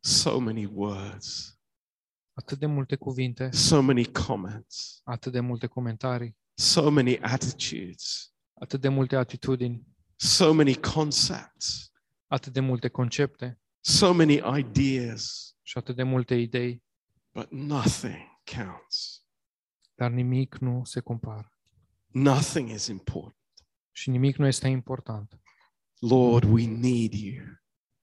So 0.00 0.38
many 0.38 0.64
words, 0.64 1.56
Atât 2.34 2.58
de 2.58 2.66
multe 2.66 2.96
cuvinte, 2.96 3.50
so 3.50 3.80
many 3.80 4.04
comments, 4.04 5.00
atât 5.04 5.32
de 5.32 5.40
multe 5.40 5.66
comentarii, 5.66 6.36
so 6.54 6.90
many 6.90 7.18
attitudes, 7.18 8.34
atât 8.54 8.80
de 8.80 8.88
multe 8.88 9.16
atitudini, 9.16 9.86
so 10.16 10.52
many 10.52 10.74
concepts, 10.74 11.92
atât 12.26 12.52
de 12.52 12.60
multe 12.60 12.88
concepte 12.88 13.62
so 13.84 14.12
many 14.12 14.40
ideas, 14.58 15.54
și 15.62 15.78
atât 15.78 15.96
de 15.96 16.02
multe 16.02 16.34
idei, 16.34 16.82
but 17.32 17.50
nothing 17.50 18.31
counts. 18.44 19.24
dar 19.94 20.10
nimic 20.10 20.56
nu 20.56 20.84
se 20.84 21.00
compară. 21.00 21.52
Nothing 22.06 22.68
is 22.70 22.86
important. 22.86 23.36
Și 23.92 24.10
nimic 24.10 24.36
nu 24.36 24.46
este 24.46 24.68
important. 24.68 25.40
Lord, 25.98 26.44
we 26.44 26.66
need 26.66 27.12
you. 27.12 27.44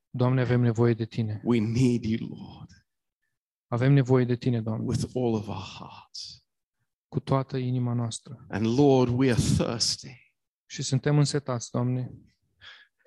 Doamne, 0.10 0.42
avem 0.42 0.62
nevoie 0.62 0.94
de 0.94 1.06
Tine. 1.06 1.42
We 1.44 1.60
need 1.60 2.04
you, 2.04 2.28
Lord, 2.30 2.70
Avem 3.68 3.94
nevoie 3.94 4.26
de 4.26 4.36
Tine, 4.36 4.62
Doamne, 4.62 4.86
with 4.86 5.04
all 5.16 5.34
of 5.34 5.48
our 5.48 5.64
hearts. 5.78 6.44
cu 7.08 7.20
toată 7.20 7.58
inima 7.58 7.94
noastră. 7.94 8.46
And 8.50 8.66
Lord, 8.66 9.12
we 9.18 9.32
are 9.32 9.42
thirsty. 9.42 10.34
Și 10.66 10.82
suntem 10.84 11.18
însetați, 11.18 11.72
Doamne. 11.72 12.12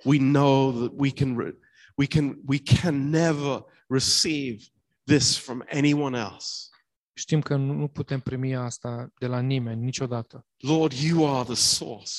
We 0.04 0.18
know 0.18 0.72
that 0.72 0.92
we 0.96 1.10
can 1.10 1.38
re- 1.38 1.58
we 1.96 2.06
can 2.06 2.40
we 2.46 2.58
can 2.58 3.08
never 3.08 3.64
receive 3.88 4.64
this 5.04 5.38
from 5.38 5.64
anyone 5.72 6.18
else. 6.18 6.68
Știm 7.14 7.40
că 7.40 7.56
nu 7.56 7.72
nu 7.72 7.88
putem 7.88 8.20
primi 8.20 8.56
asta 8.56 9.12
de 9.18 9.26
la 9.26 9.40
nimeni, 9.40 9.82
niciodată. 9.84 10.46
Lord, 10.56 10.92
you 10.92 11.36
are 11.36 11.44
the 11.44 11.54
source, 11.54 12.12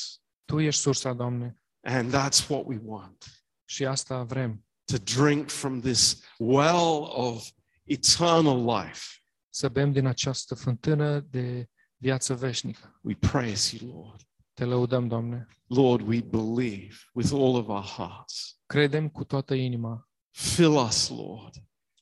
Tu 0.45 0.59
ești 0.59 0.81
sursa, 0.81 1.13
Doamne, 1.13 1.61
and 1.81 2.09
that's 2.15 2.47
what 2.47 2.63
we 2.65 2.79
want. 2.83 3.45
și 3.65 3.85
asta 3.85 4.23
vrem. 4.23 4.65
To 4.85 4.97
drink 4.97 5.49
from 5.49 5.79
this 5.81 6.21
well 6.37 7.03
of 7.13 7.49
eternal 7.83 8.65
life. 8.65 9.01
Să 9.49 9.69
bem 9.69 9.91
din 9.91 10.05
această 10.05 10.55
fântână 10.55 11.19
de 11.19 11.69
viață 11.97 12.35
veșnică. 12.35 12.99
We 13.03 13.15
praise 13.15 13.77
you, 13.81 13.95
Lord. 14.03 14.21
Te 14.53 14.63
lăudăm, 14.65 15.07
Doamne. 15.07 15.47
Lord, 15.67 16.07
we 16.07 16.21
believe 16.21 16.95
with 17.13 17.31
all 17.33 17.55
of 17.55 17.67
our 17.67 17.83
hearts. 17.83 18.57
Credem 18.65 19.09
cu 19.09 19.23
toată 19.23 19.53
inima. 19.53 20.09
Fill 20.31 20.75
us, 20.75 21.09
Lord. 21.09 21.53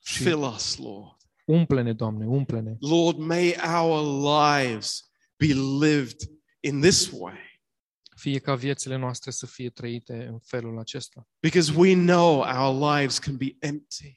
Și 0.04 0.24
Fill 0.24 0.42
us, 0.44 0.78
Lord. 0.78 1.21
Umple-ne, 1.46 1.94
Doamne, 1.94 2.26
umple-ne. 2.26 2.76
Lord, 2.80 3.18
may 3.18 3.56
our 3.80 4.02
lives 4.62 5.12
be 5.38 5.54
lived 5.88 6.20
in 6.60 6.82
this 6.82 7.10
way 7.12 7.50
Fie 8.16 8.40
ca 8.40 8.56
viețile 8.56 8.96
noastre 8.96 9.32
să 9.32 9.46
fie 9.46 9.70
trăite 9.70 10.26
în 10.26 10.40
felul 10.40 10.80
acesta. 10.80 11.28
because 11.40 11.74
we 11.76 11.94
know 11.94 12.40
our 12.40 12.96
lives 12.98 13.18
can 13.20 13.38
be 13.38 13.56
empty. 13.60 14.14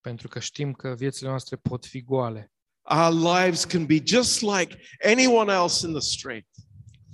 Pentru 0.00 0.28
că 0.28 0.38
știm 0.38 0.72
că 0.72 0.94
viețile 0.94 1.28
noastre 1.28 1.56
pot 1.56 1.86
fi 1.86 2.02
goale. 2.02 2.52
Our 2.82 3.34
lives 3.36 3.64
can 3.64 3.86
be 3.86 4.02
just 4.04 4.40
like 4.40 4.78
anyone 5.14 5.52
else 5.52 5.86
in 5.86 5.92
the 5.92 6.00
street, 6.02 6.48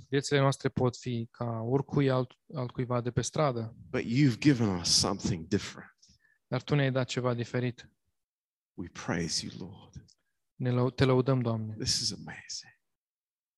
Viețile 0.09 0.39
noastre 0.39 0.69
pot 0.69 0.97
fi 0.97 1.27
ca 1.31 1.61
oricui 1.65 2.09
alt, 2.09 2.31
altcuiva 2.55 3.01
de 3.01 3.11
pe 3.11 3.21
stradă. 3.21 3.75
but 3.89 4.01
you've 4.01 4.37
given 4.39 4.67
us 4.67 4.89
something 4.89 5.47
different. 5.47 5.89
Dar 6.47 6.61
Tu 6.61 6.75
ne-ai 6.75 6.91
dat 6.91 7.07
ceva 7.07 7.33
diferit. 7.33 7.89
We 8.77 8.87
praise 8.87 9.45
you, 9.45 9.53
Lord. 9.69 10.05
Ne 10.55 10.71
lau- 10.71 10.89
te 10.89 11.03
lăudăm, 11.03 11.41
Doamne. 11.41 11.73
This 11.73 11.99
is 11.99 12.11
amazing. 12.11 12.73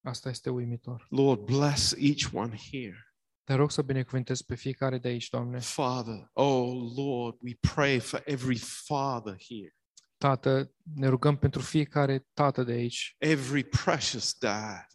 Asta 0.05 0.29
este 0.29 0.49
uimitor. 0.49 1.07
Lord, 1.09 1.39
bless 1.45 1.93
each 1.97 2.33
one 2.33 2.57
here. 2.71 3.01
Te 3.43 3.53
rog 3.53 3.71
să 3.71 3.81
binecuvântezi 3.81 4.45
pe 4.45 4.55
fiecare 4.55 4.97
de 4.97 5.07
aici, 5.07 5.29
Doamne. 5.29 5.59
Father, 5.59 6.29
oh 6.33 6.93
Lord, 6.95 7.37
we 7.41 7.53
pray 7.73 7.99
for 7.99 8.21
every 8.25 8.57
father 8.57 9.37
here, 9.47 9.71
Tată, 10.17 10.73
ne 10.95 11.07
rugăm 11.07 11.37
pentru 11.37 11.61
fiecare 11.61 12.27
tată 12.33 12.63
de 12.63 12.71
aici, 12.71 13.15
every 13.17 13.63
precious 13.63 14.33
dad, 14.37 14.85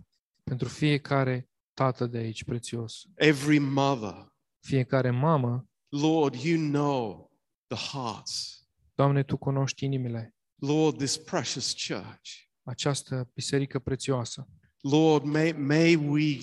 pentru 0.42 0.68
fiecare 0.68 1.50
tată 1.74 2.06
de 2.06 2.18
aici 2.18 2.44
prețios, 2.44 3.02
every 3.14 3.58
mother. 3.58 4.32
fiecare 4.66 5.10
mamă. 5.10 5.68
Lord, 5.88 6.34
you 6.34 6.58
know 6.70 7.30
the 7.66 7.78
hearts. 7.96 8.61
Doamne, 8.94 9.22
Tu 9.22 9.36
cunoști 9.36 9.84
inimile, 9.84 10.34
Lord, 10.54 10.96
this 10.96 11.16
precious 11.16 11.74
church. 11.86 12.30
această 12.62 13.30
biserică 13.34 13.78
prețioasă. 13.78 14.48
Lord, 14.80 15.24
may, 15.24 15.52
may 15.52 15.94
we 15.94 16.38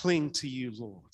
cling 0.00 0.30
to 0.30 0.46
you, 0.46 0.72
Lord. 0.78 1.08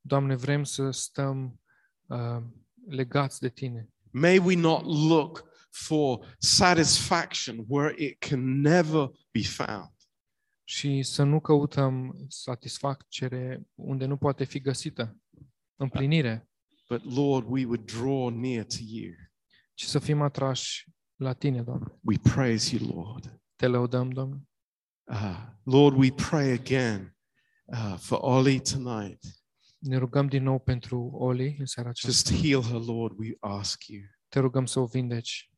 Doamne, 0.00 0.34
vrem 0.36 0.64
să 0.64 0.90
stăm 0.90 1.60
uh, 2.06 2.42
legați 2.86 3.40
de 3.40 3.48
Tine. 3.48 3.88
May 4.10 4.38
we 4.38 4.56
not 4.56 4.84
look 4.84 5.44
for 5.70 6.36
satisfaction 6.38 7.64
where 7.68 8.04
it 8.04 8.18
can 8.18 8.60
never 8.60 9.08
be 9.30 9.42
found. 9.42 9.92
și 10.66 11.02
să 11.02 11.22
nu 11.22 11.40
căutăm 11.40 12.24
satisfacere 12.28 13.66
unde 13.74 14.04
nu 14.06 14.16
poate 14.16 14.44
fi 14.44 14.60
găsită, 14.60 15.16
împlinire, 15.76 16.48
But 16.88 17.14
Lord, 17.14 17.46
we 17.48 17.64
would 17.64 17.84
draw 17.92 18.28
near 18.28 18.64
to 18.64 18.76
you. 18.80 19.12
Ci 19.74 19.84
să 19.84 19.98
fim 19.98 20.22
atrași 20.22 20.88
la 21.16 21.32
Tine, 21.32 21.62
Doamne. 21.62 21.86
We 22.00 22.18
praise 22.18 22.76
you, 22.76 22.94
Lord. 22.94 23.40
Te 23.56 23.66
lăudăm, 23.66 24.10
Doamne. 24.10 24.42
Uh, 25.04 25.46
Lord, 25.62 25.96
we 25.96 26.10
pray 26.10 26.52
again 26.52 27.16
uh, 27.64 27.96
for 27.98 28.18
Ollie 28.20 28.60
tonight. 28.60 29.24
Ne 29.78 29.96
rugăm 29.96 30.26
din 30.26 30.42
nou 30.42 30.58
pentru 30.58 31.10
Oli 31.12 31.56
în 31.58 31.66
seara 31.66 31.90
Just 31.94 32.32
heal 32.32 32.62
her, 32.62 32.80
Lord, 32.80 33.18
we 33.18 33.36
ask 33.40 33.86
you. 33.86 34.02
Te 34.28 34.38
rugăm 34.38 34.66
să 34.66 34.80
o 34.80 34.86
vindeci. 34.86 35.50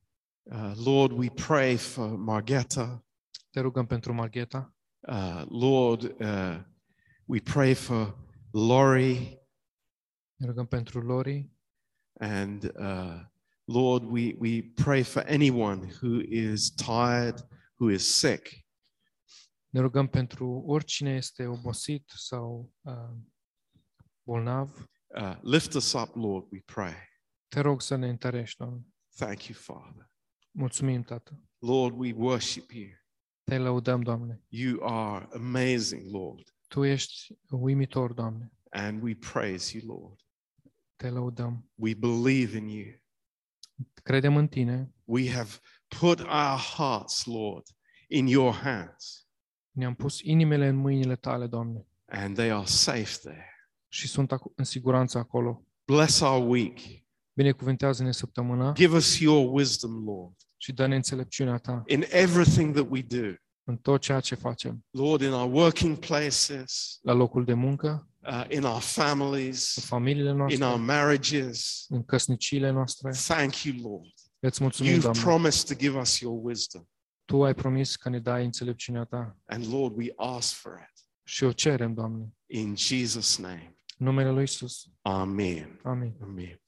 Uh, 0.42 0.72
Lord, 0.84 1.18
we 1.18 1.30
pray 1.30 1.76
for 1.76 2.16
Margetta. 2.16 3.04
Te 3.50 3.60
rugăm 3.60 3.86
pentru 3.86 4.14
Margheta. 4.14 4.74
Uh, 5.00 5.44
Lord, 5.48 6.02
uh, 6.02 6.60
we 7.24 7.40
pray 7.40 7.74
for 7.74 8.18
Laurie. 8.52 9.38
Ne 10.36 10.46
rugăm 10.46 10.66
pentru 10.66 11.00
Lori. 11.00 11.50
And 12.18 12.64
uh, 12.64 13.20
Lord, 13.68 14.04
we, 14.04 14.36
we 14.38 14.62
pray 14.62 15.02
for 15.02 15.22
anyone 15.26 15.88
who 16.00 16.20
is 16.20 16.70
tired, 16.70 17.40
who 17.78 17.90
is 17.90 18.14
sick. 18.14 18.64
Ne 19.68 19.80
rugăm 19.80 20.06
pentru 20.06 20.62
oricine 20.66 21.14
este 21.14 21.46
obosit 21.46 22.12
sau 22.16 22.72
uh, 22.80 23.16
bolnav. 24.22 24.88
Uh, 25.06 25.36
lift 25.42 25.74
us 25.74 25.92
up, 25.92 26.14
Lord, 26.14 26.46
we 26.52 26.60
pray. 26.64 26.94
Te 27.48 27.60
rog 27.60 27.82
să 27.82 27.96
ne 27.96 28.08
întărești, 28.08 28.56
Doamne. 28.58 28.86
Thank 29.16 29.46
you, 29.46 29.58
Father. 29.58 30.10
Mulțumim, 30.50 31.02
Tată. 31.02 31.40
Lord, 31.58 31.98
we 31.98 32.12
worship 32.12 32.70
you. 32.70 32.88
Te 33.44 33.58
lăudăm, 33.58 34.02
Doamne. 34.02 34.42
You 34.48 34.82
are 34.82 35.28
amazing, 35.32 36.12
Lord. 36.12 36.54
Tu 36.68 36.84
ești 36.84 37.38
uimitor, 37.50 38.12
Doamne. 38.12 38.52
And 38.70 39.02
we 39.02 39.14
praise 39.14 39.78
you, 39.78 40.00
Lord. 40.00 40.20
Te 40.96 41.10
lăudăm. 41.10 41.70
We 41.74 41.94
believe 41.94 42.56
in 42.56 42.68
you. 42.68 43.00
Credem 44.02 44.36
în 44.36 44.48
Tine. 44.48 44.92
We 45.04 45.30
have 45.32 45.50
put 46.00 46.18
our 46.20 46.58
hearts, 46.76 47.24
Lord, 47.24 47.66
in 48.08 48.26
your 48.26 48.54
hands, 48.54 49.26
Ne-am 49.70 49.94
pus 49.94 50.20
inimile 50.20 50.66
în 50.68 50.76
mâinile 50.76 51.16
Tale, 51.16 51.46
Doamne. 51.46 51.86
and 52.06 52.34
they 52.36 52.50
are 52.50 52.64
safe 52.66 53.16
there. 53.22 53.50
Și 53.88 54.08
sunt 54.08 54.32
aco- 54.32 54.54
în 54.54 54.64
siguranță 54.64 55.18
acolo. 55.18 55.64
Bless 55.84 56.20
our 56.20 56.48
week. 56.48 56.78
Binecuvântează-ne 57.32 58.12
săptămâna 58.12 58.72
Give 58.72 58.96
us 58.96 59.18
your 59.20 59.54
wisdom, 59.54 60.04
Lord, 60.04 60.34
și 60.56 60.72
dă-ne 60.72 60.94
înțelepciunea 60.94 61.58
Ta 61.58 61.82
in 61.86 62.04
everything 62.08 62.74
that 62.74 62.86
we 62.90 63.02
do. 63.02 63.32
în 63.64 63.76
tot 63.76 64.00
ceea 64.00 64.20
ce 64.20 64.34
facem. 64.34 64.84
Lord, 64.90 65.20
in 65.22 65.32
our 65.32 65.52
working 65.54 65.96
places, 65.98 66.98
La 67.02 67.12
locul 67.12 67.44
de 67.44 67.52
muncă, 67.54 68.08
uh, 68.28 68.44
in 68.48 68.64
our 68.64 68.74
în 68.74 68.80
families, 68.80 69.78
familiile 69.84 70.30
in 70.48 70.62
our 70.62 70.78
marriages. 70.78 71.84
în 71.88 72.04
căsniciile 72.04 72.70
noastre. 72.70 73.10
Thank 73.10 73.62
you, 73.62 73.90
Lord. 73.90 74.12
Îți 74.38 74.62
mulțumim, 74.62 74.92
You've 74.98 75.00
Doamne. 75.02 75.20
promised 75.22 75.68
to 75.68 75.74
give 75.74 75.98
us 75.98 76.18
your 76.20 76.38
wisdom. 76.42 76.82
Tu 77.24 77.44
ai 77.44 77.54
promis 77.54 77.96
că 77.96 78.08
ne 78.08 78.18
dai 78.18 78.44
înțelepciunea 78.44 79.04
Ta 79.04 79.36
And 79.46 79.72
Lord, 79.72 79.96
we 79.96 80.12
ask 80.16 80.54
for 80.54 80.72
it. 80.72 81.00
Și 81.22 81.44
o 81.44 81.52
cerem, 81.52 81.94
Doamne, 81.94 82.28
In 82.46 82.74
Jesus' 82.76 83.36
name. 83.38 83.76
în 83.98 84.06
numele 84.06 84.30
Lui 84.30 84.42
Isus. 84.42 84.84
Amen. 85.02 85.80
Amen. 85.82 86.12
Praise 86.16 86.60